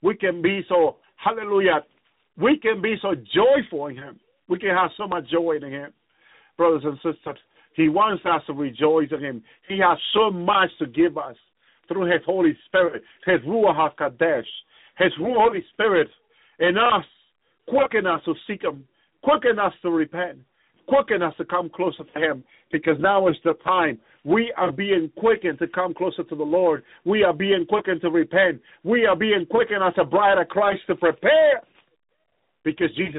[0.02, 1.84] We can be so, hallelujah,
[2.42, 4.20] we can be so joyful in Him.
[4.48, 5.94] We can have so much joy in Him,
[6.58, 7.38] brothers and sisters.
[7.76, 9.44] He wants us to rejoice in Him.
[9.68, 11.36] He has so much to give us
[11.88, 14.44] through His Holy Spirit, His Ruach HaKadosh,
[14.98, 16.10] His Holy Spirit
[16.60, 17.06] in us,
[17.68, 18.86] quicken us to seek Him,
[19.24, 20.40] quicken us to repent,
[20.88, 24.00] quicken us to come closer to Him, because now is the time.
[24.24, 26.84] We are being quickened to come closer to the Lord.
[27.06, 28.62] We are being quickened to repent.
[28.84, 31.62] We are being quickened as a bride of Christ to prepare,
[32.64, 33.16] because Jesus